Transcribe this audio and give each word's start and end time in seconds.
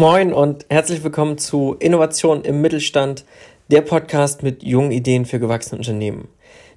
Moin 0.00 0.32
und 0.32 0.64
herzlich 0.70 1.04
willkommen 1.04 1.36
zu 1.36 1.76
Innovation 1.78 2.40
im 2.40 2.62
Mittelstand, 2.62 3.26
der 3.68 3.82
Podcast 3.82 4.42
mit 4.42 4.62
jungen 4.62 4.92
Ideen 4.92 5.26
für 5.26 5.38
gewachsene 5.38 5.76
Unternehmen. 5.76 6.28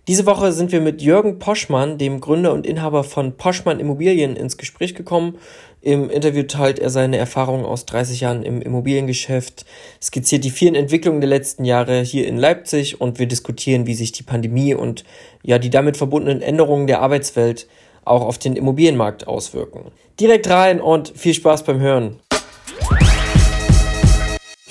Diese 0.10 0.26
Woche 0.26 0.52
sind 0.52 0.74
wir 0.74 0.82
mit 0.82 1.02
Jürgen 1.02 1.40
Poschmann, 1.40 1.98
dem 1.98 2.20
Gründer 2.20 2.52
und 2.52 2.68
Inhaber 2.68 3.06
von 3.06 3.38
Poschmann 3.38 3.80
Immobilien, 3.80 4.36
ins 4.36 4.58
Gespräch 4.58 4.94
gekommen. 4.94 5.38
Im 5.80 6.10
Interview 6.10 6.44
teilt 6.44 6.80
er 6.80 6.90
seine 6.90 7.16
Erfahrungen 7.16 7.64
aus 7.64 7.86
30 7.86 8.20
Jahren 8.20 8.44
im 8.44 8.62
Immobiliengeschäft, 8.62 9.66
skizziert 10.02 10.44
die 10.44 10.52
vielen 10.52 10.76
Entwicklungen 10.76 11.22
der 11.22 11.30
letzten 11.30 11.64
Jahre 11.64 12.02
hier 12.02 12.28
in 12.28 12.36
Leipzig 12.36 13.00
und 13.00 13.20
wir 13.20 13.28
diskutieren, 13.28 13.88
wie 13.88 13.96
sich 13.96 14.12
die 14.12 14.24
Pandemie 14.24 14.74
und 14.74 15.06
ja 15.44 15.60
die 15.60 15.70
damit 15.70 15.96
verbundenen 15.96 16.42
Änderungen 16.42 16.88
der 16.88 17.00
Arbeitswelt 17.00 17.70
auch 18.04 18.24
auf 18.24 18.38
den 18.38 18.58
Immobilienmarkt 18.58 19.28
auswirken. 19.28 19.94
Direkt 20.20 20.50
rein 20.50 20.82
und 20.82 21.14
viel 21.16 21.34
Spaß 21.34 21.64
beim 21.64 21.80
Hören. 21.80 22.20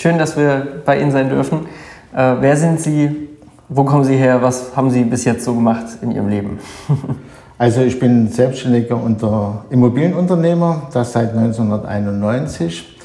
Schön, 0.03 0.19
dass 0.19 0.37
wir 0.37 0.83
bei 0.85 1.01
Ihnen 1.01 1.13
sein 1.13 1.29
dürfen. 1.29 1.61
Äh, 2.13 2.35
wer 2.41 2.57
sind 2.57 2.81
Sie? 2.81 3.29
Wo 3.69 3.85
kommen 3.85 4.03
Sie 4.03 4.17
her? 4.17 4.43
Was 4.43 4.75
haben 4.75 4.91
Sie 4.91 5.05
bis 5.05 5.25
jetzt 5.25 5.45
so 5.45 5.55
gemacht 5.55 5.85
in 6.03 6.11
Ihrem 6.11 6.27
Leben? 6.27 6.59
also 7.57 7.83
ich 7.83 8.01
bin 8.01 8.27
selbstständiger 8.27 9.01
unter 9.01 9.65
Immobilienunternehmer, 9.71 10.89
das 10.93 11.13
seit 11.13 11.31
1991. 11.37 12.99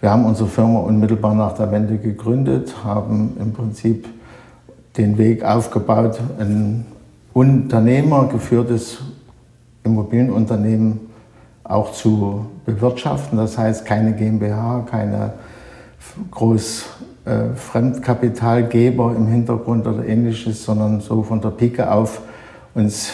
Wir 0.00 0.12
haben 0.12 0.24
unsere 0.26 0.48
Firma 0.48 0.78
unmittelbar 0.78 1.34
nach 1.34 1.54
der 1.54 1.72
Wende 1.72 1.98
gegründet, 1.98 2.72
haben 2.84 3.36
im 3.40 3.52
Prinzip 3.52 4.06
den 4.96 5.18
Weg 5.18 5.44
aufgebaut, 5.44 6.20
ein 6.38 6.86
unternehmergeführtes 7.32 8.98
Immobilienunternehmen 9.82 11.00
auch 11.64 11.90
zu 11.90 12.46
bewirtschaften. 12.64 13.38
Das 13.38 13.58
heißt 13.58 13.84
keine 13.84 14.12
GmbH, 14.12 14.86
keine 14.88 15.32
groß 16.30 16.84
äh, 17.24 17.54
Fremdkapitalgeber 17.54 19.14
im 19.16 19.26
Hintergrund 19.26 19.86
oder 19.86 20.04
ähnliches, 20.04 20.64
sondern 20.64 21.00
so 21.00 21.22
von 21.22 21.40
der 21.40 21.50
Pike 21.50 21.90
auf 21.90 22.20
uns 22.74 23.12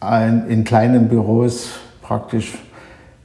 ein, 0.00 0.46
in 0.48 0.64
kleinen 0.64 1.08
Büros 1.08 1.70
praktisch 2.02 2.54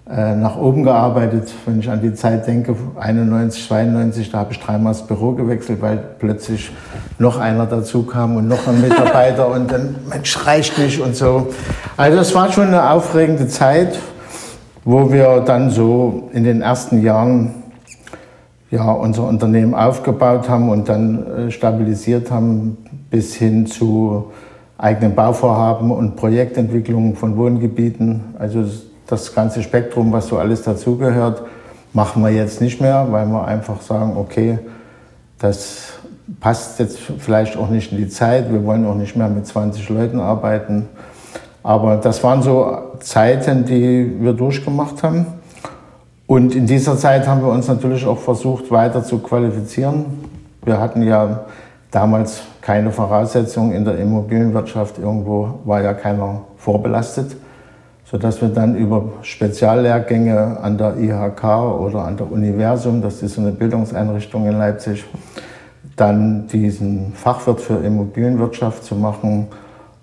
äh, 0.10 0.36
nach 0.36 0.58
oben 0.58 0.84
gearbeitet. 0.84 1.52
Wenn 1.66 1.80
ich 1.80 1.90
an 1.90 2.02
die 2.02 2.14
Zeit 2.14 2.46
denke, 2.46 2.76
91, 3.00 3.68
92, 3.68 4.32
da 4.32 4.40
habe 4.40 4.52
ich 4.52 4.60
dreimal 4.60 4.92
das 4.94 5.08
Büro 5.08 5.32
gewechselt, 5.32 5.82
weil 5.82 5.98
plötzlich 6.20 6.72
noch 7.20 7.40
einer 7.40 7.66
dazu 7.66 8.04
kam 8.04 8.36
und 8.36 8.48
noch 8.48 8.68
ein 8.68 8.82
Mitarbeiter 8.82 9.48
und 9.48 9.72
dann, 9.72 9.96
Mensch, 10.10 10.46
reicht 10.46 10.78
nicht 10.78 11.00
und 11.00 11.16
so. 11.16 11.48
Also 11.96 12.18
das 12.18 12.36
war 12.36 12.52
schon 12.52 12.68
eine 12.68 12.90
aufregende 12.90 13.48
Zeit, 13.48 13.98
wo 14.84 15.12
wir 15.12 15.40
dann 15.40 15.70
so 15.70 16.30
in 16.34 16.44
den 16.44 16.62
ersten 16.62 17.02
Jahren 17.02 17.63
ja, 18.74 18.92
unser 18.92 19.28
Unternehmen 19.28 19.76
aufgebaut 19.76 20.50
haben 20.50 20.70
und 20.70 20.90
dann 20.90 21.28
äh, 21.28 21.52
stabilisiert 21.52 22.32
haben 22.32 22.78
bis 23.12 23.36
hin 23.36 23.68
zu 23.68 24.32
eigenen 24.80 25.14
Bauvorhaben 25.14 25.92
und 25.92 26.16
Projektentwicklung 26.16 27.16
von 27.16 27.38
Wohngebieten. 27.38 28.22
Also 28.40 28.66
das 29.06 29.36
ganze 29.36 29.62
Spektrum, 29.62 30.12
was 30.12 30.28
so 30.28 30.40
alles 30.40 30.64
dazugehört, 30.64 31.44
machen 31.94 32.24
wir 32.24 32.32
jetzt 32.32 32.62
nicht 32.62 32.82
mehr, 32.82 33.08
weil 33.12 33.28
wir 33.28 33.46
einfach 33.46 33.80
sagen, 33.80 34.18
okay, 34.18 34.58
das 35.38 35.94
passt 36.40 36.80
jetzt 36.80 36.98
vielleicht 36.98 37.56
auch 37.56 37.70
nicht 37.70 37.92
in 37.92 38.00
die 38.00 38.10
Zeit. 38.10 38.52
Wir 38.52 38.66
wollen 38.66 38.88
auch 38.88 38.96
nicht 38.96 39.16
mehr 39.16 39.30
mit 39.30 39.46
20 39.46 39.88
Leuten 39.90 40.20
arbeiten. 40.20 40.90
Aber 41.62 41.98
das 41.98 42.24
waren 42.24 42.42
so 42.42 42.76
Zeiten, 43.02 43.66
die 43.66 44.18
wir 44.20 44.34
durchgemacht 44.34 45.04
haben. 45.04 45.28
Und 46.26 46.56
in 46.56 46.66
dieser 46.66 46.98
Zeit 46.98 47.28
haben 47.28 47.42
wir 47.42 47.50
uns 47.50 47.68
natürlich 47.68 48.06
auch 48.06 48.18
versucht, 48.18 48.72
weiter 48.72 49.04
zu 49.04 49.20
qualifizieren. 49.20 50.06
Wir 50.64 50.80
hatten 50.80 51.02
ja 51.04 51.46
damals 51.92 52.42
keine 52.62 52.92
Voraussetzungen 52.92 53.74
in 53.74 53.84
der 53.84 53.98
Immobilienwirtschaft. 53.98 54.98
Irgendwo 54.98 55.60
war 55.66 55.82
ja 55.82 55.94
keiner 55.94 56.42
vorbelastet, 56.58 57.36
sodass 58.06 58.42
wir 58.42 58.50
dann 58.50 58.76
über 58.76 59.04
Speziallehrgänge 59.22 60.58
an 60.62 60.78
der 60.78 60.98
IHK 60.98 61.44
oder 61.44 62.06
an 62.06 62.16
der 62.16 62.32
Universum, 62.32 63.02
das 63.02 63.22
ist 63.22 63.38
eine 63.38 63.52
Bildungseinrichtung 63.52 64.48
in 64.48 64.58
Leipzig, 64.58 65.04
dann 65.98 66.48
diesen 66.48 67.14
Fachwirt 67.14 67.60
für 67.60 67.76
Immobilienwirtschaft 67.76 68.84
zu 68.84 68.96
machen 68.96 69.48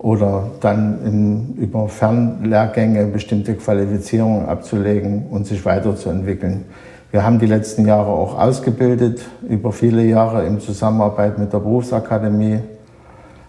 oder 0.01 0.47
dann 0.61 0.99
in, 1.05 1.63
über 1.63 1.87
Fernlehrgänge 1.87 3.05
bestimmte 3.05 3.53
Qualifizierungen 3.53 4.47
abzulegen 4.47 5.27
und 5.29 5.45
sich 5.45 5.63
weiterzuentwickeln. 5.63 6.65
Wir 7.11 7.23
haben 7.23 7.37
die 7.37 7.45
letzten 7.45 7.85
Jahre 7.85 8.09
auch 8.09 8.39
ausgebildet, 8.39 9.21
über 9.47 9.71
viele 9.71 10.03
Jahre 10.03 10.45
in 10.45 10.59
Zusammenarbeit 10.59 11.37
mit 11.37 11.53
der 11.53 11.59
Berufsakademie. 11.59 12.59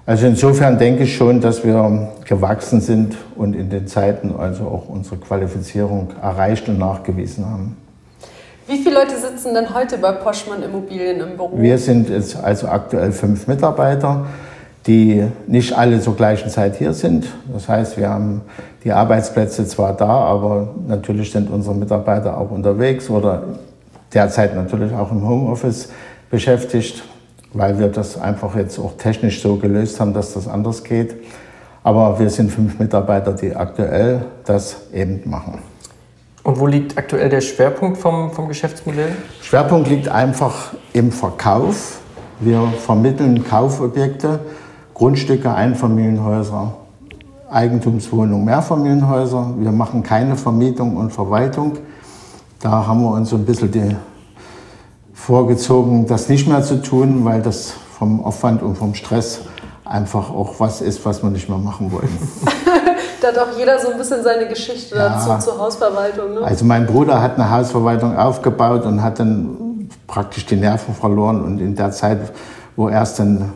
Also 0.04 0.26
insofern 0.26 0.76
denke 0.76 1.04
ich 1.04 1.16
schon, 1.16 1.40
dass 1.40 1.64
wir 1.64 2.10
gewachsen 2.26 2.82
sind 2.82 3.16
und 3.34 3.56
in 3.56 3.70
den 3.70 3.86
Zeiten 3.86 4.34
also 4.36 4.64
auch 4.64 4.88
unsere 4.90 5.16
Qualifizierung 5.16 6.08
erreicht 6.20 6.68
und 6.68 6.78
nachgewiesen 6.78 7.48
haben. 7.48 7.76
Wie 8.66 8.76
viele 8.78 8.96
Leute 8.96 9.16
sitzen 9.16 9.54
denn 9.54 9.74
heute 9.74 9.96
bei 9.96 10.12
Poschmann 10.12 10.62
Immobilien 10.62 11.20
im 11.20 11.36
Büro? 11.36 11.52
Wir 11.54 11.78
sind 11.78 12.10
jetzt 12.10 12.36
also 12.36 12.68
aktuell 12.68 13.12
fünf 13.12 13.46
Mitarbeiter 13.46 14.26
die 14.86 15.24
nicht 15.46 15.76
alle 15.76 16.00
zur 16.00 16.16
gleichen 16.16 16.50
Zeit 16.50 16.76
hier 16.76 16.92
sind. 16.92 17.26
Das 17.52 17.68
heißt, 17.68 17.96
wir 17.96 18.08
haben 18.08 18.42
die 18.84 18.92
Arbeitsplätze 18.92 19.66
zwar 19.66 19.94
da, 19.94 20.08
aber 20.08 20.74
natürlich 20.88 21.30
sind 21.30 21.50
unsere 21.50 21.74
Mitarbeiter 21.74 22.36
auch 22.36 22.50
unterwegs 22.50 23.08
oder 23.08 23.44
derzeit 24.12 24.56
natürlich 24.56 24.92
auch 24.92 25.10
im 25.12 25.26
Homeoffice 25.26 25.90
beschäftigt, 26.30 27.04
weil 27.52 27.78
wir 27.78 27.88
das 27.88 28.20
einfach 28.20 28.56
jetzt 28.56 28.78
auch 28.78 28.96
technisch 28.96 29.40
so 29.40 29.56
gelöst 29.56 30.00
haben, 30.00 30.14
dass 30.14 30.34
das 30.34 30.48
anders 30.48 30.82
geht. 30.82 31.14
Aber 31.84 32.18
wir 32.18 32.30
sind 32.30 32.50
fünf 32.50 32.78
Mitarbeiter, 32.78 33.32
die 33.32 33.54
aktuell 33.54 34.24
das 34.44 34.76
eben 34.92 35.22
machen. 35.28 35.58
Und 36.44 36.58
wo 36.58 36.66
liegt 36.66 36.98
aktuell 36.98 37.28
der 37.28 37.40
Schwerpunkt 37.40 37.98
vom, 37.98 38.32
vom 38.32 38.48
Geschäftsmodell? 38.48 39.14
Schwerpunkt 39.42 39.88
liegt 39.88 40.08
einfach 40.08 40.72
im 40.92 41.12
Verkauf. 41.12 42.00
Wir 42.40 42.72
vermitteln 42.84 43.44
Kaufobjekte 43.44 44.40
Grundstücke, 44.94 45.52
Einfamilienhäuser, 45.52 46.74
Eigentumswohnungen, 47.50 48.44
Mehrfamilienhäuser. 48.44 49.54
Wir 49.58 49.72
machen 49.72 50.02
keine 50.02 50.36
Vermietung 50.36 50.96
und 50.96 51.12
Verwaltung. 51.12 51.78
Da 52.60 52.86
haben 52.86 53.02
wir 53.02 53.10
uns 53.10 53.30
so 53.30 53.36
ein 53.36 53.44
bisschen 53.44 53.70
die 53.70 53.96
vorgezogen, 55.12 56.06
das 56.06 56.28
nicht 56.28 56.48
mehr 56.48 56.62
zu 56.62 56.82
tun, 56.82 57.24
weil 57.24 57.42
das 57.42 57.74
vom 57.98 58.24
Aufwand 58.24 58.62
und 58.62 58.76
vom 58.76 58.94
Stress 58.94 59.42
einfach 59.84 60.30
auch 60.30 60.54
was 60.58 60.80
ist, 60.80 61.04
was 61.04 61.22
wir 61.22 61.30
nicht 61.30 61.48
mehr 61.48 61.58
machen 61.58 61.92
wollen. 61.92 62.08
da 63.20 63.28
hat 63.28 63.38
auch 63.38 63.56
jeder 63.56 63.78
so 63.78 63.92
ein 63.92 63.98
bisschen 63.98 64.22
seine 64.22 64.48
Geschichte 64.48 64.96
ja, 64.96 65.08
dazu 65.08 65.50
zur 65.50 65.58
Hausverwaltung. 65.58 66.34
Ne? 66.34 66.40
Also 66.42 66.64
mein 66.64 66.86
Bruder 66.86 67.20
hat 67.22 67.38
eine 67.38 67.50
Hausverwaltung 67.50 68.16
aufgebaut 68.16 68.84
und 68.84 69.02
hat 69.02 69.20
dann 69.20 69.88
praktisch 70.06 70.46
die 70.46 70.56
Nerven 70.56 70.94
verloren 70.94 71.42
und 71.42 71.60
in 71.60 71.76
der 71.76 71.92
Zeit, 71.92 72.32
wo 72.74 72.88
er 72.88 73.02
es 73.02 73.14
dann 73.14 73.52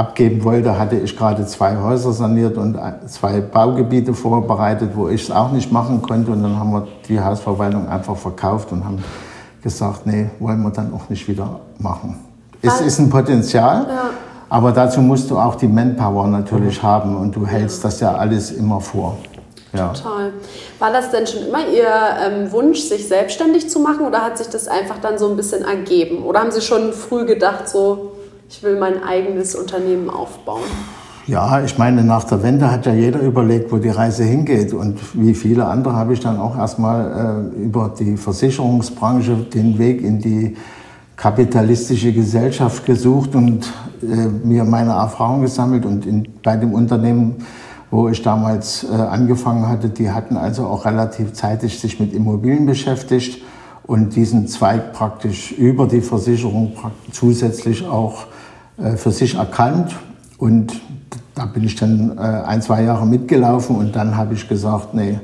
abgeben 0.00 0.42
wollte, 0.44 0.78
hatte 0.78 0.96
ich 0.96 1.14
gerade 1.14 1.44
zwei 1.44 1.76
Häuser 1.76 2.12
saniert 2.12 2.56
und 2.56 2.78
zwei 3.06 3.40
Baugebiete 3.42 4.14
vorbereitet, 4.14 4.92
wo 4.94 5.08
ich 5.08 5.24
es 5.24 5.30
auch 5.30 5.52
nicht 5.52 5.70
machen 5.70 6.00
konnte. 6.00 6.30
Und 6.32 6.42
dann 6.42 6.58
haben 6.58 6.72
wir 6.72 6.88
die 7.06 7.20
Hausverwaltung 7.20 7.86
einfach 7.86 8.16
verkauft 8.16 8.72
und 8.72 8.82
haben 8.82 9.04
gesagt, 9.62 10.06
nee, 10.06 10.30
wollen 10.38 10.62
wir 10.62 10.70
dann 10.70 10.94
auch 10.94 11.10
nicht 11.10 11.28
wieder 11.28 11.60
machen. 11.78 12.18
Es 12.62 12.80
ist 12.80 12.98
ein 12.98 13.10
Potenzial, 13.10 13.86
ja. 13.88 14.10
aber 14.48 14.72
dazu 14.72 15.00
musst 15.00 15.30
du 15.30 15.38
auch 15.38 15.54
die 15.54 15.68
Manpower 15.68 16.26
natürlich 16.28 16.82
mhm. 16.82 16.86
haben 16.86 17.16
und 17.16 17.36
du 17.36 17.46
hältst 17.46 17.84
das 17.84 18.00
ja 18.00 18.14
alles 18.14 18.52
immer 18.52 18.80
vor. 18.80 19.18
Ja. 19.72 19.92
Total. 19.92 20.32
War 20.78 20.92
das 20.92 21.10
denn 21.10 21.26
schon 21.26 21.46
immer 21.46 21.68
Ihr 21.68 21.92
ähm, 22.26 22.50
Wunsch, 22.52 22.80
sich 22.80 23.06
selbstständig 23.06 23.70
zu 23.70 23.80
machen 23.80 24.06
oder 24.06 24.22
hat 24.22 24.38
sich 24.38 24.48
das 24.48 24.66
einfach 24.66 24.98
dann 24.98 25.18
so 25.18 25.28
ein 25.28 25.36
bisschen 25.36 25.62
ergeben? 25.62 26.24
Oder 26.24 26.40
haben 26.40 26.50
Sie 26.50 26.60
schon 26.60 26.92
früh 26.92 27.24
gedacht, 27.24 27.68
so 27.68 28.09
ich 28.50 28.64
will 28.64 28.78
mein 28.80 29.02
eigenes 29.04 29.54
Unternehmen 29.54 30.10
aufbauen? 30.10 30.62
Ja, 31.28 31.62
ich 31.62 31.78
meine, 31.78 32.02
nach 32.02 32.24
der 32.24 32.42
Wende 32.42 32.70
hat 32.70 32.84
ja 32.84 32.92
jeder 32.92 33.20
überlegt, 33.20 33.70
wo 33.70 33.76
die 33.76 33.90
Reise 33.90 34.24
hingeht. 34.24 34.72
Und 34.72 34.98
wie 35.14 35.34
viele 35.34 35.66
andere 35.66 35.94
habe 35.94 36.12
ich 36.14 36.20
dann 36.20 36.38
auch 36.40 36.58
erstmal 36.58 37.52
äh, 37.56 37.62
über 37.62 37.94
die 37.96 38.16
Versicherungsbranche 38.16 39.36
den 39.36 39.78
Weg 39.78 40.02
in 40.02 40.18
die 40.18 40.56
kapitalistische 41.14 42.12
Gesellschaft 42.12 42.84
gesucht 42.84 43.36
und 43.36 43.72
äh, 44.02 44.26
mir 44.44 44.64
meine 44.64 44.92
Erfahrung 44.94 45.42
gesammelt. 45.42 45.86
Und 45.86 46.04
in, 46.04 46.26
bei 46.42 46.56
dem 46.56 46.74
Unternehmen, 46.74 47.36
wo 47.92 48.08
ich 48.08 48.22
damals 48.22 48.82
äh, 48.82 48.94
angefangen 48.94 49.68
hatte, 49.68 49.90
die 49.90 50.10
hatten 50.10 50.36
also 50.36 50.66
auch 50.66 50.84
relativ 50.86 51.34
zeitig 51.34 51.78
sich 51.78 52.00
mit 52.00 52.12
Immobilien 52.12 52.66
beschäftigt 52.66 53.42
und 53.84 54.16
diesen 54.16 54.48
Zweig 54.48 54.92
praktisch 54.92 55.52
über 55.52 55.86
die 55.86 56.00
Versicherung 56.00 56.72
zusätzlich 57.12 57.86
auch 57.86 58.26
für 58.96 59.10
sich 59.10 59.34
erkannt 59.34 59.94
und 60.38 60.80
da 61.34 61.46
bin 61.46 61.64
ich 61.64 61.76
dann 61.76 62.16
äh, 62.18 62.20
ein, 62.20 62.60
zwei 62.62 62.82
Jahre 62.82 63.06
mitgelaufen 63.06 63.76
und 63.76 63.96
dann 63.96 64.16
habe 64.16 64.34
ich 64.34 64.48
gesagt, 64.48 64.94
nee, 64.94 65.18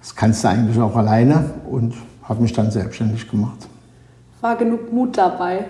das 0.00 0.14
kannst 0.14 0.44
du 0.44 0.48
eigentlich 0.48 0.78
auch 0.78 0.94
alleine 0.96 1.50
und 1.70 1.94
habe 2.22 2.42
mich 2.42 2.52
dann 2.52 2.70
selbstständig 2.70 3.30
gemacht. 3.30 3.66
War 4.40 4.56
genug 4.56 4.92
Mut 4.92 5.16
dabei? 5.16 5.64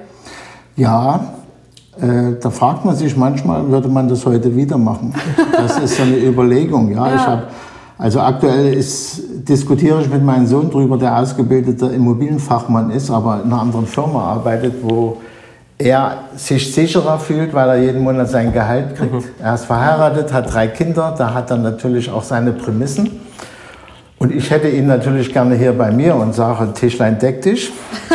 Ja, 0.77 1.25
äh, 2.01 2.33
da 2.41 2.51
fragt 2.51 2.85
man 2.85 2.97
sich 2.97 3.17
manchmal, 3.17 3.69
würde 3.71 3.89
man 3.89 4.09
das 4.09 4.27
heute 4.27 4.57
wieder 4.57 4.79
machen? 4.79 5.15
Das 5.53 5.79
ist 5.79 5.97
so 5.97 6.03
eine 6.03 6.17
Überlegung. 6.27 6.91
Ja, 6.91 7.09
ja. 7.09 7.15
ich 7.15 7.27
habe 7.27 7.43
also 7.97 8.21
aktuell 8.21 8.75
ist, 8.75 9.23
diskutiere 9.49 10.01
ich 10.01 10.11
mit 10.11 10.25
meinem 10.25 10.47
Sohn 10.47 10.69
darüber, 10.69 10.99
der 10.99 11.17
ausgebildeter 11.17 11.93
Immobilienfachmann 11.93 12.91
ist, 12.91 13.11
aber 13.11 13.43
in 13.45 13.53
einer 13.53 13.61
anderen 13.61 13.87
Firma 13.87 14.25
arbeitet, 14.25 14.75
wo 14.83 15.19
er 15.79 16.19
sich 16.37 16.73
sicherer 16.73 17.19
fühlt, 17.19 17.53
weil 17.53 17.69
er 17.69 17.77
jeden 17.77 18.03
Monat 18.03 18.29
sein 18.29 18.53
Gehalt 18.53 18.97
kriegt. 18.97 19.13
Mhm. 19.13 19.25
Er 19.43 19.55
ist 19.55 19.65
verheiratet, 19.65 20.33
hat 20.33 20.53
drei 20.53 20.69
Kinder, 20.69 21.15
da 21.17 21.35
hat 21.35 21.51
er 21.51 21.57
natürlich 21.57 22.11
auch 22.11 22.23
seine 22.23 22.53
Prämissen. 22.53 23.21
Und 24.19 24.33
ich 24.35 24.51
hätte 24.51 24.69
ihn 24.69 24.87
natürlich 24.87 25.33
gerne 25.33 25.57
hier 25.57 25.73
bei 25.73 25.91
mir 25.91 26.15
und 26.15 26.35
sage, 26.35 26.73
Tischlein 26.73 27.19
deck 27.19 27.43
dich. 27.43 27.73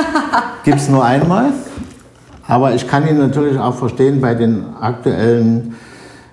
Gibt 0.64 0.78
es 0.78 0.90
nur 0.90 1.04
einmal. 1.04 1.48
Aber 2.48 2.74
ich 2.74 2.88
kann 2.88 3.08
ihn 3.08 3.20
natürlich 3.20 3.60
auch 3.60 3.76
verstehen 3.76 4.22
bei 4.22 4.34
den 4.34 4.66
aktuellen 4.80 5.76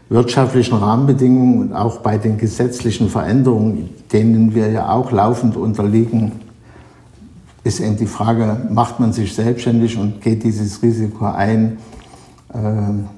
wirtschaftlichen 0.08 0.76
Rahmenbedingungen 0.76 1.60
und 1.60 1.72
auch 1.74 1.98
bei 1.98 2.16
den 2.16 2.38
gesetzlichen 2.38 3.10
Veränderungen, 3.10 3.90
denen 4.12 4.54
wir 4.54 4.70
ja 4.70 4.88
auch 4.88 5.10
laufend 5.10 5.56
unterliegen, 5.56 6.32
ist 7.66 7.80
eben 7.80 7.96
die 7.96 8.06
Frage, 8.06 8.56
macht 8.70 9.00
man 9.00 9.12
sich 9.12 9.34
selbstständig 9.34 9.98
und 9.98 10.20
geht 10.20 10.44
dieses 10.44 10.82
Risiko 10.82 11.26
ein, 11.26 11.78
äh, 12.54 12.58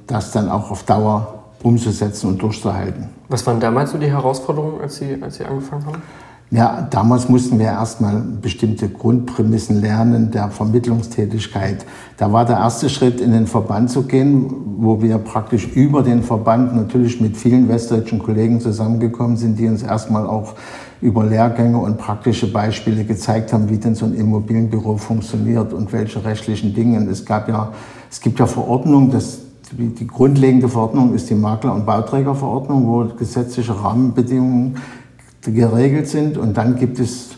das 0.07 0.33
dann 0.33 0.49
auch 0.49 0.71
auf 0.71 0.85
Dauer 0.85 1.45
umzusetzen 1.63 2.29
und 2.29 2.41
durchzuhalten. 2.41 3.11
Was 3.29 3.47
waren 3.47 3.61
damals 3.61 3.91
so 3.91 3.99
die 3.99 4.11
Herausforderungen, 4.11 4.81
als 4.81 4.97
Sie, 4.97 5.19
als 5.21 5.37
Sie 5.37 5.45
angefangen 5.45 5.85
haben? 5.85 6.03
Ja, 6.51 6.89
damals 6.89 7.29
mussten 7.29 7.59
wir 7.59 7.67
erstmal 7.67 8.23
bestimmte 8.41 8.89
Grundprämissen 8.89 9.83
lernen 9.83 10.31
der 10.31 10.49
Vermittlungstätigkeit. 10.49 11.85
Da 12.17 12.33
war 12.33 12.47
der 12.47 12.57
erste 12.57 12.89
Schritt, 12.89 13.21
in 13.21 13.33
den 13.33 13.47
Verband 13.47 13.91
zu 13.91 14.05
gehen, 14.05 14.51
wo 14.79 15.03
wir 15.03 15.19
praktisch 15.19 15.69
über 15.69 16.03
den 16.03 16.23
Verband 16.23 16.75
natürlich 16.75 17.21
mit 17.21 17.37
vielen 17.37 17.69
westdeutschen 17.69 18.19
Kollegen 18.19 18.63
zusammengekommen 18.63 19.37
sind, 19.37 19.59
die 19.59 19.69
uns 19.69 19.83
erstmal 19.83 20.27
auch 20.27 20.55
über 21.01 21.25
Lehrgänge 21.25 21.79
und 21.79 21.99
praktische 21.99 22.53
Beispiele 22.53 23.05
gezeigt 23.05 23.53
haben, 23.53 23.69
wie 23.69 23.79
denn 23.79 23.95
so 23.95 24.07
ein 24.07 24.15
Immobilienbüro 24.15 24.97
funktioniert 24.97 25.73
und 25.73 25.93
welche 25.93 26.25
rechtlichen 26.25 26.75
Dinge. 26.75 26.99
Es 27.11 27.25
gab 27.25 27.49
ja, 27.49 27.73
es 28.11 28.21
gibt 28.21 28.39
ja 28.39 28.47
Verordnungen, 28.47 29.11
das 29.11 29.41
die 29.73 30.07
grundlegende 30.07 30.69
Verordnung 30.69 31.15
ist 31.15 31.29
die 31.29 31.35
Makler- 31.35 31.75
und 31.75 31.85
Bauträgerverordnung, 31.85 32.87
wo 32.87 33.05
gesetzliche 33.05 33.79
Rahmenbedingungen 33.79 34.77
geregelt 35.43 36.09
sind. 36.09 36.39
Und 36.39 36.57
dann 36.57 36.77
gibt 36.77 36.99
es 36.99 37.31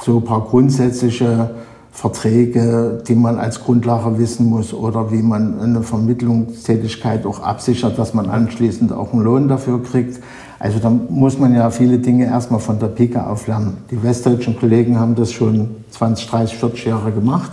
so 0.00 0.18
ein 0.18 0.24
paar 0.24 0.42
grundsätzliche 0.42 1.50
Verträge, 1.90 3.02
die 3.06 3.14
man 3.14 3.38
als 3.38 3.62
Grundlage 3.64 4.18
wissen 4.18 4.48
muss 4.48 4.72
oder 4.72 5.12
wie 5.12 5.22
man 5.22 5.60
eine 5.60 5.82
Vermittlungstätigkeit 5.82 7.26
auch 7.26 7.40
absichert, 7.40 7.98
dass 7.98 8.14
man 8.14 8.30
anschließend 8.30 8.92
auch 8.92 9.12
einen 9.12 9.22
Lohn 9.22 9.48
dafür 9.48 9.82
kriegt. 9.82 10.20
Also 10.62 10.78
da 10.78 10.90
muss 10.90 11.40
man 11.40 11.56
ja 11.56 11.70
viele 11.70 11.98
Dinge 11.98 12.26
erstmal 12.26 12.60
von 12.60 12.78
der 12.78 12.86
Pike 12.86 13.26
auf 13.26 13.48
lernen. 13.48 13.78
Die 13.90 14.00
westdeutschen 14.00 14.56
Kollegen 14.56 14.96
haben 14.96 15.16
das 15.16 15.32
schon 15.32 15.74
20, 15.90 16.30
30, 16.30 16.56
40 16.56 16.84
Jahre 16.84 17.10
gemacht. 17.10 17.50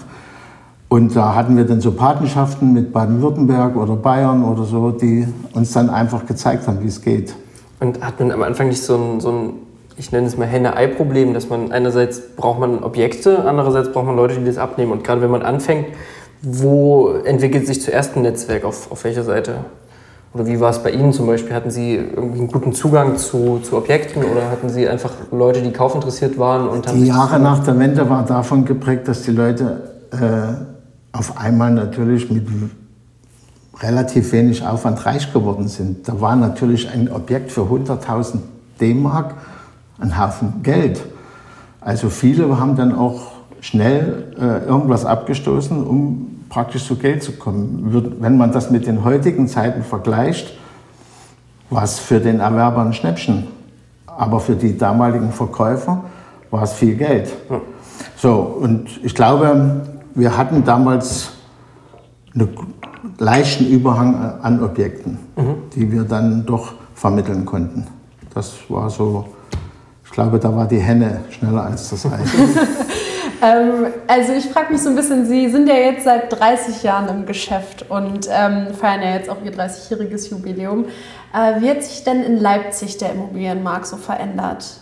Und 0.90 1.16
da 1.16 1.34
hatten 1.34 1.58
wir 1.58 1.64
dann 1.64 1.82
so 1.82 1.92
Patenschaften 1.92 2.72
mit 2.72 2.94
Baden-Württemberg 2.94 3.76
oder 3.78 3.96
Bayern 3.96 4.44
oder 4.44 4.64
so, 4.64 4.92
die 4.92 5.28
uns 5.54 5.72
dann 5.72 5.90
einfach 5.90 6.28
gezeigt 6.28 6.68
haben, 6.68 6.84
wie 6.84 6.88
es 6.88 7.02
geht. 7.02 7.34
Und 7.80 8.00
hat 8.06 8.20
man 8.20 8.32
am 8.32 8.44
Anfang 8.44 8.68
nicht 8.68 8.84
so 8.84 8.96
ein, 8.96 9.20
so 9.20 9.32
ein 9.32 9.54
ich 9.98 10.12
nenne 10.12 10.28
es 10.28 10.38
mal 10.38 10.46
Henne-Ei-Problem, 10.46 11.34
dass 11.34 11.50
man 11.50 11.72
einerseits 11.72 12.22
braucht 12.36 12.60
man 12.60 12.84
Objekte, 12.84 13.44
andererseits 13.44 13.92
braucht 13.92 14.06
man 14.06 14.18
Leute, 14.18 14.36
die 14.36 14.46
das 14.46 14.60
abnehmen. 14.60 14.92
Und 14.92 15.04
gerade 15.04 15.22
wenn 15.22 15.32
man 15.32 15.42
anfängt, 15.42 15.88
wo 16.44 17.10
entwickelt 17.26 17.66
sich 17.66 17.82
zuerst 17.82 18.16
ein 18.16 18.22
Netzwerk, 18.22 18.66
auf, 18.66 18.92
auf 18.92 19.04
welcher 19.04 19.24
Seite? 19.24 19.56
Oder 20.34 20.46
wie 20.46 20.60
war 20.60 20.70
es 20.70 20.84
bei 20.84 20.92
Ihnen 20.92 21.12
zum 21.12 21.26
Beispiel? 21.26 21.56
Hatten 21.56 21.72
Sie 21.72 21.96
irgendwie 21.96 22.40
einen 22.40 22.52
guten 22.52 22.74
Zugang 22.74 23.18
zu, 23.18 23.60
zu 23.64 23.78
Objekten 23.78 24.24
oder 24.24 24.52
hatten 24.52 24.70
Sie 24.70 24.88
einfach 24.88 25.12
Leute, 25.32 25.62
die 25.62 25.72
kaufinteressiert 25.72 26.38
waren? 26.38 26.70
Und 26.70 26.92
die 26.92 27.08
Jahre 27.08 27.40
nach 27.40 27.64
der 27.64 27.80
Wende 27.80 28.08
war 28.10 28.24
davon 28.26 28.66
geprägt, 28.66 29.08
dass 29.08 29.24
die 29.24 29.32
Leute 29.32 29.90
äh, 30.12 31.18
auf 31.18 31.38
einmal 31.38 31.72
natürlich 31.72 32.30
mit 32.30 32.46
relativ 33.82 34.32
wenig 34.32 34.66
Aufwand 34.66 35.04
reich 35.06 35.34
geworden 35.34 35.68
sind. 35.68 36.08
Da 36.08 36.22
war 36.22 36.36
natürlich 36.36 36.90
ein 36.92 37.12
Objekt 37.12 37.52
für 37.52 37.62
100.000 37.62 38.38
D-Mark 38.80 39.34
ein 40.00 40.18
Haufen 40.18 40.62
Geld. 40.64 41.02
Also 41.82 42.10
viele 42.10 42.60
haben 42.60 42.76
dann 42.76 42.94
auch 42.94 43.32
schnell 43.62 44.34
äh, 44.40 44.68
irgendwas 44.68 45.06
abgestoßen, 45.06 45.86
um 45.86 46.29
praktisch 46.50 46.86
zu 46.86 46.96
Geld 46.96 47.24
zu 47.24 47.34
kommen. 47.34 48.16
Wenn 48.20 48.38
man 48.38 48.52
das 48.52 48.72
mit 48.72 48.88
den 48.88 49.04
heutigen 49.04 49.48
Zeiten 49.48 49.84
vergleicht, 49.84 50.58
war 51.70 51.84
es 51.84 52.00
für 52.00 52.20
den 52.20 52.40
Erwerber 52.40 52.82
ein 52.82 52.94
Schnäppchen. 52.94 53.48
Aber 54.06 54.40
für 54.40 54.56
die 54.56 54.78
damaligen 54.78 55.32
Verkäufer 55.32 56.04
war 56.52 56.64
es 56.64 56.74
viel 56.74 56.96
Geld. 56.96 57.32
So, 58.18 58.34
und 58.34 59.00
ich 59.04 59.16
glaube, 59.16 59.82
wir 60.16 60.36
hatten 60.36 60.64
damals 60.66 61.32
einen 62.34 62.50
leichten 63.18 63.68
Überhang 63.68 64.40
an 64.42 64.64
Objekten, 64.64 65.20
mhm. 65.36 65.56
die 65.76 65.92
wir 65.92 66.04
dann 66.04 66.46
doch 66.46 66.74
vermitteln 66.96 67.46
konnten. 67.46 67.88
Das 68.34 68.54
war 68.68 68.90
so 68.90 69.26
ich 70.10 70.16
glaube, 70.16 70.40
da 70.40 70.54
war 70.56 70.68
die 70.68 70.80
Henne 70.80 71.22
schneller 71.30 71.66
als 71.66 71.92
das 71.92 72.04
Ei. 72.08 72.18
ähm, 73.42 73.88
also 74.08 74.34
ich 74.34 74.46
frage 74.46 74.74
mich 74.74 74.82
so 74.82 74.90
ein 74.90 74.96
bisschen, 74.96 75.26
Sie 75.26 75.50
sind 75.50 75.68
ja 75.68 75.76
jetzt 75.76 76.04
seit 76.04 76.32
30 76.38 76.84
Jahren 76.84 77.08
im 77.10 77.26
Geschäft 77.26 77.86
und 77.90 78.28
ähm, 78.32 78.74
feiern 78.74 79.02
ja 79.02 79.16
jetzt 79.16 79.30
auch 79.30 79.44
Ihr 79.44 79.54
30-jähriges 79.54 80.30
Jubiläum. 80.30 80.86
Äh, 81.34 81.62
wie 81.62 81.70
hat 81.70 81.84
sich 81.84 82.04
denn 82.04 82.24
in 82.24 82.38
Leipzig 82.38 82.98
der 82.98 83.14
Immobilienmarkt 83.14 83.88
so 83.88 83.98
verändert? 83.98 84.80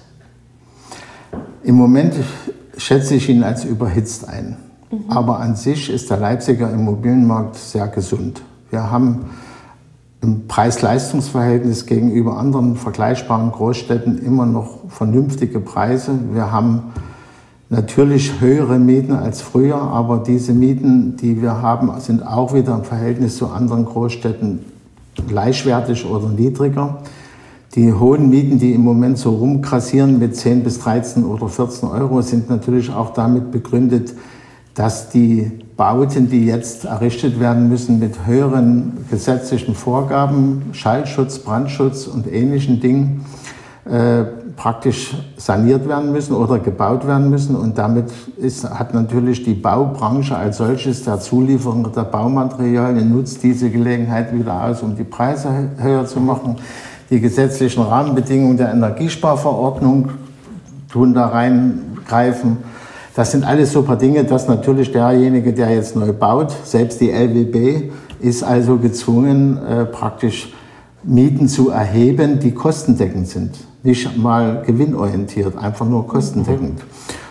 Im 1.63 1.75
Moment 1.75 2.15
schätze 2.77 3.15
ich 3.15 3.29
ihn 3.29 3.43
als 3.43 3.65
überhitzt 3.65 4.27
ein. 4.27 4.57
Mhm. 4.91 5.05
Aber 5.09 5.39
an 5.39 5.55
sich 5.55 5.89
ist 5.89 6.09
der 6.09 6.17
Leipziger 6.17 6.71
Immobilienmarkt 6.71 7.55
sehr 7.55 7.87
gesund. 7.87 8.41
Wir 8.69 8.89
haben 8.89 9.29
im 10.21 10.47
Preis-Leistungs-Verhältnis 10.47 11.85
gegenüber 11.85 12.37
anderen 12.37 12.75
vergleichbaren 12.75 13.51
Großstädten 13.51 14.17
immer 14.17 14.45
noch 14.45 14.89
vernünftige 14.89 15.59
Preise. 15.59 16.19
Wir 16.33 16.51
haben 16.51 16.93
natürlich 17.69 18.39
höhere 18.39 18.79
Mieten 18.79 19.13
als 19.13 19.41
früher, 19.41 19.75
aber 19.75 20.23
diese 20.25 20.53
Mieten, 20.53 21.17
die 21.17 21.41
wir 21.41 21.61
haben, 21.61 21.91
sind 21.99 22.25
auch 22.25 22.53
wieder 22.53 22.75
im 22.75 22.83
Verhältnis 22.83 23.37
zu 23.37 23.47
anderen 23.47 23.85
Großstädten 23.85 24.59
gleichwertig 25.27 26.05
oder 26.05 26.29
niedriger. 26.29 26.99
Die 27.75 27.93
hohen 27.93 28.29
Mieten, 28.29 28.57
die 28.59 28.73
im 28.73 28.81
Moment 28.81 29.17
so 29.17 29.31
rumkrassieren 29.35 30.19
mit 30.19 30.35
10 30.35 30.63
bis 30.63 30.79
13 30.79 31.25
oder 31.25 31.47
14 31.47 31.89
Euro, 31.89 32.21
sind 32.21 32.49
natürlich 32.49 32.91
auch 32.91 33.13
damit 33.13 33.51
begründet, 33.51 34.13
dass 34.73 35.09
die 35.09 35.51
Bauten, 35.75 36.29
die 36.29 36.45
jetzt 36.45 36.85
errichtet 36.85 37.39
werden 37.39 37.67
müssen 37.67 37.99
mit 37.99 38.25
höheren 38.25 38.93
gesetzlichen 39.11 39.75
Vorgaben, 39.75 40.63
Schallschutz, 40.71 41.39
Brandschutz 41.39 42.07
und 42.07 42.31
ähnlichen 42.31 42.79
Dingen, 42.79 43.25
äh, 43.85 44.25
praktisch 44.57 45.15
saniert 45.37 45.87
werden 45.87 46.11
müssen 46.11 46.35
oder 46.35 46.57
gebaut 46.57 47.07
werden 47.07 47.29
müssen. 47.29 47.55
Und 47.55 47.77
damit 47.77 48.05
ist, 48.37 48.67
hat 48.67 48.93
natürlich 48.93 49.43
die 49.43 49.53
Baubranche 49.53 50.35
als 50.35 50.57
solches, 50.57 51.03
der 51.03 51.19
Zulieferer 51.19 51.91
der 51.95 52.03
Baumaterialien, 52.03 53.13
nutzt 53.13 53.43
diese 53.43 53.69
Gelegenheit 53.69 54.33
wieder 54.33 54.63
aus, 54.63 54.81
um 54.81 54.95
die 54.95 55.03
Preise 55.03 55.49
höher 55.77 56.05
zu 56.05 56.19
machen. 56.19 56.55
Die 57.11 57.21
gesetzlichen 57.21 57.83
Rahmenbedingungen 57.83 58.57
der 58.57 58.73
Energiesparverordnung 58.73 60.09
tun 60.91 61.13
da 61.13 61.27
reingreifen. 61.27 62.57
Das 63.15 63.31
sind 63.31 63.45
alles 63.45 63.71
super 63.71 63.95
Dinge, 63.95 64.23
dass 64.23 64.47
natürlich 64.47 64.91
derjenige, 64.91 65.53
der 65.53 65.69
jetzt 65.69 65.95
neu 65.95 66.11
baut, 66.13 66.53
selbst 66.63 66.99
die 66.99 67.11
LWB, 67.11 67.91
ist 68.19 68.43
also 68.43 68.77
gezwungen, 68.77 69.57
äh, 69.63 69.85
praktisch 69.85 70.51
Mieten 71.03 71.47
zu 71.47 71.69
erheben, 71.69 72.39
die 72.39 72.51
kostendeckend 72.51 73.27
sind. 73.27 73.66
Nicht 73.83 74.17
mal 74.17 74.63
gewinnorientiert, 74.65 75.57
einfach 75.57 75.85
nur 75.85 76.07
kostendeckend. 76.07 76.81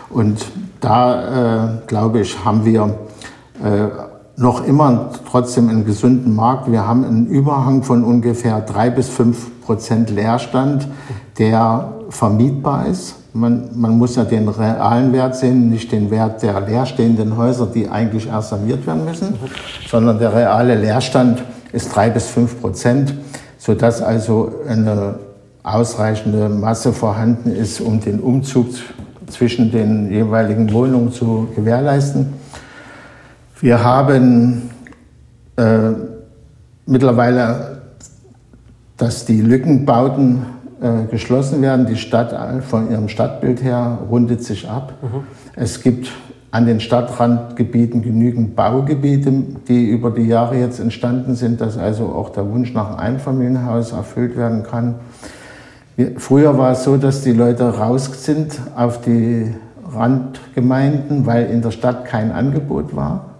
Und 0.09 0.45
da, 0.79 1.65
äh, 1.65 1.67
glaube 1.87 2.21
ich, 2.21 2.43
haben 2.43 2.65
wir 2.65 2.97
äh, 3.63 3.87
noch 4.37 4.65
immer 4.65 5.09
trotzdem 5.29 5.67
einen 5.69 5.85
gesunden 5.85 6.35
Markt. 6.35 6.71
Wir 6.71 6.87
haben 6.87 7.03
einen 7.03 7.27
Überhang 7.27 7.83
von 7.83 8.03
ungefähr 8.03 8.61
drei 8.61 8.89
bis 8.89 9.09
fünf 9.09 9.61
Prozent 9.61 10.11
Leerstand, 10.11 10.87
der 11.39 11.91
vermietbar 12.09 12.85
ist. 12.87 13.15
Man, 13.33 13.69
man, 13.75 13.97
muss 13.97 14.15
ja 14.15 14.23
den 14.23 14.47
realen 14.47 15.11
Wert 15.11 15.35
sehen, 15.35 15.69
nicht 15.69 15.91
den 15.91 16.09
Wert 16.09 16.41
der 16.41 16.61
leerstehenden 16.61 17.35
Häuser, 17.37 17.67
die 17.67 17.89
eigentlich 17.89 18.27
erst 18.27 18.49
saniert 18.49 18.87
werden 18.87 19.05
müssen, 19.05 19.35
sondern 19.87 20.17
der 20.17 20.33
reale 20.33 20.75
Leerstand 20.75 21.43
ist 21.71 21.95
drei 21.95 22.09
bis 22.09 22.27
fünf 22.27 22.59
Prozent, 22.61 23.13
sodass 23.57 24.01
also 24.01 24.51
eine 24.67 25.15
ausreichende 25.73 26.49
Masse 26.49 26.93
vorhanden 26.93 27.49
ist, 27.51 27.81
um 27.81 27.99
den 27.99 28.19
Umzug 28.19 28.67
zwischen 29.27 29.71
den 29.71 30.09
jeweiligen 30.09 30.71
Wohnungen 30.71 31.11
zu 31.11 31.49
gewährleisten. 31.55 32.33
Wir 33.59 33.83
haben 33.83 34.69
äh, 35.57 35.91
mittlerweile, 36.85 37.81
dass 38.95 39.25
die 39.25 39.41
Lückenbauten 39.41 40.45
äh, 40.81 41.05
geschlossen 41.09 41.61
werden. 41.61 41.85
Die 41.87 41.97
Stadt 41.97 42.35
von 42.63 42.89
ihrem 42.89 43.09
Stadtbild 43.09 43.63
her 43.63 43.99
rundet 44.09 44.43
sich 44.43 44.69
ab. 44.69 44.93
Mhm. 45.01 45.23
Es 45.55 45.81
gibt 45.81 46.11
an 46.51 46.65
den 46.65 46.79
Stadtrandgebieten 46.79 48.01
genügend 48.01 48.55
Baugebiete, 48.55 49.31
die 49.67 49.89
über 49.89 50.11
die 50.11 50.27
Jahre 50.27 50.57
jetzt 50.57 50.79
entstanden 50.79 51.35
sind, 51.35 51.59
dass 51.59 51.77
also 51.77 52.05
auch 52.05 52.29
der 52.29 52.49
Wunsch 52.49 52.73
nach 52.73 52.91
einem 52.91 53.15
Einfamilienhaus 53.15 53.91
erfüllt 53.91 54.37
werden 54.37 54.63
kann. 54.63 54.95
Früher 56.17 56.55
war 56.59 56.73
es 56.73 56.83
so, 56.83 56.97
dass 56.97 57.23
die 57.23 57.33
Leute 57.33 57.63
raus 57.75 58.23
sind 58.23 58.59
auf 58.75 59.01
die 59.01 59.51
Randgemeinden, 59.91 61.25
weil 61.25 61.47
in 61.47 61.63
der 61.63 61.71
Stadt 61.71 62.05
kein 62.05 62.31
Angebot 62.31 62.95
war, 62.95 63.31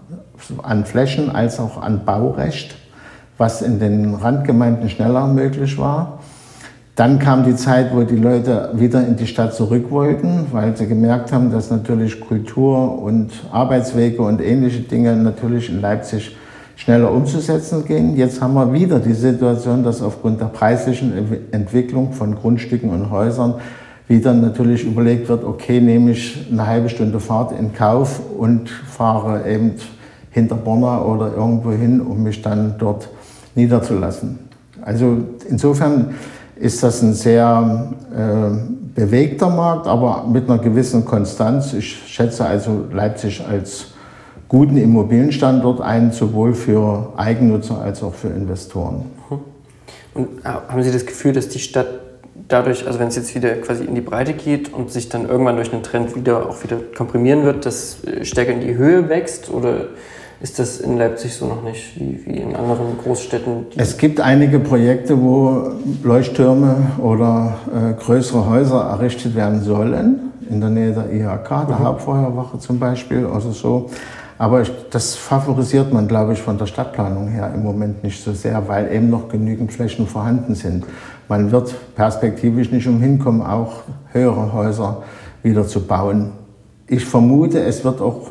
an 0.64 0.84
Flächen 0.84 1.30
als 1.30 1.60
auch 1.60 1.80
an 1.80 2.04
Baurecht, 2.04 2.74
was 3.36 3.62
in 3.62 3.78
den 3.78 4.12
Randgemeinden 4.12 4.88
schneller 4.88 5.28
möglich 5.28 5.78
war. 5.78 6.18
Dann 6.96 7.20
kam 7.20 7.44
die 7.44 7.54
Zeit, 7.54 7.94
wo 7.94 8.02
die 8.02 8.16
Leute 8.16 8.70
wieder 8.74 9.06
in 9.06 9.14
die 9.14 9.28
Stadt 9.28 9.54
zurück 9.54 9.92
wollten, 9.92 10.48
weil 10.50 10.76
sie 10.76 10.88
gemerkt 10.88 11.32
haben, 11.32 11.52
dass 11.52 11.70
natürlich 11.70 12.18
Kultur 12.18 13.00
und 13.00 13.30
Arbeitswege 13.52 14.20
und 14.20 14.40
ähnliche 14.40 14.80
Dinge 14.80 15.14
natürlich 15.14 15.70
in 15.70 15.80
Leipzig 15.80 16.36
schneller 16.78 17.12
umzusetzen 17.12 17.84
gehen. 17.84 18.16
Jetzt 18.16 18.40
haben 18.40 18.54
wir 18.54 18.72
wieder 18.72 19.00
die 19.00 19.12
Situation, 19.12 19.82
dass 19.82 20.00
aufgrund 20.00 20.40
der 20.40 20.46
preislichen 20.46 21.12
Entwicklung 21.50 22.12
von 22.12 22.36
Grundstücken 22.36 22.90
und 22.90 23.10
Häusern 23.10 23.54
wieder 24.06 24.32
natürlich 24.32 24.84
überlegt 24.84 25.28
wird, 25.28 25.44
okay, 25.44 25.80
nehme 25.80 26.12
ich 26.12 26.46
eine 26.50 26.66
halbe 26.66 26.88
Stunde 26.88 27.18
Fahrt 27.18 27.52
in 27.52 27.74
Kauf 27.74 28.20
und 28.38 28.70
fahre 28.70 29.46
eben 29.50 29.72
hinter 30.30 30.54
Bonner 30.54 31.04
oder 31.04 31.34
irgendwo 31.34 31.72
hin, 31.72 32.00
um 32.00 32.22
mich 32.22 32.40
dann 32.42 32.76
dort 32.78 33.08
niederzulassen. 33.56 34.38
Also 34.80 35.18
insofern 35.50 36.14
ist 36.54 36.82
das 36.82 37.02
ein 37.02 37.12
sehr 37.12 37.92
äh, 38.16 38.56
bewegter 38.94 39.50
Markt, 39.50 39.88
aber 39.88 40.26
mit 40.30 40.48
einer 40.48 40.58
gewissen 40.58 41.04
Konstanz. 41.04 41.72
Ich 41.72 42.04
schätze 42.06 42.46
also 42.46 42.84
Leipzig 42.92 43.44
als 43.46 43.88
guten 44.48 44.76
Immobilienstandort 44.76 45.80
ein, 45.80 46.12
sowohl 46.12 46.54
für 46.54 47.12
Eigennutzer 47.16 47.80
als 47.80 48.02
auch 48.02 48.14
für 48.14 48.28
Investoren. 48.28 49.04
Mhm. 49.30 49.38
Und 50.14 50.38
äh, 50.40 50.48
haben 50.48 50.82
Sie 50.82 50.90
das 50.90 51.06
Gefühl, 51.06 51.32
dass 51.32 51.48
die 51.48 51.58
Stadt 51.58 51.86
dadurch, 52.48 52.86
also 52.86 52.98
wenn 52.98 53.08
es 53.08 53.16
jetzt 53.16 53.34
wieder 53.34 53.54
quasi 53.56 53.84
in 53.84 53.94
die 53.94 54.00
Breite 54.00 54.32
geht 54.32 54.72
und 54.72 54.90
sich 54.90 55.08
dann 55.08 55.28
irgendwann 55.28 55.56
durch 55.56 55.72
einen 55.72 55.82
Trend 55.82 56.16
wieder 56.16 56.48
auch 56.48 56.62
wieder 56.64 56.78
komprimieren 56.96 57.44
wird, 57.44 57.66
dass 57.66 58.04
äh, 58.04 58.24
stärker 58.24 58.52
in 58.52 58.60
die 58.60 58.74
Höhe 58.74 59.08
wächst 59.08 59.50
oder 59.50 59.86
ist 60.40 60.60
das 60.60 60.78
in 60.78 60.96
Leipzig 60.96 61.34
so 61.34 61.46
noch 61.46 61.62
nicht 61.64 61.98
wie, 61.98 62.24
wie 62.24 62.36
in 62.38 62.54
anderen 62.54 62.96
Großstädten? 63.02 63.66
Es 63.76 63.98
gibt 63.98 64.20
einige 64.20 64.60
Projekte, 64.60 65.20
wo 65.20 65.72
Leuchttürme 66.04 66.92
oder 66.98 67.58
äh, 67.74 68.00
größere 68.00 68.48
Häuser 68.48 68.82
errichtet 68.82 69.34
werden 69.34 69.62
sollen, 69.62 70.32
in 70.48 70.60
der 70.60 70.70
Nähe 70.70 70.92
der 70.92 71.12
IHK, 71.12 71.48
der 71.48 71.78
mhm. 71.80 71.84
Hauptfeuerwache 71.84 72.58
zum 72.60 72.78
Beispiel 72.78 73.26
oder 73.26 73.40
so. 73.40 73.90
Aber 74.38 74.62
das 74.90 75.16
favorisiert 75.16 75.92
man, 75.92 76.06
glaube 76.06 76.32
ich, 76.32 76.40
von 76.40 76.56
der 76.58 76.66
Stadtplanung 76.66 77.26
her 77.28 77.50
im 77.52 77.64
Moment 77.64 78.04
nicht 78.04 78.22
so 78.22 78.32
sehr, 78.32 78.68
weil 78.68 78.92
eben 78.92 79.10
noch 79.10 79.28
genügend 79.28 79.72
Flächen 79.72 80.06
vorhanden 80.06 80.54
sind. 80.54 80.86
Man 81.28 81.50
wird 81.50 81.74
perspektivisch 81.96 82.70
nicht 82.70 82.86
umhin 82.86 83.18
kommen, 83.18 83.42
auch 83.42 83.82
höhere 84.12 84.52
Häuser 84.52 85.02
wieder 85.42 85.66
zu 85.66 85.84
bauen. 85.84 86.30
Ich 86.86 87.04
vermute, 87.04 87.60
es 87.60 87.84
wird 87.84 88.00
auch 88.00 88.30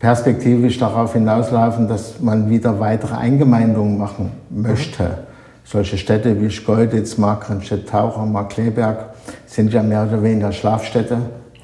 perspektivisch 0.00 0.78
darauf 0.78 1.12
hinauslaufen, 1.12 1.86
dass 1.88 2.20
man 2.20 2.50
wieder 2.50 2.80
weitere 2.80 3.14
Eingemeindungen 3.14 3.96
machen 3.96 4.32
möchte. 4.50 5.18
Solche 5.64 5.96
Städte 5.96 6.40
wie 6.40 6.50
Schgolditz, 6.50 7.18
Markranstädt, 7.18 7.88
Taucher, 7.88 8.26
Markleberg 8.26 9.10
sind 9.46 9.72
ja 9.72 9.82
mehr 9.82 10.06
oder 10.06 10.22
weniger 10.22 10.52
Schlafstädte 10.52 11.18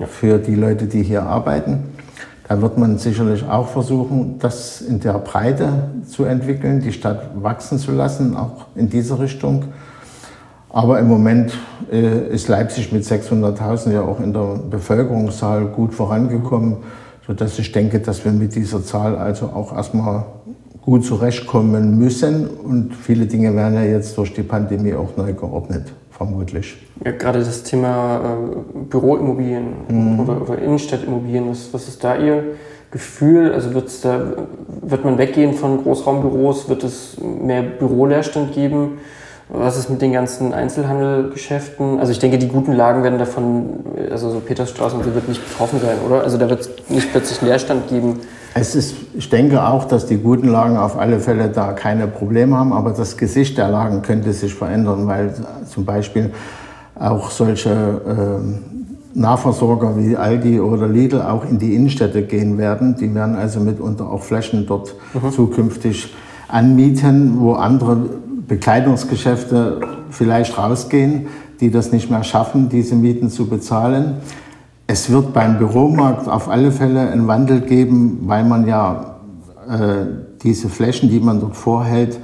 für 0.09 0.39
die 0.39 0.55
Leute, 0.55 0.87
die 0.87 1.03
hier 1.03 1.25
arbeiten. 1.25 1.92
Da 2.53 2.61
wird 2.61 2.77
man 2.77 2.99
sicherlich 2.99 3.49
auch 3.49 3.69
versuchen, 3.69 4.37
das 4.39 4.83
in 4.83 5.01
der 5.01 5.15
Breite 5.15 5.91
zu 6.07 6.25
entwickeln, 6.25 6.81
die 6.83 6.93
Stadt 6.93 7.31
wachsen 7.35 7.79
zu 7.79 7.93
lassen, 7.93 8.37
auch 8.37 8.67
in 8.75 8.91
diese 8.91 9.19
Richtung. 9.19 9.65
Aber 10.69 10.99
im 10.99 11.09
Moment 11.09 11.57
äh, 11.91 12.29
ist 12.29 12.49
Leipzig 12.49 12.93
mit 12.93 13.05
600.000 13.05 13.93
ja 13.93 14.03
auch 14.03 14.21
in 14.21 14.35
der 14.35 14.61
Bevölkerungszahl 14.71 15.67
gut 15.67 15.95
vorangekommen 15.95 16.77
sodass 17.27 17.59
ich 17.59 17.73
denke, 17.73 18.01
dass 18.01 18.25
wir 18.25 18.33
mit 18.33 18.55
dieser 18.55 18.85
Zahl 18.85 19.17
also 19.17 19.47
auch 19.47 19.75
erstmal 19.75 20.25
gut 20.83 21.05
zurechtkommen 21.05 21.99
müssen. 21.99 22.47
Und 22.47 22.95
viele 22.95 23.27
Dinge 23.27 23.55
werden 23.55 23.75
ja 23.75 23.85
jetzt 23.85 24.19
durch 24.19 24.35
die 24.35 24.43
Pandemie 24.43 24.95
auch 24.95 25.17
neu 25.17 25.33
geordnet, 25.33 25.93
vermutlich. 26.25 26.77
Ja, 27.05 27.13
gerade 27.13 27.41
das 27.41 27.63
Thema 27.63 28.21
äh, 28.21 28.79
Büroimmobilien 28.89 29.75
mhm. 29.89 30.21
oder, 30.21 30.43
oder 30.43 30.59
Innenstadtimmobilien, 30.59 31.49
was, 31.51 31.73
was 31.73 31.89
ist 31.89 32.03
da 32.05 32.17
Ihr 32.17 32.57
Gefühl? 32.91 33.53
Also 33.53 33.71
da, 34.03 34.35
wird 34.83 35.05
man 35.05 35.19
weggehen 35.19 35.55
von 35.55 35.83
Großraumbüros? 35.83 36.69
Wird 36.69 36.85
es 36.85 37.17
mehr 37.19 37.63
Büroleerstand 37.63 38.53
geben? 38.53 38.99
Was 39.49 39.77
ist 39.77 39.91
mit 39.91 40.01
den 40.01 40.13
ganzen 40.13 40.53
Einzelhandelgeschäften? 40.53 41.99
Also 41.99 42.13
ich 42.13 42.19
denke, 42.19 42.39
die 42.39 42.49
guten 42.49 42.73
Lagen 42.73 43.03
werden 43.03 43.19
davon, 43.19 43.85
also 44.11 44.31
so 44.31 44.41
Petersstraße 44.41 44.97
und 44.97 45.05
so 45.05 45.15
wird 45.15 45.29
nicht 45.29 45.47
betroffen 45.47 45.81
sein, 45.81 45.97
oder? 46.07 46.23
Also 46.23 46.39
da 46.39 46.49
wird 46.49 46.61
es 46.61 46.71
nicht 46.89 47.11
plötzlich 47.11 47.41
Leerstand 47.43 47.89
geben. 47.89 48.21
Es 48.55 48.75
ist, 48.75 48.95
ich 49.15 49.31
denke 49.31 49.67
auch, 49.67 49.87
dass 49.87 50.07
die 50.07 50.19
guten 50.19 50.49
Lagen 50.49 50.77
auf 50.77 50.99
alle 50.99 51.21
Fälle 51.21 51.49
da 51.49 51.73
keine 51.73 52.07
Probleme 52.07 52.57
haben, 52.57 52.73
aber 52.73 52.91
das 52.91 53.17
Gesicht 53.17 53.57
der 53.57 53.69
Lagen 53.69 54.03
könnte 54.03 54.33
sich 54.33 54.55
verändern, 54.55 55.07
weil 55.07 55.35
zum 55.67 55.87
Beispiel 55.87 56.33
auch 56.95 57.31
solche 57.31 57.71
äh, 57.71 59.19
Nahversorger 59.19 59.97
wie 59.97 60.17
Aldi 60.17 60.61
oder 60.61 60.87
Lidl 60.87 61.23
auch 61.23 61.45
in 61.49 61.59
die 61.59 61.75
Innenstädte 61.75 62.23
gehen 62.23 62.59
werden. 62.59 62.97
Die 62.97 63.15
werden 63.15 63.37
also 63.37 63.61
mitunter 63.61 64.11
auch 64.11 64.23
Flächen 64.23 64.67
dort 64.67 64.95
mhm. 65.15 65.31
zukünftig 65.33 66.15
anmieten, 66.49 67.41
wo 67.41 67.55
andere 67.55 67.97
Bekleidungsgeschäfte 68.47 69.81
vielleicht 70.11 70.59
rausgehen, 70.59 71.27
die 71.61 71.71
das 71.71 71.93
nicht 71.93 72.11
mehr 72.11 72.25
schaffen, 72.25 72.69
diese 72.69 72.97
Mieten 72.97 73.31
zu 73.31 73.47
bezahlen. 73.47 74.17
Es 74.93 75.09
wird 75.11 75.33
beim 75.33 75.57
Büromarkt 75.57 76.29
auf 76.29 76.51
alle 76.51 76.71
Fälle 76.71 77.09
einen 77.09 77.27
Wandel 77.27 77.63
geben, 77.63 78.25
weil 78.27 78.45
man 78.45 78.67
ja 78.67 79.17
äh, 79.67 80.05
diese 80.43 80.69
Flächen, 80.69 81.09
die 81.09 81.19
man 81.19 81.41
dort 81.41 81.57
vorhält, 81.57 82.21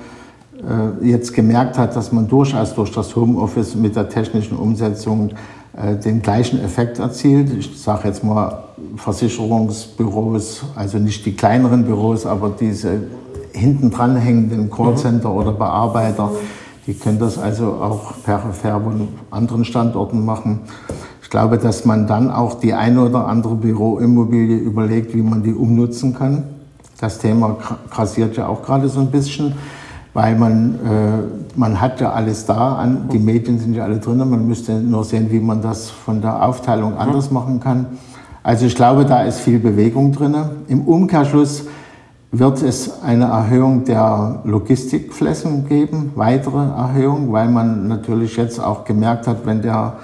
äh, 0.53 1.09
jetzt 1.09 1.33
gemerkt 1.33 1.79
hat, 1.79 1.97
dass 1.97 2.13
man 2.13 2.29
durchaus 2.29 2.75
durch 2.75 2.93
das 2.93 3.17
Homeoffice 3.17 3.75
mit 3.75 3.97
der 3.97 4.11
technischen 4.11 4.59
Umsetzung 4.59 5.31
äh, 5.79 5.97
den 5.97 6.21
gleichen 6.21 6.63
Effekt 6.63 6.99
erzielt. 6.99 7.51
Ich 7.59 7.71
sage 7.81 8.07
jetzt 8.07 8.23
mal 8.23 8.65
Versicherungsbüros, 8.97 10.65
also 10.75 10.99
nicht 10.99 11.25
die 11.25 11.35
kleineren 11.35 11.87
Büros, 11.87 12.27
aber 12.27 12.51
diese 12.51 13.01
hinten 13.53 13.91
dran 13.91 14.15
hängenden 14.15 14.71
Callcenter 14.71 15.33
oder 15.33 15.53
Bearbeiter, 15.53 16.33
die 16.87 16.93
können 16.93 17.19
das 17.19 17.39
also 17.39 17.65
auch 17.65 18.13
peripher 18.25 18.79
von 18.79 19.09
anderen 19.31 19.65
Standorten 19.65 20.23
machen. 20.23 20.61
Ich 21.29 21.31
glaube, 21.31 21.59
dass 21.59 21.85
man 21.85 22.07
dann 22.07 22.31
auch 22.31 22.55
die 22.55 22.73
eine 22.73 23.03
oder 23.03 23.27
andere 23.27 23.55
Büroimmobilie 23.55 24.57
überlegt, 24.57 25.15
wie 25.15 25.21
man 25.21 25.43
die 25.43 25.53
umnutzen 25.53 26.15
kann. 26.15 26.45
Das 26.99 27.19
Thema 27.19 27.59
grassiert 27.91 28.39
ja 28.39 28.49
auch 28.49 28.63
gerade 28.63 28.89
so 28.89 29.01
ein 29.01 29.11
bisschen, 29.11 29.53
weil 30.15 30.37
man, 30.39 30.77
äh, 30.77 31.59
man 31.59 31.83
hat 31.83 32.01
ja 32.01 32.13
alles 32.13 32.47
da, 32.47 32.77
an, 32.77 33.11
die 33.13 33.19
Medien 33.19 33.59
sind 33.59 33.75
ja 33.75 33.85
alle 33.85 33.99
drin, 33.99 34.17
man 34.17 34.49
müsste 34.49 34.81
nur 34.81 35.05
sehen, 35.05 35.31
wie 35.31 35.39
man 35.39 35.61
das 35.61 35.91
von 35.91 36.23
der 36.23 36.43
Aufteilung 36.43 36.97
anders 36.97 37.31
machen 37.31 37.61
kann. 37.61 37.85
Also 38.43 38.65
ich 38.65 38.75
glaube, 38.75 39.05
da 39.05 39.25
ist 39.25 39.41
viel 39.41 39.59
Bewegung 39.59 40.13
drin. 40.13 40.35
Im 40.69 40.81
Umkehrschluss 40.89 41.67
wird 42.33 42.63
es 42.63 43.03
eine 43.03 43.27
Erhöhung 43.27 43.85
der 43.85 44.41
Logistikflächen 44.45 45.69
geben, 45.69 46.13
weitere 46.15 46.57
Erhöhung, 46.57 47.33
weil 47.33 47.51
man 47.51 47.87
natürlich 47.87 48.39
jetzt 48.39 48.59
auch 48.59 48.87
gemerkt 48.87 49.27
hat, 49.27 49.45
wenn 49.45 49.61
der 49.61 49.99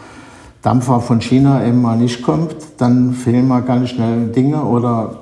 Dampfer 0.64 1.00
von 1.00 1.20
China 1.20 1.62
eben 1.62 1.82
mal 1.82 1.98
nicht 1.98 2.22
kommt, 2.22 2.56
dann 2.78 3.12
fehlen 3.12 3.46
mal 3.46 3.60
ganz 3.60 3.90
schnell 3.90 4.28
Dinge 4.28 4.64
oder 4.64 5.20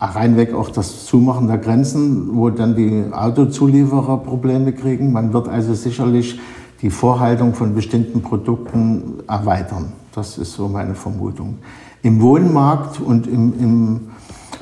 reinweg 0.00 0.54
auch 0.54 0.70
das 0.70 1.04
Zumachen 1.04 1.48
der 1.48 1.58
Grenzen, 1.58 2.34
wo 2.34 2.48
dann 2.48 2.74
die 2.74 3.04
Autozulieferer 3.12 4.16
Probleme 4.16 4.72
kriegen. 4.72 5.12
Man 5.12 5.34
wird 5.34 5.48
also 5.48 5.74
sicherlich 5.74 6.40
die 6.80 6.88
Vorhaltung 6.88 7.52
von 7.52 7.74
bestimmten 7.74 8.22
Produkten 8.22 9.18
erweitern. 9.28 9.92
Das 10.14 10.38
ist 10.38 10.54
so 10.54 10.66
meine 10.66 10.94
Vermutung. 10.94 11.58
Im 12.02 12.22
Wohnmarkt 12.22 13.02
und 13.02 13.26
im, 13.26 13.52
im 13.60 14.00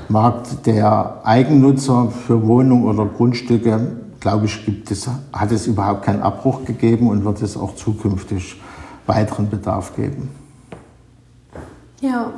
Markt 0.09 0.67
der 0.67 1.21
Eigennutzer 1.23 2.11
für 2.11 2.45
Wohnungen 2.45 2.87
oder 2.87 3.07
Grundstücke, 3.07 3.99
glaube 4.19 4.47
ich, 4.47 4.65
gibt 4.65 4.91
es, 4.91 5.09
hat 5.33 5.53
es 5.53 5.69
überhaupt 5.69 6.03
keinen 6.03 6.23
Abbruch 6.23 6.65
gegeben 6.65 7.07
und 7.07 7.25
wird 7.25 7.41
es 7.41 7.57
auch 7.57 7.77
zukünftig 7.77 8.57
weiteren 9.09 9.51
Bedarf 9.51 9.97
geben. 9.97 10.31
Ja. 12.01 12.33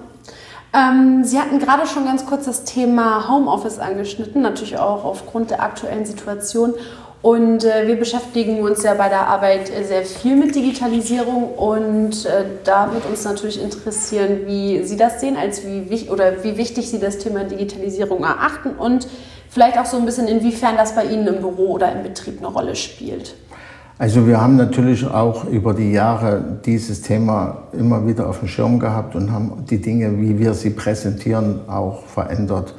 Ähm, 0.73 1.25
Sie 1.25 1.39
hatten 1.39 1.59
gerade 1.59 1.87
schon 1.87 2.05
ganz 2.05 2.25
kurz 2.25 2.45
das 2.45 2.65
Thema 2.65 3.29
Homeoffice 3.29 3.79
angeschnitten, 3.81 4.41
natürlich 4.41 4.79
auch 4.79 5.05
aufgrund 5.05 5.51
der 5.51 5.63
aktuellen 5.63 6.07
Situation. 6.07 6.75
Und 7.23 7.65
äh, 7.65 7.87
wir 7.87 7.97
beschäftigen 7.97 8.63
uns 8.63 8.83
ja 8.83 8.95
bei 8.95 9.11
der 9.11 9.27
Arbeit 9.27 9.71
sehr 9.87 10.05
viel 10.05 10.37
mit 10.37 10.55
Digitalisierung 10.55 11.53
und 11.53 12.25
äh, 12.25 12.45
da 12.65 12.95
wird 12.95 13.05
uns 13.05 13.25
natürlich 13.25 13.63
interessieren, 13.63 14.47
wie 14.47 14.85
Sie 14.85 14.97
das 14.97 15.21
sehen, 15.21 15.37
als 15.37 15.63
wie, 15.67 16.09
oder 16.09 16.43
wie 16.43 16.57
wichtig 16.57 16.89
Sie 16.89 16.99
das 16.99 17.19
Thema 17.19 17.45
Digitalisierung 17.45 18.25
erachten 18.25 18.71
und 18.71 19.07
vielleicht 19.51 19.77
auch 19.77 19.85
so 19.85 19.99
ein 19.99 20.07
bisschen, 20.07 20.29
inwiefern 20.29 20.79
das 20.79 20.95
bei 20.95 21.05
Ihnen 21.05 21.27
im 21.27 21.41
Büro 21.41 21.73
oder 21.73 21.93
im 21.93 22.03
Betrieb 22.03 22.39
eine 22.39 22.47
Rolle 22.47 22.75
spielt. 22.75 23.35
Also 24.01 24.27
wir 24.27 24.41
haben 24.41 24.57
natürlich 24.57 25.07
auch 25.07 25.45
über 25.45 25.75
die 25.75 25.93
Jahre 25.93 26.43
dieses 26.65 27.03
Thema 27.03 27.65
immer 27.79 28.07
wieder 28.07 28.31
auf 28.31 28.39
dem 28.39 28.49
Schirm 28.49 28.79
gehabt 28.79 29.15
und 29.15 29.31
haben 29.31 29.67
die 29.69 29.77
Dinge, 29.77 30.19
wie 30.19 30.39
wir 30.39 30.55
sie 30.55 30.71
präsentieren, 30.71 31.69
auch 31.69 32.07
verändert. 32.07 32.75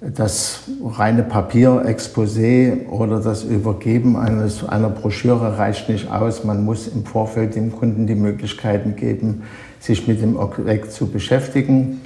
Das 0.00 0.60
reine 0.82 1.22
Papierexposé 1.22 2.88
oder 2.88 3.20
das 3.20 3.44
Übergeben 3.44 4.16
eines, 4.16 4.66
einer 4.66 4.88
Broschüre 4.88 5.58
reicht 5.58 5.90
nicht 5.90 6.10
aus. 6.10 6.44
Man 6.44 6.64
muss 6.64 6.88
im 6.88 7.04
Vorfeld 7.04 7.54
dem 7.54 7.70
Kunden 7.70 8.06
die 8.06 8.14
Möglichkeiten 8.14 8.96
geben, 8.96 9.42
sich 9.80 10.08
mit 10.08 10.22
dem 10.22 10.38
Objekt 10.38 10.92
zu 10.92 11.08
beschäftigen. 11.08 12.00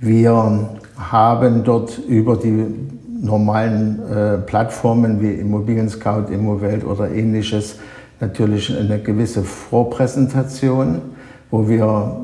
Wir 0.00 0.70
haben 0.96 1.64
dort 1.64 1.98
über 1.98 2.38
die 2.38 2.64
normalen 3.24 4.00
äh, 4.10 4.38
Plattformen 4.38 5.20
wie 5.20 5.32
Immobilien 5.32 5.88
Scout, 5.88 6.30
Immowelt 6.30 6.84
oder 6.84 7.10
ähnliches 7.10 7.76
natürlich 8.20 8.76
eine 8.76 8.98
gewisse 9.00 9.42
Vorpräsentation, 9.42 11.00
wo 11.50 11.68
wir 11.68 12.20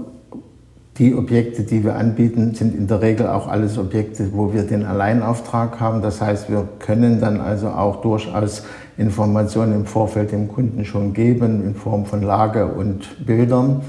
die 0.99 1.15
Objekte, 1.15 1.63
die 1.63 1.83
wir 1.83 1.97
anbieten, 1.97 2.55
sind 2.55 2.77
in 2.77 2.87
der 2.87 3.01
Regel 3.01 3.27
auch 3.27 3.49
alles 3.49 3.79
Objekte, 3.79 4.29
wo 4.35 4.53
wir 4.53 4.65
den 4.65 4.85
Alleinauftrag 4.85 5.81
haben. 5.81 6.03
Das 6.03 6.21
heißt, 6.21 6.51
wir 6.51 6.69
können 6.79 7.21
dann 7.21 7.41
also 7.41 7.69
auch 7.69 8.03
durchaus 8.03 8.65
Informationen 8.99 9.75
im 9.75 9.87
Vorfeld 9.87 10.33
dem 10.33 10.49
Kunden 10.49 10.85
schon 10.85 11.15
geben 11.15 11.65
in 11.65 11.75
Form 11.75 12.05
von 12.05 12.23
Lage 12.23 12.67
und 12.67 13.25
Bildern. 13.25 13.81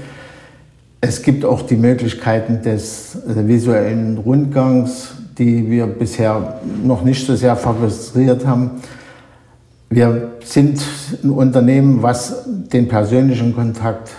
Es 1.02 1.22
gibt 1.22 1.44
auch 1.44 1.62
die 1.62 1.76
Möglichkeiten 1.76 2.62
des 2.62 3.16
äh, 3.26 3.46
visuellen 3.46 4.16
Rundgangs, 4.18 5.21
die 5.38 5.70
wir 5.70 5.86
bisher 5.86 6.60
noch 6.84 7.02
nicht 7.02 7.26
so 7.26 7.34
sehr 7.36 7.56
favoriert 7.56 8.46
haben. 8.46 8.70
Wir 9.90 10.32
sind 10.44 10.82
ein 11.22 11.30
Unternehmen, 11.30 12.02
was 12.02 12.44
den 12.46 12.88
persönlichen 12.88 13.54
Kontakt 13.54 14.10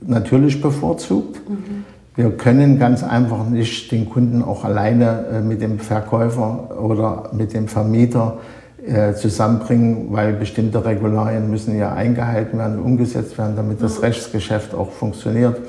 natürlich 0.00 0.60
bevorzugt. 0.60 1.48
Mhm. 1.48 1.84
Wir 2.16 2.30
können 2.30 2.78
ganz 2.78 3.04
einfach 3.04 3.48
nicht 3.48 3.92
den 3.92 4.08
Kunden 4.08 4.42
auch 4.42 4.64
alleine 4.64 5.26
äh, 5.32 5.40
mit 5.40 5.62
dem 5.62 5.78
Verkäufer 5.78 6.82
oder 6.82 7.30
mit 7.32 7.52
dem 7.52 7.68
Vermieter 7.68 8.38
äh, 8.84 9.14
zusammenbringen, 9.14 10.08
weil 10.10 10.32
bestimmte 10.32 10.84
Regularien 10.84 11.50
müssen 11.50 11.78
ja 11.78 11.92
eingehalten 11.92 12.58
werden, 12.58 12.80
umgesetzt 12.80 13.36
werden, 13.38 13.54
damit 13.54 13.82
das 13.82 14.02
Rechtsgeschäft 14.02 14.74
auch 14.74 14.90
funktioniert. 14.90 15.60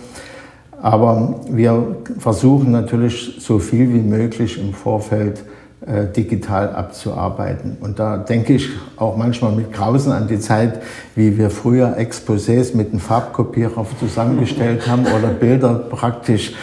Aber 0.81 1.41
wir 1.49 1.97
versuchen 2.19 2.71
natürlich 2.71 3.37
so 3.39 3.59
viel 3.59 3.93
wie 3.93 4.01
möglich 4.01 4.59
im 4.59 4.73
Vorfeld 4.73 5.43
äh, 5.85 6.05
digital 6.05 6.75
abzuarbeiten. 6.75 7.77
Und 7.79 7.99
da 7.99 8.17
denke 8.17 8.53
ich 8.53 8.69
auch 8.97 9.17
manchmal 9.17 9.51
mit 9.53 9.73
Grausen 9.73 10.11
an 10.11 10.27
die 10.27 10.39
Zeit, 10.39 10.81
wie 11.15 11.37
wir 11.37 11.49
früher 11.49 11.97
Exposés 11.97 12.75
mit 12.75 12.91
einem 12.91 12.99
Farbkopierer 12.99 13.85
zusammengestellt 13.99 14.87
haben 14.87 15.05
oder 15.05 15.29
Bilder 15.29 15.75
praktisch 15.75 16.53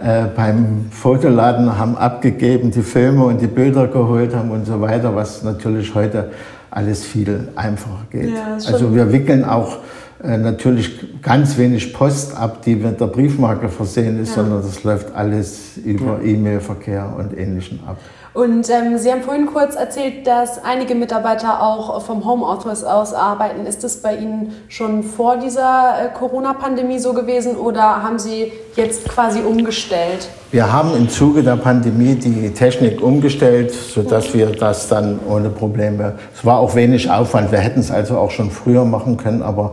äh, 0.00 0.24
beim 0.34 0.86
Fotoladen 0.90 1.78
haben 1.78 1.96
abgegeben, 1.96 2.70
die 2.70 2.82
Filme 2.82 3.24
und 3.24 3.40
die 3.40 3.46
Bilder 3.46 3.88
geholt 3.88 4.34
haben 4.34 4.50
und 4.50 4.66
so 4.66 4.78
weiter, 4.80 5.16
was 5.16 5.42
natürlich 5.42 5.94
heute 5.94 6.30
alles 6.70 7.02
viel 7.02 7.48
einfacher 7.56 8.04
geht. 8.10 8.34
Ja, 8.34 8.54
also 8.54 8.94
wir 8.94 9.10
wickeln 9.10 9.44
auch 9.44 9.78
natürlich 10.22 11.22
ganz 11.22 11.58
wenig 11.58 11.92
Post 11.92 12.36
ab, 12.36 12.62
die 12.62 12.76
mit 12.76 13.00
der 13.00 13.06
Briefmarke 13.06 13.68
versehen 13.68 14.20
ist, 14.20 14.30
ja. 14.30 14.42
sondern 14.42 14.62
das 14.62 14.82
läuft 14.82 15.14
alles 15.14 15.76
über 15.76 16.20
E-Mail-Verkehr 16.22 17.14
und 17.18 17.36
Ähnlichem 17.36 17.80
ab. 17.86 17.98
Und 18.36 18.68
ähm, 18.68 18.98
Sie 18.98 19.10
haben 19.10 19.22
vorhin 19.22 19.46
kurz 19.46 19.76
erzählt, 19.76 20.26
dass 20.26 20.62
einige 20.62 20.94
Mitarbeiter 20.94 21.62
auch 21.62 22.02
vom 22.02 22.26
Homeoffice 22.26 22.84
aus 22.84 23.14
arbeiten. 23.14 23.64
Ist 23.64 23.82
das 23.82 24.02
bei 24.02 24.14
Ihnen 24.14 24.52
schon 24.68 25.04
vor 25.04 25.38
dieser 25.38 25.94
äh, 26.04 26.08
Corona-Pandemie 26.12 26.98
so 26.98 27.14
gewesen 27.14 27.56
oder 27.56 28.02
haben 28.02 28.18
Sie 28.18 28.52
jetzt 28.74 29.08
quasi 29.08 29.40
umgestellt? 29.40 30.28
Wir 30.50 30.70
haben 30.70 30.94
im 30.94 31.08
Zuge 31.08 31.42
der 31.42 31.56
Pandemie 31.56 32.14
die 32.14 32.50
Technik 32.50 33.02
umgestellt, 33.02 33.72
sodass 33.72 34.34
wir 34.34 34.48
das 34.48 34.88
dann 34.88 35.18
ohne 35.26 35.48
Probleme. 35.48 36.16
Es 36.34 36.44
war 36.44 36.58
auch 36.58 36.74
wenig 36.74 37.10
Aufwand. 37.10 37.52
Wir 37.52 37.60
hätten 37.60 37.80
es 37.80 37.90
also 37.90 38.18
auch 38.18 38.30
schon 38.30 38.50
früher 38.50 38.84
machen 38.84 39.16
können, 39.16 39.40
aber 39.40 39.72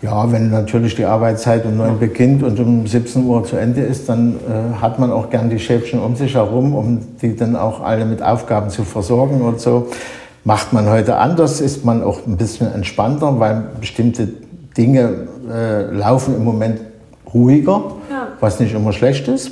ja, 0.00 0.30
wenn 0.30 0.50
natürlich 0.50 0.94
die 0.94 1.04
Arbeitszeit 1.04 1.64
um 1.66 1.76
neun 1.76 1.98
beginnt 1.98 2.42
und 2.42 2.58
um 2.60 2.86
17 2.86 3.24
Uhr 3.24 3.44
zu 3.44 3.56
Ende 3.56 3.80
ist, 3.80 4.08
dann 4.08 4.36
äh, 4.36 4.80
hat 4.80 4.98
man 4.98 5.10
auch 5.10 5.28
gern 5.28 5.50
die 5.50 5.58
Schäfchen 5.58 5.98
um 5.98 6.14
sich 6.14 6.34
herum, 6.34 6.74
um 6.74 7.00
die 7.20 7.34
dann 7.34 7.56
auch 7.56 7.82
alle 7.82 8.04
mit 8.04 8.22
Aufgaben 8.22 8.70
zu 8.70 8.84
versorgen 8.84 9.40
und 9.40 9.60
so. 9.60 9.88
Macht 10.44 10.72
man 10.72 10.88
heute 10.88 11.16
anders, 11.16 11.60
ist 11.60 11.84
man 11.84 12.02
auch 12.02 12.26
ein 12.26 12.36
bisschen 12.36 12.72
entspannter, 12.72 13.40
weil 13.40 13.64
bestimmte 13.80 14.28
Dinge 14.76 15.26
äh, 15.52 15.92
laufen 15.92 16.36
im 16.36 16.44
Moment 16.44 16.80
ruhiger, 17.34 17.92
ja. 18.08 18.28
was 18.38 18.60
nicht 18.60 18.74
immer 18.74 18.92
schlecht 18.92 19.26
ist. 19.26 19.50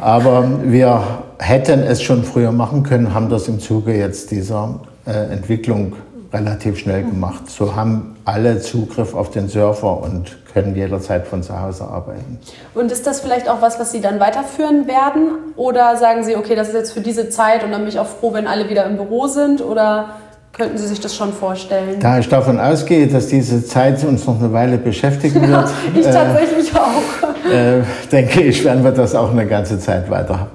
Aber 0.00 0.48
wir 0.64 1.02
hätten 1.38 1.80
es 1.80 2.00
schon 2.00 2.22
früher 2.22 2.52
machen 2.52 2.84
können, 2.84 3.12
haben 3.12 3.28
das 3.28 3.48
im 3.48 3.58
Zuge 3.58 3.96
jetzt 3.96 4.30
dieser 4.30 4.80
äh, 5.04 5.32
Entwicklung 5.32 5.94
relativ 6.32 6.78
schnell 6.78 7.02
gemacht. 7.02 7.50
So 7.50 7.74
haben 7.74 8.16
alle 8.30 8.60
Zugriff 8.60 9.14
auf 9.14 9.30
den 9.30 9.48
Server 9.48 10.02
und 10.02 10.36
können 10.52 10.74
jederzeit 10.74 11.26
von 11.26 11.42
zu 11.42 11.60
Hause 11.60 11.84
arbeiten. 11.84 12.38
Und 12.74 12.90
ist 12.92 13.06
das 13.06 13.20
vielleicht 13.20 13.48
auch 13.48 13.60
was, 13.60 13.78
was 13.78 13.92
Sie 13.92 14.00
dann 14.00 14.20
weiterführen 14.20 14.86
werden? 14.86 15.52
Oder 15.56 15.96
sagen 15.96 16.24
Sie, 16.24 16.36
okay, 16.36 16.54
das 16.54 16.68
ist 16.68 16.74
jetzt 16.74 16.92
für 16.92 17.00
diese 17.00 17.28
Zeit 17.30 17.64
und 17.64 17.72
dann 17.72 17.80
bin 17.80 17.88
ich 17.88 17.98
auch 17.98 18.06
froh, 18.06 18.32
wenn 18.32 18.46
alle 18.46 18.68
wieder 18.68 18.84
im 18.86 18.96
Büro 18.96 19.26
sind? 19.26 19.62
Oder 19.62 20.10
könnten 20.52 20.78
Sie 20.78 20.86
sich 20.86 21.00
das 21.00 21.14
schon 21.14 21.32
vorstellen? 21.32 22.00
Da 22.00 22.18
ich 22.18 22.28
davon 22.28 22.58
ausgehe, 22.58 23.06
dass 23.06 23.28
diese 23.28 23.64
Zeit 23.64 24.02
uns 24.04 24.26
noch 24.26 24.38
eine 24.38 24.52
Weile 24.52 24.78
beschäftigen 24.78 25.40
wird, 25.48 25.68
ich 25.94 26.04
tatsächlich 26.04 26.72
äh, 26.72 26.78
auch. 26.78 27.52
Äh, 27.52 27.82
denke 28.10 28.42
ich, 28.42 28.64
werden 28.64 28.84
wir 28.84 28.92
das 28.92 29.14
auch 29.14 29.30
eine 29.30 29.46
ganze 29.46 29.78
Zeit 29.78 30.10
weiter 30.10 30.48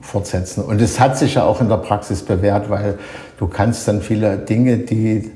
fortsetzen. 0.00 0.64
Und 0.64 0.80
es 0.80 1.00
hat 1.00 1.18
sich 1.18 1.34
ja 1.34 1.44
auch 1.44 1.60
in 1.60 1.68
der 1.68 1.76
Praxis 1.76 2.22
bewährt, 2.22 2.70
weil 2.70 2.98
du 3.38 3.46
kannst 3.46 3.86
dann 3.88 4.00
viele 4.00 4.36
Dinge, 4.38 4.78
die 4.78 5.30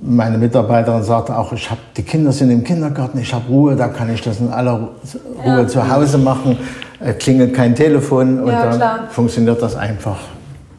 meine 0.00 0.38
Mitarbeiterin 0.38 1.02
sagte 1.02 1.36
auch, 1.36 1.52
ich 1.52 1.70
habe 1.70 1.80
die 1.96 2.02
Kinder 2.02 2.32
sind 2.32 2.50
im 2.50 2.62
Kindergarten, 2.62 3.18
ich 3.18 3.32
habe 3.34 3.48
Ruhe, 3.48 3.76
da 3.76 3.88
kann 3.88 4.12
ich 4.12 4.22
das 4.22 4.40
in 4.40 4.50
aller 4.50 4.90
Ruhe 5.44 5.60
ja. 5.62 5.66
zu 5.66 5.88
Hause 5.88 6.18
machen, 6.18 6.56
äh, 7.00 7.12
klingelt 7.12 7.54
kein 7.54 7.74
Telefon 7.74 8.40
und 8.40 8.50
ja, 8.50 8.64
dann 8.64 8.76
klar. 8.76 8.98
funktioniert 9.10 9.60
das 9.60 9.76
einfach 9.76 10.18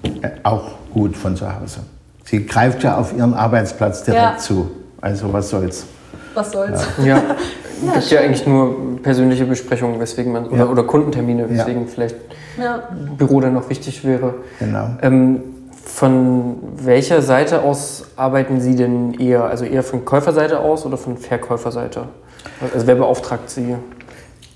äh, 0.04 0.30
auch 0.44 0.72
gut 0.94 1.18
von 1.18 1.36
zu 1.36 1.46
Hause. 1.48 1.82
Sie 2.24 2.46
greift 2.46 2.84
ja 2.84 2.98
auf 2.98 3.16
ihren 3.16 3.34
Arbeitsplatz 3.34 4.04
direkt 4.04 4.22
ja. 4.22 4.38
zu. 4.38 4.72
Also 5.02 5.32
was 5.34 5.50
soll's? 5.50 5.86
Was 6.34 6.52
soll's? 6.52 6.86
Ja. 7.00 7.06
ja. 7.06 7.16
ja 7.86 7.94
gibt 7.94 8.12
ja 8.12 8.20
eigentlich 8.22 8.46
nur 8.46 9.02
persönliche 9.02 9.46
Besprechungen, 9.46 10.00
weswegen 10.00 10.32
man 10.32 10.48
oder, 10.48 10.70
oder 10.70 10.84
Kundentermine, 10.84 11.50
weswegen 11.50 11.88
vielleicht 11.88 12.16
Büro 13.18 13.42
dann 13.42 13.54
noch 13.54 13.70
wichtig 13.70 14.06
wäre. 14.06 14.36
Genau. 14.60 14.90
Ähm, 15.02 15.42
von 15.90 16.58
welcher 16.78 17.22
Seite 17.22 17.64
aus 17.64 18.06
arbeiten 18.16 18.62
Sie 18.62 18.76
denn 18.76 19.14
eher? 19.16 19.44
Also 19.46 19.66
eher 19.66 19.84
von 19.84 20.06
Käuferseite 20.06 20.60
aus 20.60 20.86
oder 20.86 20.98
von 20.98 21.18
Verkäuferseite? 21.18 22.06
Also 22.74 22.88
wer 22.88 22.96
beauftragt 22.96 23.50
Sie? 23.50 23.76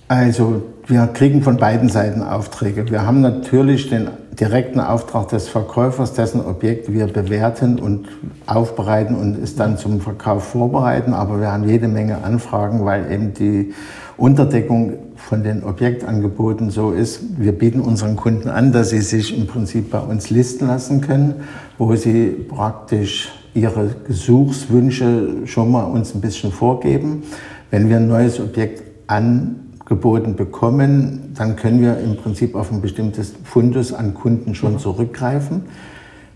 Also 0.08 0.62
wir 0.86 1.08
kriegen 1.08 1.41
von 1.41 1.58
beiden 1.58 1.89
Seiten 1.89 2.22
Aufträge. 2.22 2.89
Wir 2.89 3.06
haben 3.06 3.22
natürlich 3.22 3.89
den 3.89 4.10
direkten 4.39 4.80
Auftrag 4.80 5.30
des 5.30 5.48
Verkäufers, 5.48 6.13
dessen 6.13 6.46
Objekt 6.46 6.91
wir 6.91 7.08
bewerten 7.08 7.80
und 7.80 8.08
aufbereiten 8.46 9.15
und 9.15 9.41
es 9.41 9.56
dann 9.56 9.78
zum 9.78 10.02
Verkauf 10.02 10.43
vorbereiten. 10.43 11.13
Aber 11.13 11.39
wir 11.39 11.52
haben 11.52 11.67
jede 11.67 11.88
Menge 11.88 12.24
Anfragen, 12.24 12.86
weil 12.86 13.12
eben 13.12 13.34
die 13.34 13.74
Unterdeckung 14.17 14.93
von 15.15 15.43
den 15.43 15.63
Objektangeboten 15.63 16.69
so 16.69 16.91
ist, 16.91 17.39
wir 17.39 17.52
bieten 17.52 17.80
unseren 17.80 18.15
Kunden 18.15 18.49
an, 18.49 18.71
dass 18.71 18.91
sie 18.91 19.02
sich 19.02 19.38
im 19.38 19.47
Prinzip 19.47 19.89
bei 19.89 19.99
uns 19.99 20.30
listen 20.30 20.67
lassen 20.67 21.02
können, 21.02 21.36
wo 21.78 21.95
sie 21.95 22.28
praktisch 22.47 23.32
ihre 23.54 23.89
Gesuchswünsche 24.08 25.45
schon 25.45 25.71
mal 25.71 25.84
uns 25.84 26.13
ein 26.13 26.21
bisschen 26.21 26.52
vorgeben. 26.52 27.23
Wenn 27.71 27.89
wir 27.89 27.97
ein 27.97 28.08
neues 28.08 28.39
Objekt 28.39 28.84
angeboten 29.08 30.36
bekommen, 30.36 31.34
dann 31.36 31.56
können 31.56 31.82
wir 31.82 31.97
im 31.99 32.15
Prinzip 32.15 32.56
auf 32.56 32.71
ein 32.71 32.82
bestimmtes 32.82 33.34
Fundus 33.43 33.93
an 33.93 34.13
Kunden 34.13 34.54
schon 34.56 34.80
zurückgreifen. 34.80 35.63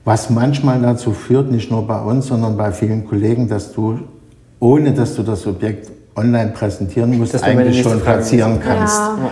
Was 0.04 0.30
manchmal 0.30 0.82
dazu 0.82 1.12
führt, 1.12 1.52
nicht 1.52 1.70
nur 1.70 1.86
bei 1.86 2.02
uns, 2.02 2.28
sondern 2.28 2.58
bei 2.58 2.72
vielen 2.72 3.06
Kollegen, 3.06 3.50
dass 3.50 3.74
du, 3.74 4.00
ohne 4.60 4.94
dass 4.94 5.16
du 5.16 5.24
das 5.24 5.46
Objekt 5.46 5.92
online 6.18 6.52
präsentieren 6.52 7.18
musst, 7.18 7.42
eigentlich 7.44 7.82
schon 7.82 8.02
platzieren 8.02 8.60
kannst. 8.60 8.98
Ja. 8.98 9.30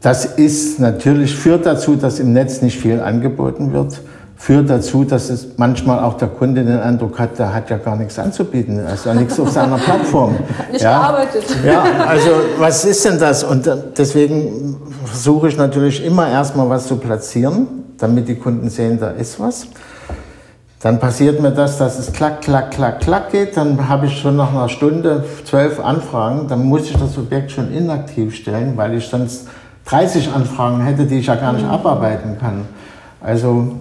Das 0.00 0.24
ist 0.24 0.80
natürlich, 0.80 1.34
führt 1.34 1.64
dazu, 1.64 1.96
dass 1.96 2.18
im 2.18 2.32
Netz 2.32 2.60
nicht 2.60 2.78
viel 2.78 3.00
angeboten 3.00 3.72
wird 3.72 4.00
führt 4.36 4.68
dazu, 4.68 5.04
dass 5.04 5.30
es 5.30 5.56
manchmal 5.56 6.00
auch 6.00 6.14
der 6.14 6.28
Kunde 6.28 6.64
den 6.64 6.78
Eindruck 6.78 7.18
hat, 7.18 7.38
der 7.38 7.54
hat 7.54 7.70
ja 7.70 7.78
gar 7.78 7.96
nichts 7.96 8.18
anzubieten, 8.18 8.78
ist 8.78 9.06
ja 9.06 9.14
nichts 9.14 9.38
auf 9.40 9.50
seiner 9.50 9.78
Plattform. 9.78 10.36
Nicht 10.72 10.82
ja? 10.82 10.98
gearbeitet. 10.98 11.44
Ja, 11.64 11.82
also 12.06 12.30
was 12.58 12.84
ist 12.84 13.04
denn 13.04 13.18
das? 13.18 13.44
Und 13.44 13.70
deswegen 13.96 14.76
versuche 15.04 15.48
ich 15.48 15.56
natürlich 15.56 16.04
immer 16.04 16.28
erstmal 16.28 16.68
was 16.68 16.86
zu 16.86 16.96
platzieren, 16.96 17.66
damit 17.96 18.28
die 18.28 18.34
Kunden 18.34 18.68
sehen, 18.68 18.98
da 18.98 19.10
ist 19.10 19.38
was. 19.40 19.66
Dann 20.84 21.00
passiert 21.00 21.40
mir 21.40 21.50
das, 21.50 21.78
dass 21.78 21.98
es 21.98 22.12
klack, 22.12 22.42
klack, 22.42 22.70
klack, 22.70 23.00
klack 23.00 23.32
geht. 23.32 23.56
Dann 23.56 23.88
habe 23.88 24.04
ich 24.04 24.18
schon 24.18 24.36
nach 24.36 24.50
einer 24.52 24.68
Stunde 24.68 25.24
zwölf 25.46 25.80
Anfragen. 25.80 26.46
Dann 26.46 26.66
muss 26.66 26.82
ich 26.90 26.92
das 26.98 27.16
Objekt 27.16 27.52
schon 27.52 27.72
inaktiv 27.72 28.34
stellen, 28.34 28.76
weil 28.76 28.92
ich 28.92 29.06
sonst 29.06 29.48
30 29.86 30.30
Anfragen 30.32 30.82
hätte, 30.82 31.06
die 31.06 31.20
ich 31.20 31.26
ja 31.28 31.36
gar 31.36 31.54
nicht 31.54 31.64
abarbeiten 31.64 32.36
kann. 32.38 32.66
Also 33.22 33.76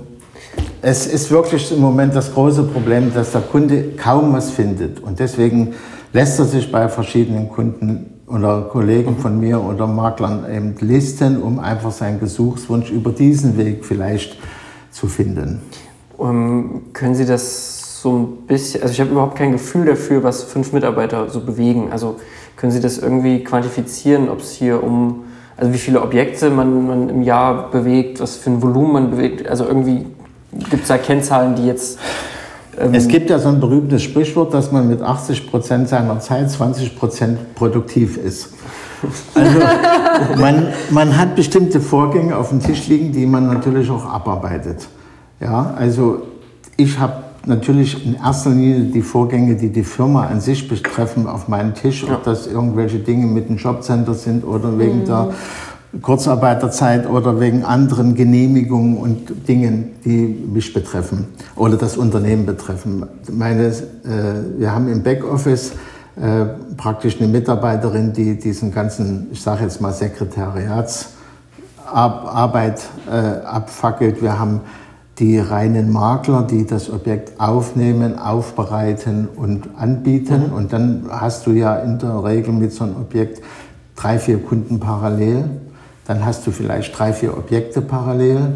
es 0.82 1.06
ist 1.06 1.30
wirklich 1.30 1.74
im 1.74 1.82
Moment 1.82 2.16
das 2.16 2.34
große 2.34 2.64
Problem, 2.64 3.14
dass 3.14 3.34
der 3.34 3.42
Kunde 3.42 3.84
kaum 3.98 4.32
was 4.32 4.52
findet. 4.52 5.02
Und 5.02 5.20
deswegen 5.20 5.74
lässt 6.14 6.40
er 6.40 6.46
sich 6.46 6.72
bei 6.72 6.88
verschiedenen 6.88 7.50
Kunden 7.50 8.22
oder 8.28 8.62
Kollegen 8.62 9.18
von 9.18 9.42
mir 9.42 9.62
oder 9.62 9.88
Maklern 9.88 10.46
eben 10.50 10.76
listen, 10.80 11.42
um 11.42 11.60
einfach 11.60 11.92
seinen 11.92 12.22
Gesuchswunsch 12.22 12.92
über 12.92 13.12
diesen 13.12 13.58
Weg 13.58 13.84
vielleicht 13.84 14.38
zu 14.90 15.08
finden. 15.08 15.60
Um, 16.24 16.30
ähm, 16.30 16.82
können 16.94 17.16
Sie 17.16 17.26
das 17.26 18.02
so 18.02 18.18
ein 18.18 18.48
bisschen, 18.48 18.82
also 18.82 18.92
ich 18.92 19.00
habe 19.00 19.12
überhaupt 19.12 19.38
kein 19.38 19.52
Gefühl 19.52 19.86
dafür, 19.86 20.24
was 20.24 20.44
fünf 20.44 20.74
Mitarbeiter 20.74 21.30
so 21.30 21.42
bewegen. 21.42 21.90
Also 21.92 22.18
können 22.56 22.72
Sie 22.72 22.80
das 22.80 22.98
irgendwie 22.98 23.44
quantifizieren, 23.44 24.30
ob 24.30 24.40
es 24.40 24.52
hier 24.52 24.84
um, 24.84 25.24
also 25.58 25.74
wie 25.74 25.78
viele 25.78 26.02
Objekte 26.02 26.50
man, 26.50 26.88
man 26.88 27.10
im 27.10 27.22
Jahr 27.24 27.72
bewegt, 27.72 28.20
was 28.20 28.38
für 28.38 28.52
ein 28.52 28.62
Volumen 28.62 28.94
man 28.94 29.12
bewegt, 29.12 29.48
also 29.48 29.66
irgendwie 29.66 30.06
Gibt 30.70 30.84
es 30.84 30.88
da 30.88 30.98
Kennzahlen, 30.98 31.56
die 31.56 31.66
jetzt. 31.66 32.00
Ähm 32.78 32.94
es 32.94 33.08
gibt 33.08 33.30
ja 33.30 33.40
so 33.40 33.50
ein 33.50 33.60
berühmtes 33.60 34.04
Sprichwort, 34.04 34.54
dass 34.54 34.72
man 34.72 34.88
mit 34.88 35.02
80 35.02 35.50
Prozent 35.50 35.90
seiner 35.90 36.20
Zeit 36.20 36.50
20 36.50 36.98
Prozent 36.98 37.56
produktiv 37.56 38.18
ist. 38.18 38.50
Also 39.36 39.60
man, 40.40 40.68
man 40.92 41.18
hat 41.18 41.36
bestimmte 41.36 41.82
Vorgänge 41.82 42.38
auf 42.38 42.50
dem 42.50 42.62
Tisch 42.62 42.88
liegen, 42.88 43.12
die 43.12 43.26
man 43.26 43.48
natürlich 43.48 43.90
auch 43.90 44.06
abarbeitet. 44.06 44.88
Ja, 45.44 45.74
also 45.78 46.22
ich 46.78 46.98
habe 47.00 47.24
natürlich 47.46 48.06
in 48.06 48.16
erster 48.16 48.52
Linie 48.52 48.86
die 48.86 49.02
Vorgänge, 49.02 49.56
die 49.56 49.68
die 49.70 49.84
Firma 49.84 50.28
an 50.28 50.40
sich 50.40 50.70
betreffen, 50.70 51.28
auf 51.28 51.50
meinem 51.50 51.74
Tisch, 51.74 52.06
ob 52.10 52.24
das 52.24 52.48
irgendwelche 52.48 53.00
Dinge 53.00 53.28
mit 53.28 53.50
dem 53.50 53.58
Jobcenter 53.58 54.14
sind 54.14 54.46
oder 54.46 54.80
wegen 54.80 55.02
mhm. 55.02 55.06
der 55.06 55.34
Kurzarbeiterzeit 56.02 57.06
oder 57.08 57.42
wegen 57.42 57.66
anderen 57.66 58.16
Genehmigungen 58.16 58.98
und 58.98 59.48
Dingen, 59.48 59.92
die 60.06 60.44
mich 60.52 60.74
betreffen 60.74 61.28
oder 61.56 61.78
das 61.78 61.98
Unternehmen 61.98 62.46
betreffen. 62.46 63.06
Meine, 63.32 63.68
äh, 63.68 63.74
wir 64.58 64.74
haben 64.74 64.88
im 64.88 65.04
Backoffice 65.04 65.74
äh, 66.16 66.46
praktisch 66.78 67.20
eine 67.20 67.28
Mitarbeiterin, 67.28 68.14
die 68.14 68.40
diesen 68.40 68.72
ganzen, 68.72 69.28
ich 69.32 69.42
sage 69.42 69.64
jetzt 69.64 69.82
mal 69.82 69.92
Sekretariatsarbeit 69.92 72.82
äh, 73.08 73.12
abfackelt. 73.46 74.22
Wir 74.22 74.40
haben 74.40 74.62
die 75.20 75.38
reinen 75.38 75.92
Makler, 75.92 76.44
die 76.44 76.66
das 76.66 76.90
Objekt 76.90 77.40
aufnehmen, 77.40 78.18
aufbereiten 78.18 79.28
und 79.36 79.70
anbieten. 79.78 80.48
Mhm. 80.48 80.54
Und 80.54 80.74
dann 80.74 81.06
hast 81.10 81.46
du 81.46 81.52
ja 81.52 81.76
in 81.76 82.00
der 82.00 82.24
Regel 82.24 82.54
mit 82.54 82.74
so 82.74 82.84
einem 82.84 82.96
Objekt 82.96 83.42
drei, 83.96 84.18
vier 84.18 84.40
Kunden 84.40 84.80
parallel. 84.80 85.46
Dann 86.06 86.26
hast 86.26 86.46
du 86.48 86.52
vielleicht 86.52 86.98
drei, 86.98 87.14
vier 87.14 87.38
Objekte 87.38 87.82
parallel. 87.82 88.56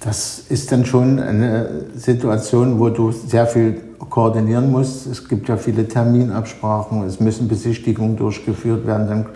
Das 0.00 0.38
ist 0.48 0.70
dann 0.70 0.84
schon 0.84 1.18
eine 1.18 1.86
Situation, 1.96 2.78
wo 2.78 2.88
du 2.90 3.10
sehr 3.10 3.46
viel 3.46 3.80
koordinieren 4.10 4.70
musst. 4.70 5.06
Es 5.06 5.26
gibt 5.26 5.48
ja 5.48 5.56
viele 5.56 5.88
Terminabsprachen, 5.88 7.02
es 7.02 7.18
müssen 7.18 7.48
Besichtigungen 7.48 8.16
durchgeführt 8.16 8.86
werden. 8.86 9.08
Dann 9.08 9.26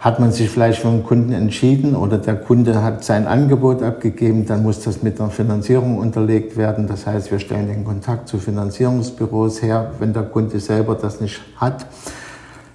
hat 0.00 0.18
man 0.18 0.32
sich 0.32 0.48
vielleicht 0.48 0.80
für 0.80 0.88
einen 0.88 1.04
Kunden 1.04 1.32
entschieden 1.32 1.94
oder 1.94 2.16
der 2.16 2.34
Kunde 2.34 2.82
hat 2.82 3.04
sein 3.04 3.26
Angebot 3.26 3.82
abgegeben, 3.82 4.46
dann 4.46 4.62
muss 4.62 4.80
das 4.80 5.02
mit 5.02 5.20
einer 5.20 5.28
Finanzierung 5.28 5.98
unterlegt 5.98 6.56
werden. 6.56 6.86
Das 6.88 7.06
heißt, 7.06 7.30
wir 7.30 7.38
stellen 7.38 7.68
den 7.68 7.84
Kontakt 7.84 8.26
zu 8.26 8.38
Finanzierungsbüros 8.38 9.60
her, 9.60 9.90
wenn 9.98 10.14
der 10.14 10.22
Kunde 10.22 10.58
selber 10.58 10.94
das 10.94 11.20
nicht 11.20 11.42
hat. 11.56 11.84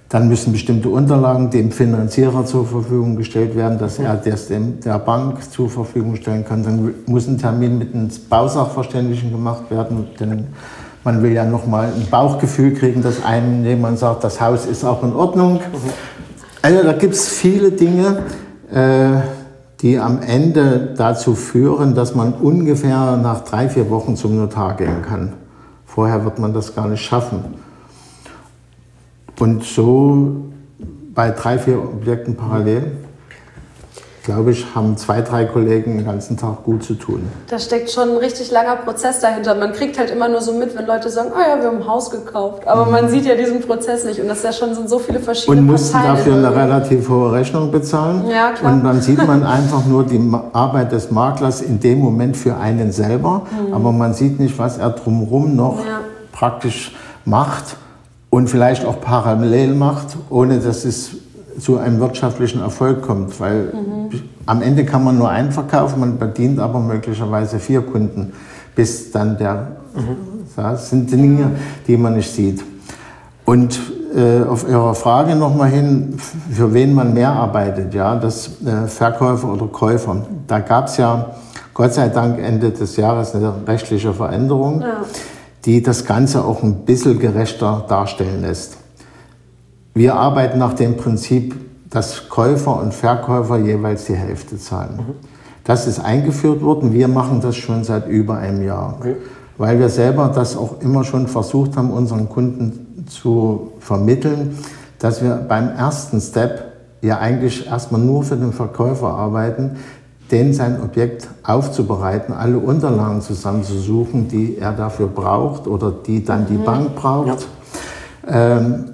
Dann 0.08 0.28
müssen 0.28 0.52
bestimmte 0.52 0.88
Unterlagen 0.88 1.50
dem 1.50 1.72
Finanzierer 1.72 2.44
zur 2.44 2.64
Verfügung 2.64 3.16
gestellt 3.16 3.56
werden, 3.56 3.76
dass 3.76 3.98
er 3.98 4.14
das 4.14 4.46
dem, 4.46 4.78
der 4.78 5.00
Bank 5.00 5.50
zur 5.50 5.68
Verfügung 5.68 6.14
stellen 6.14 6.44
kann. 6.44 6.62
Dann 6.62 6.94
muss 7.06 7.26
ein 7.26 7.38
Termin 7.38 7.76
mit 7.76 7.92
einem 7.92 8.08
Bausachverständigen 8.30 9.32
gemacht 9.32 9.68
werden, 9.68 10.06
denn 10.20 10.46
man 11.02 11.22
will 11.24 11.32
ja 11.32 11.44
nochmal 11.44 11.86
ein 11.86 12.06
Bauchgefühl 12.08 12.74
kriegen, 12.74 13.02
dass 13.02 13.24
einem 13.24 13.64
jemand 13.64 13.98
sagt, 13.98 14.22
das 14.22 14.40
Haus 14.40 14.64
ist 14.64 14.84
auch 14.84 15.02
in 15.02 15.12
Ordnung. 15.12 15.58
Also 16.62 16.82
da 16.82 16.92
gibt 16.92 17.14
es 17.14 17.28
viele 17.28 17.70
Dinge, 17.72 18.22
äh, 18.72 19.20
die 19.80 19.98
am 19.98 20.20
Ende 20.22 20.94
dazu 20.96 21.34
führen, 21.34 21.94
dass 21.94 22.14
man 22.14 22.32
ungefähr 22.34 23.16
nach 23.16 23.44
drei, 23.44 23.68
vier 23.68 23.90
Wochen 23.90 24.16
zum 24.16 24.36
Notar 24.36 24.76
gehen 24.76 25.02
kann. 25.02 25.34
Vorher 25.84 26.24
wird 26.24 26.38
man 26.38 26.52
das 26.54 26.74
gar 26.74 26.88
nicht 26.88 27.02
schaffen. 27.02 27.54
Und 29.38 29.64
so 29.64 30.46
bei 31.14 31.30
drei, 31.30 31.58
vier 31.58 31.78
Objekten 31.78 32.36
parallel, 32.36 32.92
glaube 34.26 34.50
ich, 34.50 34.66
haben 34.74 34.96
zwei, 34.96 35.22
drei 35.22 35.44
Kollegen 35.44 35.96
den 35.96 36.04
ganzen 36.04 36.36
Tag 36.36 36.64
gut 36.64 36.82
zu 36.82 36.94
tun. 36.94 37.22
Da 37.48 37.58
steckt 37.58 37.90
schon 37.90 38.10
ein 38.10 38.16
richtig 38.16 38.50
langer 38.50 38.76
Prozess 38.76 39.20
dahinter. 39.20 39.54
Man 39.54 39.72
kriegt 39.72 39.98
halt 39.98 40.10
immer 40.10 40.28
nur 40.28 40.40
so 40.40 40.52
mit, 40.52 40.76
wenn 40.76 40.84
Leute 40.84 41.08
sagen, 41.08 41.30
oh 41.32 41.38
ja, 41.38 41.60
wir 41.60 41.68
haben 41.68 41.78
ein 41.78 41.86
Haus 41.86 42.10
gekauft. 42.10 42.66
Aber 42.66 42.86
mhm. 42.86 42.90
man 42.90 43.08
sieht 43.08 43.24
ja 43.24 43.36
diesen 43.36 43.60
Prozess 43.60 44.04
nicht. 44.04 44.20
Und 44.20 44.26
das 44.26 44.38
ist 44.38 44.44
ja 44.44 44.52
schon 44.52 44.74
sind 44.74 44.90
so 44.90 44.98
viele 44.98 45.20
verschiedene 45.20 45.60
Und 45.60 45.66
mussten 45.66 45.92
Parteien 45.92 46.16
dafür 46.16 46.34
eine 46.34 46.54
relativ 46.54 47.08
hohe 47.08 47.32
Rechnung 47.32 47.70
bezahlen. 47.70 48.28
Ja, 48.28 48.50
klar. 48.50 48.72
Und 48.72 48.84
dann 48.84 49.00
sieht 49.00 49.24
man 49.24 49.44
einfach 49.46 49.86
nur 49.86 50.04
die 50.04 50.20
Arbeit 50.52 50.90
des 50.90 51.12
Maklers 51.12 51.62
in 51.62 51.78
dem 51.78 52.00
Moment 52.00 52.36
für 52.36 52.56
einen 52.56 52.90
selber. 52.90 53.46
Mhm. 53.68 53.74
Aber 53.74 53.92
man 53.92 54.12
sieht 54.12 54.40
nicht, 54.40 54.58
was 54.58 54.76
er 54.78 54.90
drumherum 54.90 55.54
noch 55.54 55.78
ja. 55.86 56.00
praktisch 56.32 56.96
macht 57.24 57.76
und 58.28 58.48
vielleicht 58.48 58.84
auch 58.84 59.00
parallel 59.00 59.74
macht, 59.74 60.16
ohne 60.30 60.58
dass 60.58 60.84
es 60.84 61.12
zu 61.58 61.78
einem 61.78 62.00
wirtschaftlichen 62.00 62.60
Erfolg 62.60 63.02
kommt. 63.02 63.38
Weil 63.40 63.72
mhm. 63.72 64.20
am 64.46 64.62
Ende 64.62 64.84
kann 64.84 65.04
man 65.04 65.18
nur 65.18 65.28
einen 65.28 65.52
verkaufen, 65.52 66.00
man 66.00 66.18
bedient 66.18 66.58
aber 66.58 66.80
möglicherweise 66.80 67.58
vier 67.58 67.82
Kunden, 67.82 68.32
bis 68.74 69.10
dann 69.10 69.38
der. 69.38 69.76
Mhm. 69.94 70.36
Das 70.56 70.90
sind 70.90 71.10
Dinge, 71.10 71.50
die 71.86 71.96
man 71.96 72.14
nicht 72.14 72.32
sieht. 72.32 72.64
Und 73.44 73.78
äh, 74.14 74.42
auf 74.42 74.66
Ihre 74.68 74.94
Frage 74.94 75.36
nochmal 75.36 75.68
hin, 75.68 76.16
für 76.50 76.72
wen 76.72 76.94
man 76.94 77.12
mehr 77.12 77.30
arbeitet, 77.30 77.92
ja, 77.92 78.16
das 78.16 78.62
äh, 78.64 78.86
Verkäufer 78.86 79.52
oder 79.52 79.66
Käufer. 79.66 80.24
Da 80.46 80.60
gab 80.60 80.86
es 80.86 80.96
ja 80.96 81.32
Gott 81.74 81.92
sei 81.92 82.08
Dank 82.08 82.38
Ende 82.38 82.70
des 82.70 82.96
Jahres 82.96 83.34
eine 83.34 83.52
rechtliche 83.66 84.14
Veränderung. 84.14 84.80
Ja 84.80 85.02
die 85.66 85.82
das 85.82 86.04
Ganze 86.04 86.44
auch 86.44 86.62
ein 86.62 86.84
bisschen 86.84 87.18
gerechter 87.18 87.84
darstellen 87.88 88.42
lässt. 88.42 88.78
Wir 89.96 90.14
arbeiten 90.14 90.58
nach 90.58 90.74
dem 90.74 90.98
Prinzip, 90.98 91.56
dass 91.88 92.28
Käufer 92.28 92.82
und 92.82 92.92
Verkäufer 92.92 93.56
jeweils 93.56 94.04
die 94.04 94.14
Hälfte 94.14 94.58
zahlen. 94.58 94.96
Mhm. 94.98 95.14
Das 95.64 95.86
ist 95.86 96.00
eingeführt 96.00 96.60
worden. 96.60 96.92
Wir 96.92 97.08
machen 97.08 97.40
das 97.40 97.56
schon 97.56 97.82
seit 97.82 98.06
über 98.06 98.36
einem 98.36 98.62
Jahr, 98.62 98.96
okay. 99.00 99.16
weil 99.56 99.78
wir 99.78 99.88
selber 99.88 100.30
das 100.34 100.54
auch 100.54 100.82
immer 100.82 101.02
schon 101.02 101.28
versucht 101.28 101.78
haben, 101.78 101.90
unseren 101.90 102.28
Kunden 102.28 103.06
zu 103.08 103.72
vermitteln, 103.80 104.58
dass 104.98 105.22
wir 105.22 105.36
beim 105.36 105.70
ersten 105.70 106.20
Step 106.20 106.74
ja 107.00 107.16
eigentlich 107.16 107.66
erstmal 107.66 108.02
nur 108.02 108.22
für 108.22 108.36
den 108.36 108.52
Verkäufer 108.52 109.08
arbeiten, 109.08 109.76
den 110.30 110.52
sein 110.52 110.82
Objekt 110.82 111.26
aufzubereiten, 111.42 112.34
alle 112.34 112.58
Unterlagen 112.58 113.22
zusammenzusuchen, 113.22 114.28
die 114.28 114.58
er 114.58 114.72
dafür 114.72 115.06
braucht 115.06 115.66
oder 115.66 115.90
die 115.90 116.22
dann 116.22 116.46
die 116.46 116.58
mhm. 116.58 116.64
Bank 116.64 116.94
braucht. 116.96 117.48
Ja. 118.28 118.58
Ähm, 118.58 118.84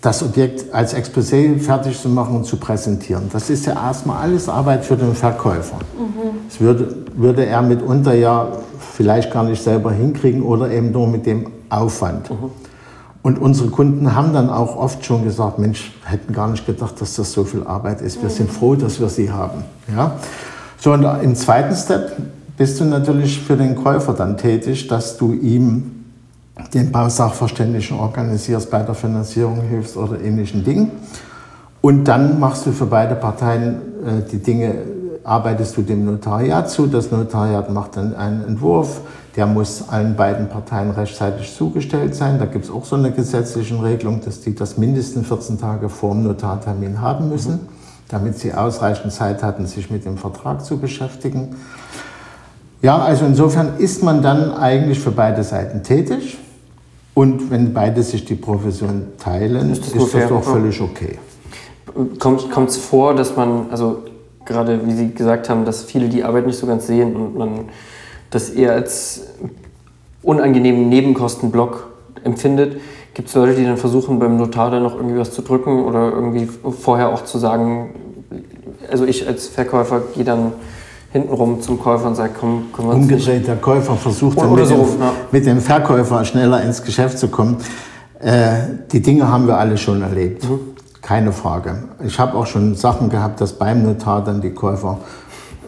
das 0.00 0.22
Objekt 0.22 0.72
als 0.72 0.94
Exposé 0.94 1.58
fertig 1.58 2.00
zu 2.00 2.08
machen 2.08 2.36
und 2.36 2.44
zu 2.44 2.56
präsentieren. 2.56 3.28
Das 3.32 3.50
ist 3.50 3.66
ja 3.66 3.74
erstmal 3.74 4.22
alles 4.22 4.48
Arbeit 4.48 4.84
für 4.84 4.96
den 4.96 5.14
Verkäufer. 5.14 5.76
Mhm. 5.98 6.48
Das 6.48 6.60
würde, 6.60 6.96
würde 7.14 7.44
er 7.44 7.60
mitunter 7.60 8.14
ja 8.14 8.48
vielleicht 8.94 9.30
gar 9.30 9.44
nicht 9.44 9.62
selber 9.62 9.92
hinkriegen 9.92 10.42
oder 10.42 10.70
eben 10.70 10.90
nur 10.90 11.06
mit 11.06 11.26
dem 11.26 11.48
Aufwand. 11.68 12.30
Mhm. 12.30 12.50
Und 13.22 13.38
unsere 13.38 13.68
Kunden 13.68 14.14
haben 14.14 14.32
dann 14.32 14.48
auch 14.48 14.76
oft 14.76 15.04
schon 15.04 15.24
gesagt, 15.24 15.58
Mensch, 15.58 15.92
hätten 16.04 16.32
gar 16.32 16.48
nicht 16.48 16.64
gedacht, 16.64 16.98
dass 17.02 17.16
das 17.16 17.32
so 17.32 17.44
viel 17.44 17.64
Arbeit 17.64 18.00
ist. 18.00 18.22
Wir 18.22 18.30
mhm. 18.30 18.34
sind 18.34 18.50
froh, 18.50 18.76
dass 18.76 18.98
wir 18.98 19.10
sie 19.10 19.30
haben. 19.30 19.64
Ja? 19.94 20.12
So, 20.78 20.94
und 20.94 21.04
im 21.22 21.34
zweiten 21.34 21.76
Step 21.76 22.16
bist 22.56 22.80
du 22.80 22.84
natürlich 22.84 23.38
für 23.38 23.56
den 23.56 23.76
Käufer 23.76 24.14
dann 24.14 24.38
tätig, 24.38 24.88
dass 24.88 25.18
du 25.18 25.34
ihm 25.34 25.99
den 26.74 26.92
Bausachverständigen 26.92 27.98
organisierst, 27.98 28.70
bei 28.70 28.82
der 28.82 28.94
Finanzierung 28.94 29.60
hilfst 29.62 29.96
oder 29.96 30.20
ähnlichen 30.20 30.64
Dingen. 30.64 30.90
Und 31.80 32.04
dann 32.04 32.38
machst 32.38 32.66
du 32.66 32.72
für 32.72 32.86
beide 32.86 33.14
Parteien 33.14 33.76
äh, 34.04 34.30
die 34.30 34.38
Dinge, 34.38 34.74
arbeitest 35.24 35.76
du 35.76 35.82
dem 35.82 36.04
Notariat 36.04 36.70
zu. 36.70 36.86
Das 36.86 37.10
Notariat 37.10 37.70
macht 37.70 37.96
dann 37.96 38.14
einen 38.14 38.44
Entwurf, 38.44 39.00
der 39.36 39.46
muss 39.46 39.88
allen 39.88 40.16
beiden 40.16 40.48
Parteien 40.48 40.90
rechtzeitig 40.90 41.54
zugestellt 41.54 42.14
sein. 42.14 42.38
Da 42.38 42.46
gibt 42.46 42.66
es 42.66 42.70
auch 42.70 42.84
so 42.84 42.96
eine 42.96 43.12
gesetzliche 43.12 43.82
Regelung, 43.82 44.20
dass 44.24 44.40
die 44.40 44.54
das 44.54 44.76
mindestens 44.76 45.28
14 45.28 45.58
Tage 45.58 45.88
vor 45.88 46.14
dem 46.14 46.24
Notartermin 46.24 47.00
haben 47.00 47.28
müssen, 47.28 47.52
mhm. 47.52 47.68
damit 48.08 48.38
sie 48.38 48.52
ausreichend 48.52 49.12
Zeit 49.12 49.42
hatten, 49.42 49.66
sich 49.66 49.90
mit 49.90 50.04
dem 50.04 50.16
Vertrag 50.16 50.64
zu 50.64 50.78
beschäftigen. 50.78 51.56
Ja, 52.82 52.98
also 52.98 53.26
insofern 53.26 53.74
ist 53.78 54.02
man 54.02 54.22
dann 54.22 54.52
eigentlich 54.52 54.98
für 54.98 55.10
beide 55.10 55.42
Seiten 55.42 55.82
tätig. 55.82 56.38
Und 57.14 57.50
wenn 57.50 57.74
beide 57.74 58.02
sich 58.02 58.24
die 58.24 58.34
Profession 58.34 59.08
teilen, 59.18 59.70
ist 59.72 59.84
das, 59.86 60.02
ist 60.02 60.14
das 60.14 60.28
doch 60.28 60.42
völlig 60.42 60.80
okay. 60.80 61.18
Kommt 62.18 62.70
es 62.70 62.76
vor, 62.76 63.14
dass 63.14 63.36
man, 63.36 63.66
also 63.70 64.04
gerade 64.46 64.86
wie 64.86 64.92
Sie 64.92 65.10
gesagt 65.10 65.50
haben, 65.50 65.64
dass 65.64 65.82
viele 65.82 66.08
die 66.08 66.24
Arbeit 66.24 66.46
nicht 66.46 66.58
so 66.58 66.66
ganz 66.66 66.86
sehen 66.86 67.16
und 67.16 67.36
man 67.36 67.68
das 68.30 68.50
eher 68.50 68.72
als 68.72 69.26
unangenehmen 70.22 70.88
Nebenkostenblock 70.88 71.88
empfindet? 72.22 72.80
Gibt 73.12 73.28
es 73.28 73.34
Leute, 73.34 73.54
die 73.54 73.64
dann 73.64 73.76
versuchen, 73.76 74.20
beim 74.20 74.36
Notar 74.36 74.70
dann 74.70 74.84
noch 74.84 74.94
irgendwie 74.94 75.18
was 75.18 75.32
zu 75.32 75.42
drücken 75.42 75.84
oder 75.84 76.12
irgendwie 76.12 76.48
vorher 76.80 77.08
auch 77.08 77.24
zu 77.24 77.38
sagen, 77.38 77.90
also 78.90 79.04
ich 79.04 79.26
als 79.26 79.48
Verkäufer 79.48 80.00
gehe 80.14 80.24
dann 80.24 80.52
hintenrum 81.12 81.60
zum 81.60 81.80
Käufer 81.80 82.08
und 82.08 82.14
sagt, 82.14 82.36
komm, 82.38 82.72
können 82.72 82.88
wir 82.88 82.94
Umgedreht, 82.94 83.46
der 83.46 83.56
Käufer 83.56 83.96
versucht 83.96 84.40
dann 84.40 84.54
mit, 84.54 84.66
so, 84.66 84.74
dem, 84.74 85.00
ja. 85.00 85.12
mit, 85.30 85.46
dem, 85.46 85.60
Verkäufer 85.60 86.24
schneller 86.24 86.62
ins 86.62 86.82
Geschäft 86.82 87.18
zu 87.18 87.28
kommen. 87.28 87.56
Äh, 88.20 88.52
die 88.92 89.02
Dinge 89.02 89.28
haben 89.28 89.46
wir 89.46 89.58
alle 89.58 89.76
schon 89.76 90.02
erlebt, 90.02 90.48
mhm. 90.48 90.60
keine 91.02 91.32
Frage. 91.32 91.82
Ich 92.04 92.18
habe 92.18 92.36
auch 92.36 92.46
schon 92.46 92.76
Sachen 92.76 93.08
gehabt, 93.08 93.40
dass 93.40 93.54
beim 93.54 93.82
Notar 93.82 94.22
dann 94.22 94.40
die 94.40 94.50
Käufer 94.50 94.98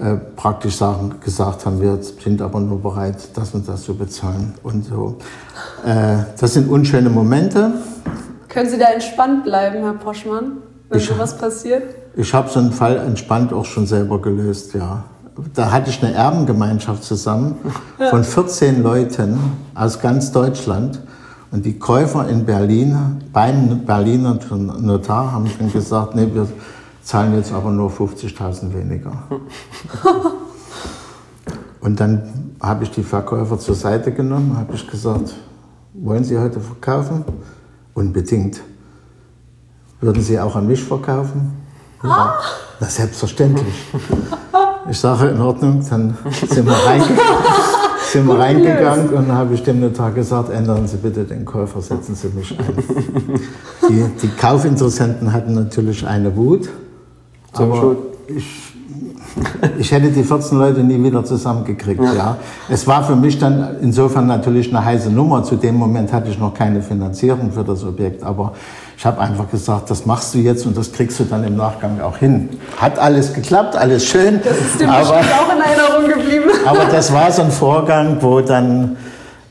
äh, 0.01 0.15
praktisch 0.37 0.77
Sachen 0.77 1.21
gesagt 1.21 1.67
haben, 1.67 1.81
wir 1.81 1.99
sind 2.01 2.41
aber 2.41 2.61
nur 2.61 2.81
bereit, 2.81 3.17
das 3.35 3.53
und 3.53 3.67
das 3.67 3.83
zu 3.83 3.97
bezahlen 3.97 4.55
und 4.63 4.85
so. 4.85 5.17
Äh, 5.85 6.19
das 6.39 6.55
sind 6.55 6.71
unschöne 6.71 7.11
Momente. 7.11 7.73
Können 8.49 8.69
Sie 8.71 8.79
da 8.79 8.93
entspannt 8.93 9.45
bleiben, 9.45 9.83
Herr 9.83 9.95
Poschmann, 9.95 10.59
wenn 10.89 10.99
ich, 10.99 11.07
sowas 11.07 11.37
passiert? 11.37 11.83
Ich 12.15 12.33
habe 12.33 12.49
so 12.49 12.61
einen 12.61 12.73
Fall 12.73 12.99
entspannt 12.99 13.53
auch 13.53 13.65
schon 13.65 13.87
selber 13.87 14.21
gelöst, 14.21 14.75
ja 14.75 15.05
da 15.55 15.71
hatte 15.71 15.91
ich 15.91 16.03
eine 16.03 16.15
Erbengemeinschaft 16.15 17.05
zusammen 17.05 17.57
von 18.11 18.25
14 18.25 18.83
Leuten 18.83 19.39
aus 19.75 20.01
ganz 20.01 20.33
Deutschland. 20.33 21.01
Und 21.51 21.67
die 21.67 21.79
Käufer 21.79 22.29
in 22.29 22.47
Berlin, 22.47 23.23
beim 23.33 23.85
Berliner 23.85 24.39
Notar, 24.51 25.33
haben 25.33 25.51
dann 25.59 25.71
gesagt, 25.71 26.15
nee, 26.15 26.29
wir 26.33 26.49
zahlen 27.03 27.35
jetzt 27.35 27.53
aber 27.53 27.71
nur 27.71 27.91
50.000 27.91 28.73
weniger. 28.73 29.13
Und 31.81 31.99
dann 31.99 32.55
habe 32.61 32.85
ich 32.85 32.91
die 32.93 33.03
Verkäufer 33.03 33.59
zur 33.59 33.75
Seite 33.75 34.13
genommen, 34.13 34.57
habe 34.57 34.75
ich 34.75 34.89
gesagt, 34.89 35.35
wollen 35.95 36.25
Sie 36.25 36.39
heute 36.39 36.61
verkaufen? 36.61 37.25
Unbedingt. 37.93 38.61
Würden 40.01 40.23
Sie 40.23 40.39
auch 40.39 40.57
an 40.57 40.67
mich 40.67 40.83
verkaufen? 40.83 41.53
Ja, 42.03 42.39
na, 42.81 42.87
selbstverständlich. 42.87 43.75
Ich 44.91 44.99
sage, 44.99 45.29
in 45.29 45.41
Ordnung, 45.41 45.83
dann 45.89 46.17
sind 46.49 46.67
wir, 46.67 46.73
reinge 46.73 47.05
sind 48.13 48.27
wir 48.27 48.39
reingegangen 48.39 49.09
und 49.11 49.29
dann 49.29 49.37
habe 49.37 49.55
ich 49.55 49.63
dem 49.63 49.81
Notar 49.81 50.11
gesagt, 50.11 50.51
ändern 50.51 50.87
Sie 50.89 50.97
bitte 50.97 51.25
den 51.25 51.45
Käufer, 51.45 51.81
setzen 51.81 52.15
Sie 52.15 52.29
mich 52.29 52.59
ein. 52.59 53.41
Die, 53.89 54.05
die 54.23 54.29
Kaufinteressenten 54.29 55.33
hatten 55.33 55.55
natürlich 55.55 56.07
eine 56.07 56.35
Wut, 56.37 56.69
aber 57.53 57.97
ich, 58.27 58.75
ich 59.79 59.93
hätte 59.93 60.11
die 60.11 60.25
14 60.25 60.59
Leute 60.59 60.81
nie 60.83 61.03
wieder 61.03 61.25
zusammengekriegt. 61.25 62.03
Ja. 62.03 62.15
ja. 62.15 62.37
Es 62.69 62.87
war 62.87 63.05
für 63.05 63.17
mich 63.17 63.39
dann 63.39 63.77
insofern 63.81 64.27
natürlich 64.27 64.69
eine 64.75 64.85
heiße 64.85 65.11
Nummer. 65.11 65.45
Zu 65.45 65.57
dem 65.57 65.77
Moment 65.77 66.13
hatte 66.13 66.29
ich 66.29 66.39
noch 66.39 66.55
keine 66.55 66.83
Finanzierung 66.83 67.53
für 67.53 67.65
das 67.65 67.85
Objekt, 67.85 68.23
aber 68.25 68.53
ich 69.03 69.07
habe 69.07 69.21
einfach 69.21 69.51
gesagt, 69.51 69.91
das 69.91 70.07
machst 70.07 70.33
du 70.33 70.39
jetzt 70.39 70.65
und 70.65 70.77
das 70.77 70.93
kriegst 70.93 71.19
du 71.19 71.25
dann 71.25 71.43
im 71.43 71.57
Nachgang 71.57 72.01
auch 72.01 72.19
hin. 72.19 72.49
Hat 72.81 73.01
alles 73.01 73.33
geklappt, 73.33 73.75
alles 73.75 74.07
schön. 74.07 74.41
Das 74.45 74.57
ist 74.57 74.81
dir 74.81 74.89
aber, 74.89 75.17
auch 75.17 75.53
in 75.53 75.61
Erinnerung 75.61 76.21
geblieben. 76.21 76.51
Aber 76.65 76.85
das 76.85 77.13
war 77.13 77.33
so 77.33 77.43
ein 77.43 77.51
Vorgang, 77.51 78.19
wo 78.21 78.41
dann 78.43 78.97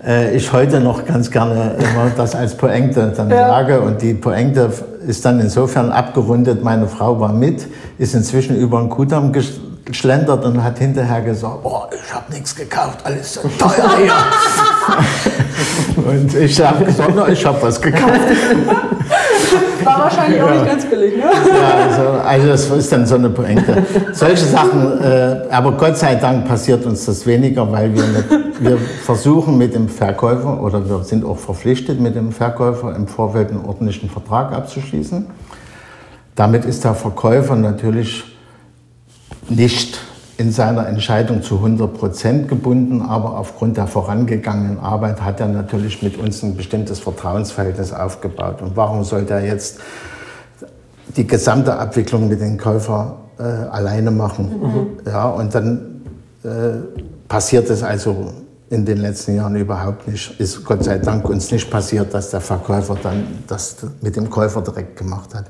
äh, 0.07 0.33
ich 0.37 0.53
heute 0.53 0.79
noch 0.79 1.03
ganz 1.03 1.29
gerne 1.29 1.75
immer 1.79 2.11
das 2.15 2.33
als 2.33 2.55
Poengte 2.55 3.11
dann 3.13 3.29
ja. 3.29 3.49
sage. 3.49 3.81
Und 3.81 4.01
die 4.01 4.13
Poengte 4.13 4.71
ist 5.05 5.25
dann 5.25 5.41
insofern 5.41 5.91
abgerundet. 5.91 6.63
Meine 6.63 6.87
Frau 6.87 7.19
war 7.19 7.33
mit, 7.33 7.67
ist 7.97 8.15
inzwischen 8.15 8.55
über 8.55 8.79
den 8.79 8.87
Kudamm 8.87 9.33
geschlendert 9.83 10.45
und 10.45 10.63
hat 10.63 10.79
hinterher 10.79 11.23
gesagt, 11.23 11.57
oh, 11.63 11.81
ich 11.91 12.13
habe 12.13 12.31
nichts 12.31 12.55
gekauft, 12.55 12.99
alles 13.03 13.33
so 13.33 13.41
teuer 13.59 13.97
hier. 13.97 14.13
und 16.09 16.35
ich 16.35 16.61
habe 16.63 16.85
gesagt, 16.85 17.13
no, 17.13 17.27
ich 17.27 17.45
habe 17.45 17.61
was 17.61 17.81
gekauft. 17.81 18.15
War 19.85 19.99
wahrscheinlich 19.99 20.41
auch 20.41 20.51
nicht 20.51 20.65
ganz 20.65 20.85
billig, 20.85 21.15
ne? 21.17 21.23
Ja, 21.23 21.87
also, 21.87 22.01
also 22.23 22.47
das 22.47 22.69
ist 22.69 22.91
dann 22.91 23.05
so 23.05 23.15
eine 23.15 23.29
Pointe. 23.29 23.85
Solche 24.13 24.45
Sachen, 24.45 25.01
äh, 25.01 25.47
aber 25.49 25.73
Gott 25.73 25.97
sei 25.97 26.15
Dank 26.15 26.47
passiert 26.47 26.85
uns 26.85 27.05
das 27.05 27.25
weniger, 27.25 27.71
weil 27.71 27.93
wir, 27.93 28.03
nicht, 28.03 28.29
wir 28.59 28.77
versuchen 28.77 29.57
mit 29.57 29.73
dem 29.75 29.89
Verkäufer 29.89 30.61
oder 30.61 30.87
wir 30.87 31.03
sind 31.03 31.25
auch 31.25 31.37
verpflichtet 31.37 31.99
mit 31.99 32.15
dem 32.15 32.31
Verkäufer 32.31 32.95
im 32.95 33.07
Vorfeld 33.07 33.49
einen 33.49 33.65
ordentlichen 33.65 34.09
Vertrag 34.09 34.53
abzuschließen. 34.53 35.27
Damit 36.35 36.65
ist 36.65 36.83
der 36.83 36.95
Verkäufer 36.95 37.55
natürlich 37.55 38.23
nicht 39.49 39.99
in 40.41 40.51
seiner 40.51 40.87
Entscheidung 40.87 41.43
zu 41.43 41.57
100 41.57 41.93
Prozent 41.93 42.47
gebunden, 42.47 43.03
aber 43.03 43.37
aufgrund 43.37 43.77
der 43.77 43.85
vorangegangenen 43.85 44.79
Arbeit 44.79 45.21
hat 45.21 45.39
er 45.39 45.47
natürlich 45.47 46.01
mit 46.01 46.17
uns 46.17 46.41
ein 46.41 46.57
bestimmtes 46.57 46.99
Vertrauensverhältnis 46.99 47.93
aufgebaut. 47.93 48.63
Und 48.63 48.75
warum 48.75 49.03
sollte 49.03 49.35
er 49.35 49.45
jetzt 49.45 49.77
die 51.15 51.27
gesamte 51.27 51.77
Abwicklung 51.77 52.27
mit 52.27 52.41
dem 52.41 52.57
Käufer 52.57 53.17
äh, 53.37 53.43
alleine 53.43 54.09
machen? 54.09 54.49
Mhm. 54.49 54.87
Ja, 55.05 55.29
und 55.29 55.53
dann 55.53 56.01
äh, 56.43 56.47
passiert 57.27 57.69
es 57.69 57.83
also 57.83 58.33
in 58.71 58.83
den 58.83 58.97
letzten 58.97 59.35
Jahren 59.35 59.55
überhaupt 59.55 60.07
nicht. 60.07 60.39
Ist 60.39 60.65
Gott 60.65 60.83
sei 60.83 60.97
Dank 60.97 61.29
uns 61.29 61.51
nicht 61.51 61.69
passiert, 61.69 62.15
dass 62.15 62.31
der 62.31 62.41
Verkäufer 62.41 62.97
dann 63.03 63.25
das 63.45 63.75
mit 64.01 64.15
dem 64.15 64.27
Käufer 64.31 64.63
direkt 64.63 64.97
gemacht 64.97 65.35
hat. 65.35 65.45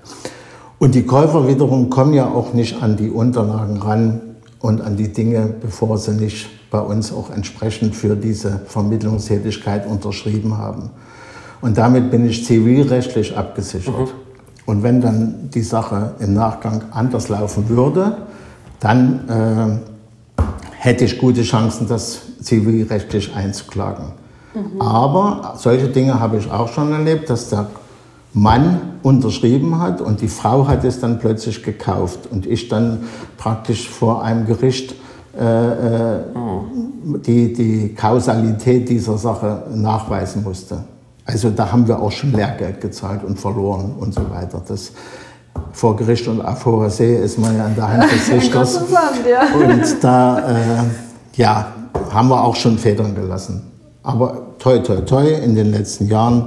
Und 0.79 0.95
die 0.95 1.05
Käufer 1.05 1.47
wiederum 1.47 1.89
kommen 1.89 2.13
ja 2.13 2.27
auch 2.27 2.53
nicht 2.53 2.83
an 2.83 2.97
die 2.97 3.09
Unterlagen 3.09 3.77
ran, 3.77 4.30
und 4.61 4.81
an 4.81 4.95
die 4.95 5.11
Dinge, 5.11 5.53
bevor 5.61 5.97
sie 5.97 6.11
nicht 6.11 6.47
bei 6.69 6.79
uns 6.79 7.11
auch 7.11 7.29
entsprechend 7.29 7.95
für 7.95 8.15
diese 8.15 8.61
Vermittlungstätigkeit 8.67 9.85
unterschrieben 9.85 10.57
haben. 10.57 10.91
Und 11.61 11.77
damit 11.77 12.11
bin 12.11 12.25
ich 12.25 12.45
zivilrechtlich 12.45 13.37
abgesichert. 13.37 13.99
Mhm. 13.99 14.07
Und 14.65 14.83
wenn 14.83 15.01
dann 15.01 15.49
die 15.53 15.63
Sache 15.63 16.13
im 16.19 16.33
Nachgang 16.33 16.83
anders 16.91 17.29
laufen 17.29 17.69
würde, 17.69 18.17
dann 18.79 19.81
äh, 20.39 20.43
hätte 20.77 21.05
ich 21.05 21.17
gute 21.17 21.43
Chancen, 21.43 21.87
das 21.87 22.21
zivilrechtlich 22.41 23.35
einzuklagen. 23.35 24.13
Mhm. 24.53 24.81
Aber 24.81 25.55
solche 25.57 25.87
Dinge 25.87 26.19
habe 26.19 26.37
ich 26.37 26.49
auch 26.49 26.67
schon 26.67 26.91
erlebt, 26.91 27.29
dass 27.29 27.49
der 27.49 27.67
Mann 28.33 28.79
unterschrieben 29.03 29.79
hat 29.79 29.99
und 30.01 30.21
die 30.21 30.27
Frau 30.27 30.67
hat 30.67 30.83
es 30.83 30.99
dann 30.99 31.19
plötzlich 31.19 31.63
gekauft 31.63 32.27
und 32.29 32.45
ich 32.45 32.69
dann 32.69 33.03
praktisch 33.37 33.89
vor 33.89 34.23
einem 34.23 34.45
Gericht 34.45 34.95
äh, 35.37 36.15
äh, 36.15 36.19
die, 37.25 37.53
die 37.53 37.95
Kausalität 37.95 38.87
dieser 38.89 39.17
Sache 39.17 39.63
nachweisen 39.73 40.43
musste. 40.43 40.83
Also 41.25 41.49
da 41.49 41.71
haben 41.71 41.87
wir 41.87 42.01
auch 42.01 42.11
schon 42.11 42.31
Lehrgeld 42.33 42.81
gezahlt 42.81 43.23
und 43.23 43.39
verloren 43.39 43.93
und 43.99 44.13
so 44.13 44.29
weiter. 44.29 44.61
Das 44.67 44.91
vor 45.73 45.95
Gericht 45.95 46.27
und 46.27 46.41
auf 46.41 46.65
hoher 46.65 46.89
See 46.89 47.15
ist 47.15 47.37
man 47.37 47.57
ja 47.57 47.65
an 47.65 47.75
der 47.75 47.87
Hand 47.87 48.11
des 48.11 48.31
Richters. 48.31 48.77
und 48.77 50.03
da 50.03 50.39
äh, 50.39 50.83
ja, 51.33 51.67
haben 52.11 52.29
wir 52.29 52.43
auch 52.43 52.55
schon 52.55 52.77
Federn 52.77 53.15
gelassen. 53.15 53.71
Aber 54.03 54.55
toi, 54.59 54.79
toi, 54.79 55.01
toi, 55.01 55.27
in 55.27 55.55
den 55.55 55.71
letzten 55.71 56.07
Jahren 56.07 56.45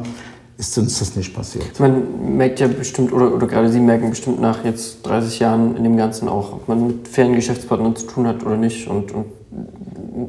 ist 0.56 0.78
uns 0.78 0.98
das 0.98 1.16
nicht 1.16 1.34
passiert. 1.34 1.78
Man 1.80 2.36
merkt 2.36 2.60
ja 2.60 2.68
bestimmt, 2.68 3.12
oder, 3.12 3.32
oder 3.34 3.46
gerade 3.46 3.68
Sie 3.70 3.80
merken 3.80 4.10
bestimmt 4.10 4.40
nach 4.40 4.64
jetzt 4.64 5.04
30 5.04 5.40
Jahren 5.40 5.76
in 5.76 5.84
dem 5.84 5.96
Ganzen 5.96 6.28
auch, 6.28 6.52
ob 6.52 6.68
man 6.68 6.86
mit 6.86 7.08
fairen 7.08 7.34
Geschäftspartnern 7.34 7.96
zu 7.96 8.06
tun 8.06 8.26
hat 8.26 8.44
oder 8.44 8.56
nicht 8.56 8.88
und, 8.88 9.12
und 9.12 9.26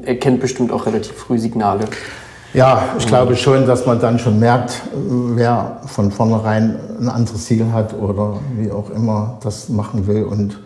erkennt 0.04 0.40
bestimmt 0.40 0.72
auch 0.72 0.86
relativ 0.86 1.12
früh 1.12 1.38
Signale. 1.38 1.84
Ja, 2.54 2.88
ich 2.98 3.06
glaube 3.06 3.36
schon, 3.36 3.66
dass 3.66 3.86
man 3.86 4.00
dann 4.00 4.18
schon 4.18 4.38
merkt, 4.38 4.82
wer 4.94 5.80
von 5.86 6.10
vornherein 6.10 6.76
ein 6.98 7.08
anderes 7.08 7.44
Ziel 7.44 7.66
hat 7.72 7.94
oder 7.94 8.38
wie 8.56 8.70
auch 8.70 8.90
immer 8.90 9.38
das 9.42 9.68
machen 9.68 10.06
will. 10.06 10.24
Und 10.24 10.58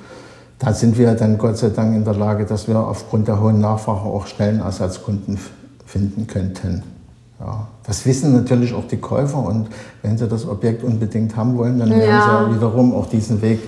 da 0.59 0.73
sind 0.73 0.99
wir 0.99 1.15
dann 1.15 1.37
Gott 1.37 1.59
sei 1.59 1.71
Dank 1.71 1.97
in 1.97 2.05
der 2.05 2.15
Lage, 2.15 2.45
dass 2.45 2.69
wir 2.69 2.79
aufgrund 2.79 3.29
der 3.29 3.41
hohen 3.41 3.61
Nachfrage 3.61 4.09
auch 4.09 4.27
schnell 4.27 4.51
einen 4.51 4.61
Ersatzkunden 4.61 5.39
finden 5.85 6.27
könnten. 6.27 6.85
Ja, 7.41 7.69
das 7.87 8.05
wissen 8.05 8.35
natürlich 8.35 8.75
auch 8.75 8.87
die 8.87 8.99
Käufer 8.99 9.39
und 9.39 9.69
wenn 10.03 10.19
sie 10.19 10.29
das 10.29 10.47
Objekt 10.47 10.85
unbedingt 10.85 11.37
haben 11.37 11.57
wollen, 11.57 11.79
dann 11.79 11.89
werden 11.89 12.03
ja. 12.03 12.47
sie 12.47 12.57
wiederum 12.57 12.95
auch 12.95 13.07
diesen 13.07 13.41
Weg 13.41 13.61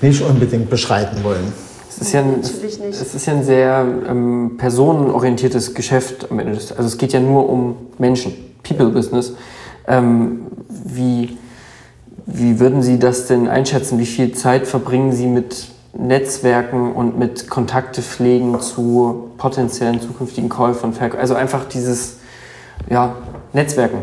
nicht 0.00 0.22
unbedingt 0.22 0.70
beschreiten 0.70 1.24
wollen. 1.24 1.52
Es 1.88 1.98
ist 1.98 2.12
ja 2.12 2.20
ein, 2.20 2.40
es, 2.40 2.62
es 3.00 3.14
ist 3.14 3.26
ja 3.26 3.32
ein 3.32 3.42
sehr 3.42 3.84
ähm, 4.08 4.52
personenorientiertes 4.58 5.74
Geschäft 5.74 6.30
am 6.30 6.38
Ende. 6.38 6.52
Also 6.52 6.82
es 6.82 6.98
geht 6.98 7.12
ja 7.14 7.20
nur 7.20 7.48
um 7.48 7.76
Menschen, 7.98 8.32
People 8.62 8.90
Business. 8.90 9.32
Ähm, 9.88 10.42
wie, 10.68 11.36
wie 12.26 12.60
würden 12.60 12.82
Sie 12.82 12.98
das 12.98 13.26
denn 13.26 13.48
einschätzen? 13.48 13.98
Wie 13.98 14.06
viel 14.06 14.32
Zeit 14.32 14.68
verbringen 14.68 15.12
Sie 15.12 15.26
mit 15.26 15.68
Netzwerken 15.98 16.92
und 16.92 17.18
mit 17.18 17.48
Kontakte 17.48 18.02
pflegen 18.02 18.60
zu 18.60 19.30
potenziellen 19.38 20.00
zukünftigen 20.00 20.48
Käufern? 20.48 20.92
Also 21.18 21.34
einfach 21.34 21.64
dieses 21.64 22.18
ja, 22.90 23.14
Netzwerken. 23.52 23.98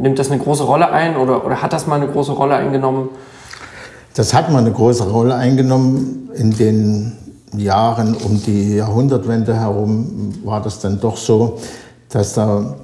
Nimmt 0.00 0.18
das 0.18 0.30
eine 0.30 0.40
große 0.40 0.64
Rolle 0.64 0.90
ein 0.90 1.16
oder, 1.16 1.44
oder 1.44 1.60
hat 1.60 1.72
das 1.72 1.86
mal 1.86 1.96
eine 1.96 2.10
große 2.10 2.32
Rolle 2.32 2.54
eingenommen? 2.56 3.10
Das 4.14 4.34
hat 4.34 4.50
mal 4.50 4.58
eine 4.58 4.72
große 4.72 5.08
Rolle 5.08 5.34
eingenommen. 5.34 6.30
In 6.34 6.56
den 6.56 7.12
Jahren 7.56 8.14
um 8.14 8.42
die 8.42 8.76
Jahrhundertwende 8.76 9.54
herum 9.54 10.32
war 10.44 10.62
das 10.62 10.80
dann 10.80 11.00
doch 11.00 11.16
so, 11.16 11.58
dass 12.08 12.34
da 12.34 12.74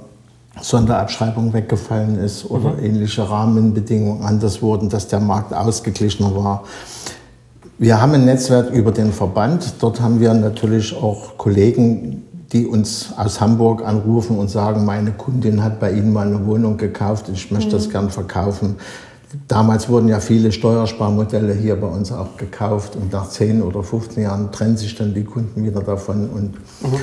Sonderabschreibung 0.61 1.53
weggefallen 1.53 2.17
ist 2.19 2.49
oder 2.49 2.73
mhm. 2.73 2.83
ähnliche 2.83 3.29
Rahmenbedingungen 3.29 4.23
anders 4.23 4.61
wurden, 4.61 4.89
dass 4.89 5.07
der 5.07 5.19
Markt 5.19 5.53
ausgeglichener 5.53 6.35
war. 6.35 6.63
Wir 7.77 8.01
haben 8.01 8.13
ein 8.13 8.25
Netzwerk 8.25 8.71
über 8.71 8.91
den 8.91 9.13
Verband. 9.13 9.75
Dort 9.79 10.01
haben 10.01 10.19
wir 10.19 10.33
natürlich 10.33 10.95
auch 10.95 11.37
Kollegen, 11.37 12.23
die 12.53 12.65
uns 12.65 13.13
aus 13.17 13.41
Hamburg 13.41 13.85
anrufen 13.85 14.37
und 14.37 14.49
sagen, 14.49 14.85
meine 14.85 15.11
Kundin 15.11 15.63
hat 15.63 15.79
bei 15.79 15.91
Ihnen 15.91 16.13
mal 16.13 16.27
eine 16.27 16.45
Wohnung 16.45 16.77
gekauft, 16.77 17.29
ich 17.31 17.51
möchte 17.51 17.75
mhm. 17.75 17.79
das 17.79 17.89
gern 17.89 18.09
verkaufen. 18.09 18.77
Damals 19.49 19.89
wurden 19.89 20.07
ja 20.07 20.21
viele 20.21 20.53
Steuersparmodelle 20.53 21.53
hier 21.53 21.75
bei 21.75 21.87
uns 21.87 22.13
auch 22.13 22.37
gekauft 22.37 22.95
und 22.95 23.11
nach 23.11 23.27
10 23.27 23.61
oder 23.61 23.83
15 23.83 24.23
Jahren 24.23 24.51
trennen 24.53 24.77
sich 24.77 24.95
dann 24.95 25.13
die 25.13 25.25
Kunden 25.25 25.65
wieder 25.65 25.81
davon 25.81 26.29
und 26.29 26.53
mhm. 26.53 26.95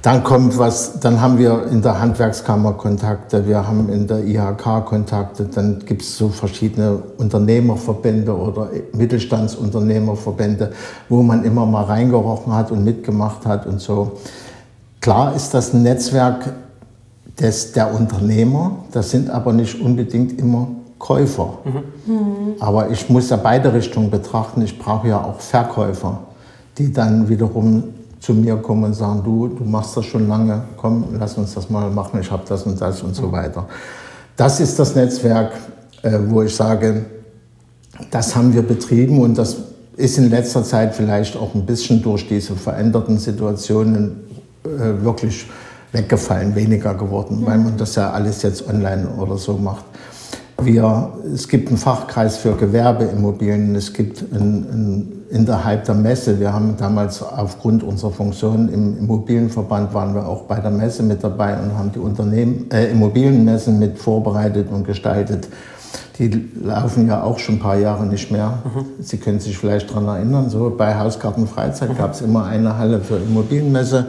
dann 0.00 0.22
kommt 0.22 0.56
was, 0.58 1.00
dann 1.00 1.20
haben 1.20 1.38
wir 1.38 1.66
in 1.72 1.82
der 1.82 2.00
Handwerkskammer 2.00 2.74
Kontakte, 2.74 3.48
wir 3.48 3.66
haben 3.66 3.88
in 3.88 4.06
der 4.06 4.24
IHK 4.24 4.84
Kontakte, 4.84 5.46
dann 5.46 5.80
gibt 5.84 6.02
es 6.02 6.16
so 6.16 6.28
verschiedene 6.28 7.02
Unternehmerverbände 7.18 8.32
oder 8.32 8.70
Mittelstandsunternehmerverbände, 8.92 10.70
wo 11.08 11.24
man 11.24 11.42
immer 11.42 11.66
mal 11.66 11.82
reingerochen 11.82 12.54
hat 12.54 12.70
und 12.70 12.84
mitgemacht 12.84 13.44
hat 13.44 13.66
und 13.66 13.80
so. 13.80 14.20
Klar 15.02 15.34
ist 15.34 15.52
das 15.52 15.74
ein 15.74 15.82
Netzwerk 15.82 16.52
des, 17.40 17.72
der 17.72 17.92
Unternehmer, 17.92 18.84
das 18.92 19.10
sind 19.10 19.30
aber 19.30 19.52
nicht 19.52 19.80
unbedingt 19.80 20.38
immer 20.38 20.68
Käufer. 20.96 21.58
Mhm. 21.64 22.54
Aber 22.60 22.88
ich 22.88 23.10
muss 23.10 23.28
ja 23.28 23.36
beide 23.36 23.74
Richtungen 23.74 24.10
betrachten. 24.10 24.62
Ich 24.62 24.78
brauche 24.78 25.08
ja 25.08 25.24
auch 25.24 25.40
Verkäufer, 25.40 26.20
die 26.78 26.92
dann 26.92 27.28
wiederum 27.28 27.82
zu 28.20 28.32
mir 28.32 28.54
kommen 28.58 28.84
und 28.84 28.94
sagen, 28.94 29.22
du, 29.24 29.48
du 29.48 29.64
machst 29.64 29.96
das 29.96 30.04
schon 30.04 30.28
lange, 30.28 30.62
komm, 30.76 31.04
lass 31.18 31.36
uns 31.36 31.54
das 31.54 31.68
mal 31.68 31.90
machen, 31.90 32.20
ich 32.20 32.30
habe 32.30 32.44
das 32.48 32.62
und 32.62 32.80
das 32.80 33.02
und 33.02 33.16
so 33.16 33.26
mhm. 33.26 33.32
weiter. 33.32 33.66
Das 34.36 34.60
ist 34.60 34.78
das 34.78 34.94
Netzwerk, 34.94 35.50
äh, 36.02 36.16
wo 36.28 36.42
ich 36.42 36.54
sage, 36.54 37.06
das 38.12 38.36
haben 38.36 38.54
wir 38.54 38.62
betrieben 38.62 39.20
und 39.20 39.36
das 39.36 39.56
ist 39.96 40.16
in 40.16 40.30
letzter 40.30 40.62
Zeit 40.62 40.94
vielleicht 40.94 41.36
auch 41.36 41.56
ein 41.56 41.66
bisschen 41.66 42.00
durch 42.00 42.28
diese 42.28 42.54
veränderten 42.54 43.18
Situationen 43.18 44.31
äh, 44.64 45.04
wirklich 45.04 45.46
weggefallen, 45.92 46.54
weniger 46.54 46.94
geworden, 46.94 47.40
mhm. 47.40 47.46
weil 47.46 47.58
man 47.58 47.76
das 47.76 47.94
ja 47.94 48.10
alles 48.10 48.42
jetzt 48.42 48.68
online 48.68 49.08
oder 49.18 49.36
so 49.36 49.54
macht. 49.54 49.84
Wir, 50.60 51.12
es 51.34 51.48
gibt 51.48 51.68
einen 51.68 51.76
Fachkreis 51.76 52.36
für 52.36 52.52
Gewerbeimmobilien, 52.52 53.74
es 53.74 53.92
gibt 53.92 54.22
ein, 54.32 54.38
ein, 54.38 55.12
innerhalb 55.30 55.84
der 55.86 55.94
Messe, 55.94 56.38
wir 56.38 56.52
haben 56.52 56.76
damals 56.76 57.22
aufgrund 57.22 57.82
unserer 57.82 58.12
Funktion 58.12 58.68
im 58.68 58.98
Immobilienverband 58.98 59.92
waren 59.92 60.14
wir 60.14 60.26
auch 60.26 60.42
bei 60.42 60.60
der 60.60 60.70
Messe 60.70 61.02
mit 61.02 61.24
dabei 61.24 61.58
und 61.58 61.76
haben 61.76 61.90
die 61.90 61.98
Unternehmen, 61.98 62.70
äh, 62.70 62.90
Immobilienmessen 62.90 63.78
mit 63.78 63.98
vorbereitet 63.98 64.68
und 64.70 64.86
gestaltet. 64.86 65.48
Die 66.18 66.48
laufen 66.62 67.08
ja 67.08 67.22
auch 67.22 67.38
schon 67.38 67.56
ein 67.56 67.60
paar 67.60 67.78
Jahre 67.78 68.06
nicht 68.06 68.30
mehr. 68.30 68.62
Mhm. 68.64 69.02
Sie 69.02 69.16
können 69.16 69.40
sich 69.40 69.58
vielleicht 69.58 69.90
daran 69.90 70.06
erinnern, 70.06 70.48
so 70.48 70.72
bei 70.76 70.96
Hausgarten 70.96 71.48
Freizeit 71.48 71.90
mhm. 71.90 71.96
gab 71.96 72.12
es 72.12 72.20
immer 72.20 72.44
eine 72.44 72.78
Halle 72.78 73.00
für 73.00 73.16
Immobilienmesse. 73.16 74.08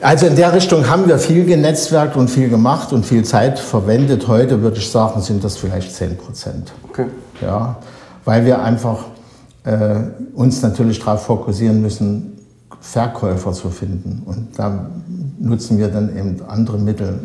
Also 0.00 0.26
in 0.26 0.36
der 0.36 0.52
Richtung 0.52 0.88
haben 0.88 1.06
wir 1.06 1.18
viel 1.18 1.44
genetzwerkt 1.44 2.16
und 2.16 2.28
viel 2.28 2.48
gemacht 2.48 2.92
und 2.92 3.06
viel 3.06 3.24
Zeit 3.24 3.58
verwendet. 3.58 4.26
Heute 4.28 4.60
würde 4.60 4.78
ich 4.78 4.90
sagen, 4.90 5.20
sind 5.22 5.44
das 5.44 5.56
vielleicht 5.56 5.94
10 5.94 6.16
Prozent. 6.16 6.72
Okay. 6.88 7.06
Ja, 7.40 7.76
weil 8.24 8.44
wir 8.44 8.62
einfach 8.62 9.06
äh, 9.64 10.00
uns 10.34 10.62
natürlich 10.62 10.98
darauf 10.98 11.24
fokussieren 11.24 11.80
müssen, 11.80 12.38
Verkäufer 12.80 13.52
zu 13.52 13.70
finden. 13.70 14.22
Und 14.26 14.58
da 14.58 14.90
nutzen 15.38 15.78
wir 15.78 15.88
dann 15.88 16.14
eben 16.16 16.42
andere 16.48 16.78
Mittel, 16.78 17.20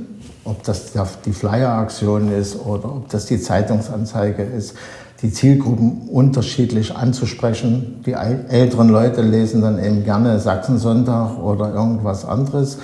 ob 0.46 0.64
das 0.64 0.92
die 1.26 1.34
Flyer-Aktion 1.34 2.32
ist 2.32 2.66
oder 2.66 2.86
ob 2.86 3.10
das 3.10 3.26
die 3.26 3.42
Zeitungsanzeige 3.42 4.44
ist 4.44 4.76
die 5.22 5.32
Zielgruppen 5.32 6.08
unterschiedlich 6.10 6.96
anzusprechen. 6.96 8.02
Die 8.06 8.14
älteren 8.14 8.90
Leute 8.90 9.22
lesen 9.22 9.62
dann 9.62 9.84
eben 9.84 10.04
gerne 10.04 10.40
Sachsensonntag 10.40 11.38
oder 11.40 11.74
irgendwas 11.74 12.26
anderes 12.26 12.78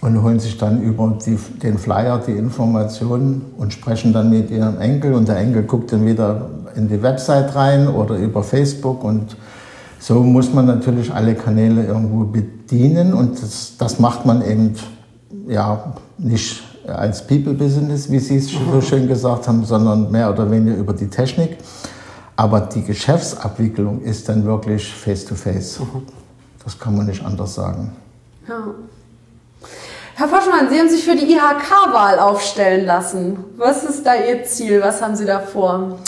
und 0.00 0.22
holen 0.22 0.38
sich 0.38 0.58
dann 0.58 0.82
über 0.82 1.18
die, 1.24 1.36
den 1.62 1.78
Flyer 1.78 2.20
die 2.24 2.32
Informationen 2.32 3.42
und 3.56 3.72
sprechen 3.72 4.12
dann 4.12 4.30
mit 4.30 4.50
ihrem 4.50 4.78
Enkel. 4.80 5.14
Und 5.14 5.28
der 5.28 5.38
Enkel 5.38 5.64
guckt 5.64 5.92
dann 5.92 6.06
wieder 6.06 6.50
in 6.76 6.88
die 6.88 7.02
Website 7.02 7.54
rein 7.54 7.88
oder 7.88 8.16
über 8.16 8.42
Facebook. 8.42 9.02
Und 9.02 9.36
so 9.98 10.22
muss 10.22 10.52
man 10.52 10.66
natürlich 10.66 11.12
alle 11.12 11.34
Kanäle 11.34 11.86
irgendwo 11.86 12.24
bedienen. 12.24 13.14
Und 13.14 13.42
das, 13.42 13.76
das 13.78 13.98
macht 13.98 14.26
man 14.26 14.44
eben 14.46 14.74
ja 15.48 15.94
nicht 16.18 16.62
als 16.86 17.26
People-Business, 17.26 18.10
wie 18.10 18.18
Sie 18.18 18.36
es 18.36 18.50
so 18.50 18.80
schön 18.80 19.08
gesagt 19.08 19.48
haben, 19.48 19.64
sondern 19.64 20.10
mehr 20.10 20.30
oder 20.30 20.50
weniger 20.50 20.76
über 20.76 20.92
die 20.92 21.08
Technik. 21.08 21.58
Aber 22.36 22.60
die 22.60 22.82
Geschäftsabwicklung 22.82 24.02
ist 24.02 24.28
dann 24.28 24.44
wirklich 24.44 24.92
face-to-face. 24.92 25.80
-face. 25.80 25.86
Das 26.64 26.78
kann 26.78 26.96
man 26.96 27.06
nicht 27.06 27.24
anders 27.24 27.54
sagen. 27.54 27.92
Ja. 28.48 28.74
Herr 30.16 30.28
Forschmann, 30.28 30.70
Sie 30.70 30.78
haben 30.78 30.88
sich 30.88 31.04
für 31.04 31.16
die 31.16 31.32
IHK-Wahl 31.32 32.18
aufstellen 32.18 32.86
lassen. 32.86 33.36
Was 33.56 33.84
ist 33.84 34.06
da 34.06 34.14
Ihr 34.14 34.44
Ziel? 34.44 34.80
Was 34.80 35.02
haben 35.02 35.16
Sie 35.16 35.24
da 35.24 35.40
vor? 35.40 35.98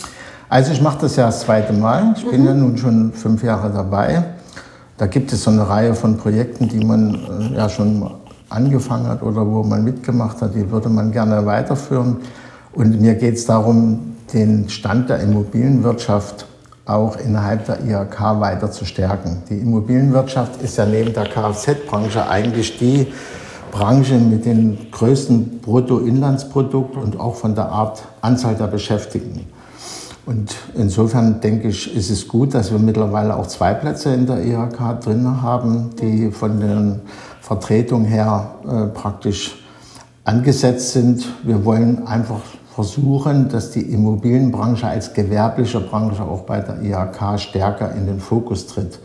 Also 0.49 0.73
ich 0.73 0.81
mache 0.81 0.99
das 1.01 1.17
ja 1.17 1.27
das 1.27 1.41
zweite 1.41 1.73
Mal. 1.73 2.15
Ich 2.17 2.25
mhm. 2.25 2.31
bin 2.31 2.45
ja 2.47 2.55
nun 2.55 2.79
schon 2.79 3.12
fünf 3.12 3.43
Jahre 3.43 3.71
dabei. 3.71 4.23
Da 4.97 5.07
gibt 5.07 5.33
es 5.33 5.43
so 5.43 5.51
eine 5.51 5.69
Reihe 5.69 5.95
von 5.95 6.17
Projekten, 6.17 6.69
die 6.69 6.85
man 6.85 7.51
äh, 7.53 7.57
ja 7.57 7.69
schon 7.69 8.11
angefangen 8.48 9.09
hat 9.09 9.22
oder 9.22 9.46
wo 9.46 9.62
man 9.62 9.85
mitgemacht 9.85 10.40
hat, 10.40 10.54
die 10.54 10.70
würde 10.70 10.88
man 10.88 11.12
gerne 11.12 11.44
weiterführen. 11.46 12.18
Und 12.72 13.00
mir 13.00 13.14
geht 13.14 13.37
es 13.37 13.46
darum, 13.46 14.16
den 14.32 14.68
Stand 14.68 15.09
der 15.09 15.20
Immobilienwirtschaft 15.20 16.46
auch 16.85 17.16
innerhalb 17.16 17.66
der 17.66 17.85
IHK 17.85 18.40
weiter 18.40 18.70
zu 18.70 18.85
stärken. 18.85 19.42
Die 19.50 19.59
Immobilienwirtschaft 19.59 20.62
ist 20.62 20.76
ja 20.76 20.87
neben 20.87 21.12
der 21.12 21.24
Kfz-Branche 21.24 22.28
eigentlich 22.28 22.78
die 22.78 23.09
Branche 23.72 24.14
mit 24.14 24.46
dem 24.46 24.90
größten 24.92 25.61
Bruttoinlandsprodukt 25.61 26.96
und 26.96 27.18
auch 27.18 27.35
von 27.35 27.54
der 27.54 27.70
Art 27.70 28.04
Anzahl 28.20 28.54
der 28.54 28.68
Beschäftigten. 28.68 29.46
Und 30.24 30.56
insofern 30.74 31.40
denke 31.40 31.68
ich, 31.68 31.94
ist 31.94 32.11
es 32.11 32.26
gut, 32.26 32.54
dass 32.54 32.72
wir 32.72 32.78
mittlerweile 32.78 33.36
auch 33.36 33.47
zwei 33.47 33.74
Plätze 33.74 34.12
in 34.12 34.26
der 34.26 34.44
IHK 34.44 35.01
drin 35.01 35.42
haben, 35.42 35.90
die 36.01 36.30
von 36.30 36.61
den 36.61 37.01
Vertretung 37.47 38.05
her 38.05 38.57
äh, 38.66 38.86
praktisch 38.86 39.57
angesetzt 40.24 40.90
sind. 40.90 41.24
Wir 41.44 41.64
wollen 41.64 42.05
einfach 42.05 42.40
versuchen, 42.74 43.49
dass 43.49 43.70
die 43.70 43.82
Immobilienbranche 43.82 44.88
als 44.88 45.14
gewerbliche 45.14 45.78
Branche 45.78 46.24
auch 46.24 46.40
bei 46.40 46.59
der 46.59 46.82
IHK 46.82 47.38
stärker 47.38 47.94
in 47.94 48.07
den 48.07 48.18
Fokus 48.18 48.66
tritt. 48.66 48.99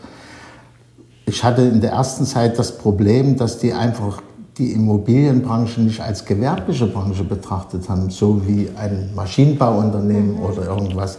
Ich 1.24 1.44
hatte 1.44 1.62
in 1.62 1.80
der 1.80 1.92
ersten 1.92 2.24
Zeit 2.24 2.58
das 2.58 2.76
Problem, 2.78 3.36
dass 3.36 3.58
die 3.58 3.72
einfach 3.72 4.20
die 4.58 4.72
Immobilienbranche 4.72 5.80
nicht 5.80 6.00
als 6.00 6.24
gewerbliche 6.24 6.86
Branche 6.86 7.22
betrachtet 7.22 7.88
haben, 7.88 8.10
so 8.10 8.44
wie 8.44 8.70
ein 8.76 9.10
Maschinenbauunternehmen 9.14 10.38
mhm. 10.38 10.42
oder 10.42 10.66
irgendwas. 10.66 11.18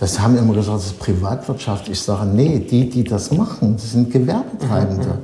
Das 0.00 0.18
haben 0.18 0.38
immer 0.38 0.54
gesagt, 0.54 0.78
das 0.78 0.86
ist 0.86 0.98
Privatwirtschaft. 0.98 1.90
Ich 1.90 2.00
sage, 2.00 2.26
nee, 2.26 2.60
die, 2.60 2.88
die 2.88 3.04
das 3.04 3.30
machen, 3.30 3.74
das 3.74 3.92
sind 3.92 4.10
Gewerbetreibende. 4.10 5.18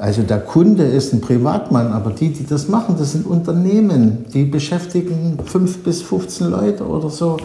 Also 0.00 0.22
der 0.22 0.40
Kunde 0.40 0.84
ist 0.84 1.12
ein 1.12 1.20
Privatmann, 1.20 1.92
aber 1.92 2.10
die, 2.10 2.32
die 2.32 2.46
das 2.46 2.68
machen, 2.68 2.96
das 2.98 3.12
sind 3.12 3.26
Unternehmen, 3.26 4.24
die 4.32 4.46
beschäftigen 4.46 5.38
fünf 5.44 5.82
bis 5.82 6.00
15 6.00 6.50
Leute 6.50 6.86
oder 6.86 7.10
so. 7.10 7.36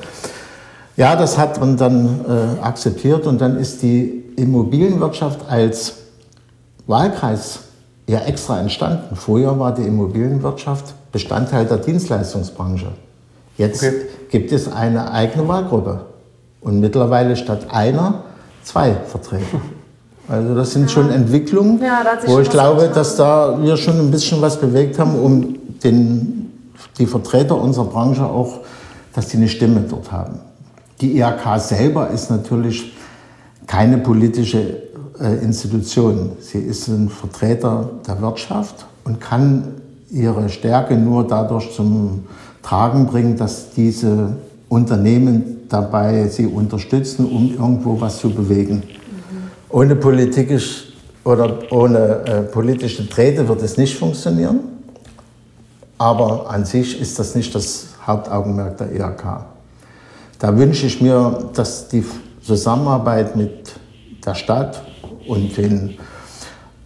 Ja, 0.95 1.17
das 1.17 1.37
hat 1.37 1.59
man 1.59 1.75
dann 1.75 2.21
äh, 2.25 2.61
akzeptiert 2.61 3.27
und 3.27 3.41
dann 3.41 3.57
ist 3.57 3.81
die 3.81 4.23
Immobilienwirtschaft 4.37 5.49
als 5.49 5.95
Wahlkreis 6.87 7.59
ja 8.07 8.19
extra 8.19 8.61
entstanden. 8.61 9.17
Vorher 9.17 9.59
war 9.59 9.73
die 9.73 9.83
Immobilienwirtschaft 9.83 10.93
Bestandteil 11.11 11.65
der 11.65 11.77
Dienstleistungsbranche. 11.77 12.87
Jetzt 13.57 13.83
okay. 13.83 14.05
gibt 14.29 14.53
es 14.53 14.71
eine 14.71 15.11
eigene 15.11 15.45
Wahlgruppe 15.45 16.05
und 16.61 16.79
mittlerweile 16.79 17.35
statt 17.35 17.67
einer 17.69 18.23
zwei 18.63 18.93
Vertreter. 18.93 19.59
Also 20.27 20.55
das 20.55 20.71
sind 20.71 20.89
schon 20.89 21.11
Entwicklungen, 21.11 21.79
ja, 21.81 22.03
wo 22.25 22.39
ich 22.39 22.49
glaube, 22.49 22.89
dass 22.93 23.15
da 23.15 23.61
wir 23.61 23.77
schon 23.77 23.99
ein 23.99 24.11
bisschen 24.11 24.41
was 24.41 24.59
bewegt 24.59 24.97
haben, 24.97 25.15
um 25.15 25.55
den, 25.83 26.51
die 26.97 27.05
Vertreter 27.05 27.55
unserer 27.61 27.85
Branche 27.85 28.25
auch, 28.25 28.61
dass 29.13 29.27
die 29.27 29.37
eine 29.37 29.47
Stimme 29.47 29.81
dort 29.87 30.11
haben. 30.11 30.39
Die 31.01 31.19
IHK 31.19 31.59
selber 31.59 32.09
ist 32.09 32.31
natürlich 32.31 32.93
keine 33.67 33.99
politische 33.99 34.83
äh, 35.19 35.43
Institution. 35.43 36.31
Sie 36.39 36.59
ist 36.59 36.87
ein 36.87 37.09
Vertreter 37.09 37.89
der 38.07 38.19
Wirtschaft 38.21 38.85
und 39.03 39.21
kann 39.21 39.75
ihre 40.09 40.49
Stärke 40.49 40.95
nur 40.95 41.27
dadurch 41.27 41.73
zum 41.73 42.23
Tragen 42.63 43.05
bringen, 43.05 43.37
dass 43.37 43.71
diese 43.75 44.35
Unternehmen 44.69 45.67
dabei 45.69 46.27
sie 46.29 46.47
unterstützen, 46.47 47.25
um 47.25 47.51
irgendwo 47.51 47.99
was 47.99 48.17
zu 48.17 48.29
bewegen. 48.29 48.83
Ohne 49.75 49.97
politisch 49.97 50.93
oder 51.25 51.69
ohne 51.69 52.25
äh, 52.25 52.41
politische 52.43 53.09
Träte 53.09 53.45
wird 53.45 53.61
es 53.61 53.75
nicht 53.75 53.97
funktionieren. 53.97 54.61
Aber 55.97 56.49
an 56.49 56.63
sich 56.63 57.01
ist 57.01 57.19
das 57.19 57.35
nicht 57.35 57.53
das 57.53 57.87
Hauptaugenmerk 58.07 58.77
der 58.77 58.93
IHK. 58.93 59.43
Da 60.39 60.57
wünsche 60.57 60.85
ich 60.85 61.01
mir, 61.01 61.49
dass 61.53 61.89
die 61.89 62.05
Zusammenarbeit 62.41 63.35
mit 63.35 63.73
der 64.25 64.35
Stadt 64.35 64.81
und 65.27 65.57
den 65.57 65.97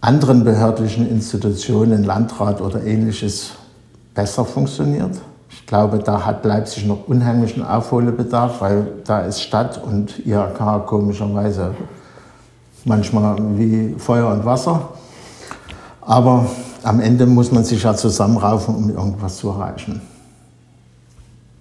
anderen 0.00 0.42
behördlichen 0.42 1.08
Institutionen, 1.08 2.02
Landrat 2.02 2.60
oder 2.60 2.82
ähnliches, 2.82 3.52
besser 4.16 4.44
funktioniert. 4.44 5.16
Ich 5.48 5.64
glaube, 5.64 6.00
da 6.00 6.26
hat 6.26 6.44
Leipzig 6.44 6.86
noch 6.86 7.06
unheimlichen 7.06 7.64
Aufholbedarf, 7.64 8.60
weil 8.60 8.84
da 9.04 9.20
ist 9.20 9.42
Stadt 9.42 9.80
und 9.80 10.26
IHK 10.26 10.86
komischerweise 10.86 11.72
manchmal 12.84 13.36
wie 13.58 13.94
Feuer 13.98 14.28
und 14.32 14.44
Wasser. 14.44 14.90
Aber 16.00 16.46
am 16.82 17.00
Ende 17.00 17.26
muss 17.26 17.52
man 17.52 17.64
sich 17.64 17.82
ja 17.82 17.94
zusammenraufen, 17.94 18.74
um 18.74 18.90
irgendwas 18.90 19.36
zu 19.36 19.50
erreichen. 19.50 20.00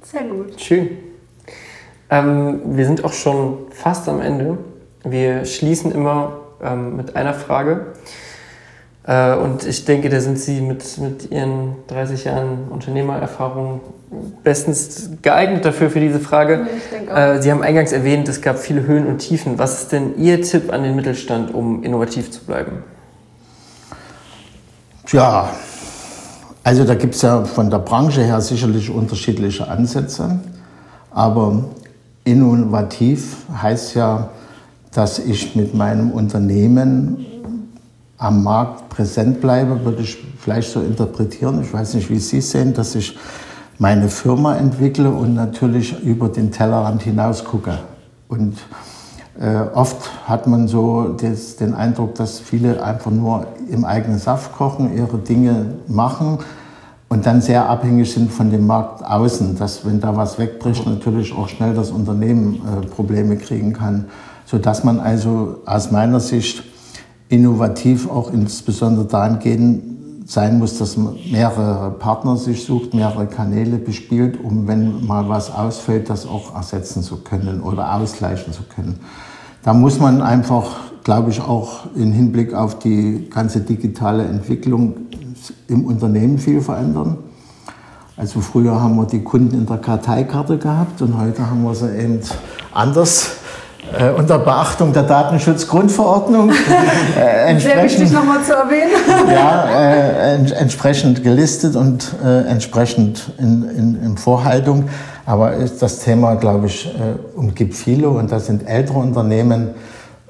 Sehr 0.04 0.24
gut. 0.24 0.60
Schön. 0.60 0.90
Ähm, 2.10 2.62
wir 2.66 2.86
sind 2.86 3.04
auch 3.04 3.14
schon 3.14 3.68
fast 3.72 4.10
am 4.10 4.22
Ende. 4.22 4.58
Wir 5.04 5.46
schließen 5.46 5.92
immer 5.92 6.38
ähm, 6.62 6.96
mit 6.96 7.16
einer 7.16 7.34
Frage. 7.34 7.88
Äh, 9.10 9.36
und 9.38 9.66
ich 9.66 9.86
denke, 9.86 10.10
da 10.10 10.22
sind 10.22 10.38
Sie 10.38 10.62
mit, 10.62 11.00
mit 11.00 11.32
Ihren 11.32 11.74
30 11.88 12.26
Jahren 12.26 12.68
Unternehmererfahrung 12.70 13.82
bestens 14.44 15.10
geeignet 15.24 15.66
dafür, 15.66 15.90
für 15.90 16.00
diese 16.00 16.20
Frage. 16.20 16.68
Äh, 17.12 17.42
Sie 17.42 17.52
haben 17.52 17.64
eingangs 17.64 17.92
erwähnt, 17.92 18.30
es 18.30 18.40
gab 18.40 18.60
viele 18.60 18.86
Höhen 18.86 19.08
und 19.08 19.18
Tiefen. 19.18 19.58
Was 19.58 19.82
ist 19.82 19.92
denn 19.94 20.20
Ihr 20.20 20.44
Tipp 20.44 20.72
an 20.72 20.84
den 20.84 20.96
Mittelstand, 20.96 21.52
um 21.56 21.82
innovativ 21.84 22.30
zu 22.30 22.46
bleiben? 22.46 22.84
Tja, 25.08 25.50
also 26.64 26.84
da 26.84 26.94
gibt 26.94 27.16
es 27.16 27.24
ja 27.24 27.46
von 27.46 27.72
der 27.72 27.80
Branche 27.80 28.22
her 28.22 28.40
sicherlich 28.42 28.92
unterschiedliche 28.92 29.68
Ansätze. 29.68 30.40
Aber 31.10 31.64
innovativ 32.26 33.38
heißt 33.60 33.96
ja, 33.96 34.30
dass 34.94 35.18
ich 35.18 35.56
mit 35.56 35.74
meinem 35.74 36.12
Unternehmen 36.12 37.26
am 38.20 38.44
Markt 38.44 38.90
präsent 38.90 39.42
bleibe, 39.42 39.84
würde 39.86 40.04
ich 40.04 40.18
vielleicht 40.38 40.72
so 40.72 40.82
interpretieren. 40.82 41.62
Ich 41.62 41.74
weiß 41.74 41.96
nicht, 41.96 42.10
wie 42.10 42.20
Sie 42.20 42.42
sehen, 42.42 42.74
dass 42.74 42.94
ich 42.96 43.18
meine 43.78 44.10
Firma 44.10 44.56
entwickle 44.58 45.10
und 45.10 45.34
natürlich 45.34 46.04
über 46.04 46.28
den 46.28 46.52
Tellerrand 46.52 47.02
hinaus 47.02 47.46
gucke. 47.46 47.80
Und 48.28 48.58
äh, 49.40 49.62
oft 49.74 50.28
hat 50.28 50.48
man 50.48 50.68
so 50.68 51.14
des, 51.14 51.56
den 51.56 51.74
Eindruck, 51.74 52.16
dass 52.16 52.40
viele 52.40 52.84
einfach 52.84 53.10
nur 53.10 53.48
im 53.70 53.86
eigenen 53.86 54.20
Saft 54.20 54.52
kochen, 54.52 54.96
ihre 54.98 55.18
Dinge 55.18 55.76
machen 55.88 56.40
und 57.08 57.26
dann 57.26 57.42
sehr 57.42 57.70
abhängig 57.70 58.12
sind 58.12 58.34
von 58.34 58.52
dem 58.52 58.68
Markt 58.68 59.04
außen, 59.04 59.58
dass 59.58 59.86
wenn 59.86 60.02
da 60.02 60.16
was 60.18 60.38
wegbricht, 60.38 60.86
natürlich 60.86 61.34
auch 61.34 61.48
schnell 61.48 61.74
das 61.74 61.90
Unternehmen 61.90 62.56
äh, 62.56 62.86
Probleme 62.86 63.38
kriegen 63.38 63.72
kann, 63.72 64.06
sodass 64.46 64.84
man 64.84 65.00
also 65.00 65.62
aus 65.66 65.90
meiner 65.90 66.20
Sicht 66.20 66.64
innovativ 67.30 68.10
auch 68.10 68.34
insbesondere 68.34 69.06
dahingehend 69.06 69.84
sein 70.26 70.60
muss, 70.60 70.78
dass 70.78 70.98
man 70.98 71.16
mehrere 71.32 71.92
Partner 71.92 72.38
sich 72.38 72.64
sucht, 72.64 72.94
mehrere 72.94 73.26
Kanäle 73.26 73.78
bespielt, 73.78 74.38
um 74.44 74.68
wenn 74.68 75.06
mal 75.06 75.28
was 75.28 75.52
ausfällt, 75.52 76.10
das 76.10 76.28
auch 76.28 76.56
ersetzen 76.56 77.02
zu 77.02 77.18
können 77.18 77.62
oder 77.62 77.96
ausgleichen 77.96 78.54
zu 78.54 78.64
können. 78.64 79.00
Da 79.64 79.74
muss 79.74 80.00
man 80.00 80.22
einfach, 80.22 80.78
glaube 81.04 81.32
ich, 81.32 81.42
auch 81.42 81.88
im 81.96 82.12
Hinblick 82.12 82.54
auf 82.54 82.78
die 82.78 83.28
ganze 83.30 83.62
digitale 83.62 84.24
Entwicklung 84.24 84.96
im 85.68 85.86
Unternehmen 85.86 86.38
viel 86.38 86.62
verändern. 86.62 87.18
Also 88.16 88.42
früher 88.42 88.80
haben 88.80 88.96
wir 88.98 89.06
die 89.06 89.24
Kunden 89.24 89.56
in 89.56 89.66
der 89.66 89.78
Karteikarte 89.78 90.58
gehabt 90.58 91.02
und 91.02 91.18
heute 91.18 91.50
haben 91.50 91.64
wir 91.64 91.74
sie 91.74 91.90
eben 91.98 92.20
anders 92.74 93.39
äh, 93.98 94.12
unter 94.12 94.40
Beachtung 94.40 94.94
der 94.94 95.04
Datenschutzgrundverordnung 95.04 96.50
äh, 97.18 97.52
entsprechend, 97.52 97.62
Sehr 97.62 97.84
wichtig 97.84 98.12
nochmal 98.12 98.44
zu 98.44 98.54
erwähnen. 98.54 98.92
ja, 99.34 99.70
äh, 99.70 100.36
ents 100.36 100.52
entsprechend 100.52 101.24
gelistet 101.24 101.76
und 101.76 102.14
äh, 102.24 102.42
entsprechend 102.48 103.32
in, 103.38 103.64
in, 103.70 104.04
in, 104.04 104.18
Vorhaltung. 104.18 104.90
Aber 105.26 105.54
ist 105.54 105.82
das 105.82 106.00
Thema, 106.00 106.36
glaube 106.36 106.68
ich, 106.68 106.88
äh, 106.88 107.38
umgibt 107.38 107.76
viele 107.76 108.10
und 108.10 108.32
da 108.32 108.40
sind 108.40 108.68
ältere 108.68 109.00
Unternehmen 109.00 109.70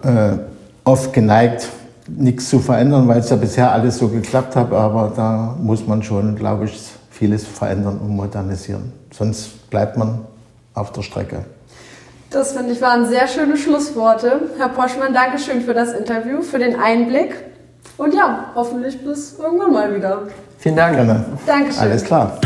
äh, 0.04 0.38
oft 0.84 1.14
geneigt, 1.14 1.68
nichts 2.08 2.50
zu 2.50 2.60
verändern, 2.60 3.08
weil 3.08 3.20
es 3.20 3.30
ja 3.30 3.36
bisher 3.36 3.72
alles 3.72 3.98
so 3.98 4.08
geklappt 4.08 4.56
hat. 4.56 4.72
Aber 4.72 5.12
da 5.16 5.56
muss 5.62 5.86
man 5.86 6.04
schon, 6.04 6.36
glaube 6.36 6.66
ich, 6.66 6.80
vieles 7.12 7.46
verändern 7.46 8.00
und 8.00 8.16
modernisieren. 8.16 8.94
Sonst 9.12 9.70
bleibt 9.70 9.98
man 9.98 10.20
auf 10.74 10.92
der 10.92 11.02
Strecke. 11.02 11.46
Das 12.30 12.54
finde 12.54 12.74
ich 12.74 12.82
waren 12.82 13.08
sehr 13.08 13.28
schöne 13.28 13.58
Schlussworte. 13.58 14.42
Herr 14.58 14.70
Poschmann, 14.70 15.14
danke 15.14 15.40
schön 15.40 15.62
für 15.62 15.74
das 15.74 15.94
Interview, 15.94 16.42
für 16.42 16.60
den 16.60 16.80
Einblick. 16.80 17.34
Und 17.98 18.14
ja, 18.14 18.52
hoffentlich 18.56 19.04
bis 19.04 19.38
irgendwann 19.40 19.74
mal 19.74 19.96
wieder. 19.96 20.24
Vielen 20.60 20.76
Dank. 20.76 20.96
Gerne. 20.96 21.26
Dankeschön. 21.46 21.82
Alles 21.82 22.04
klar. 22.04 22.40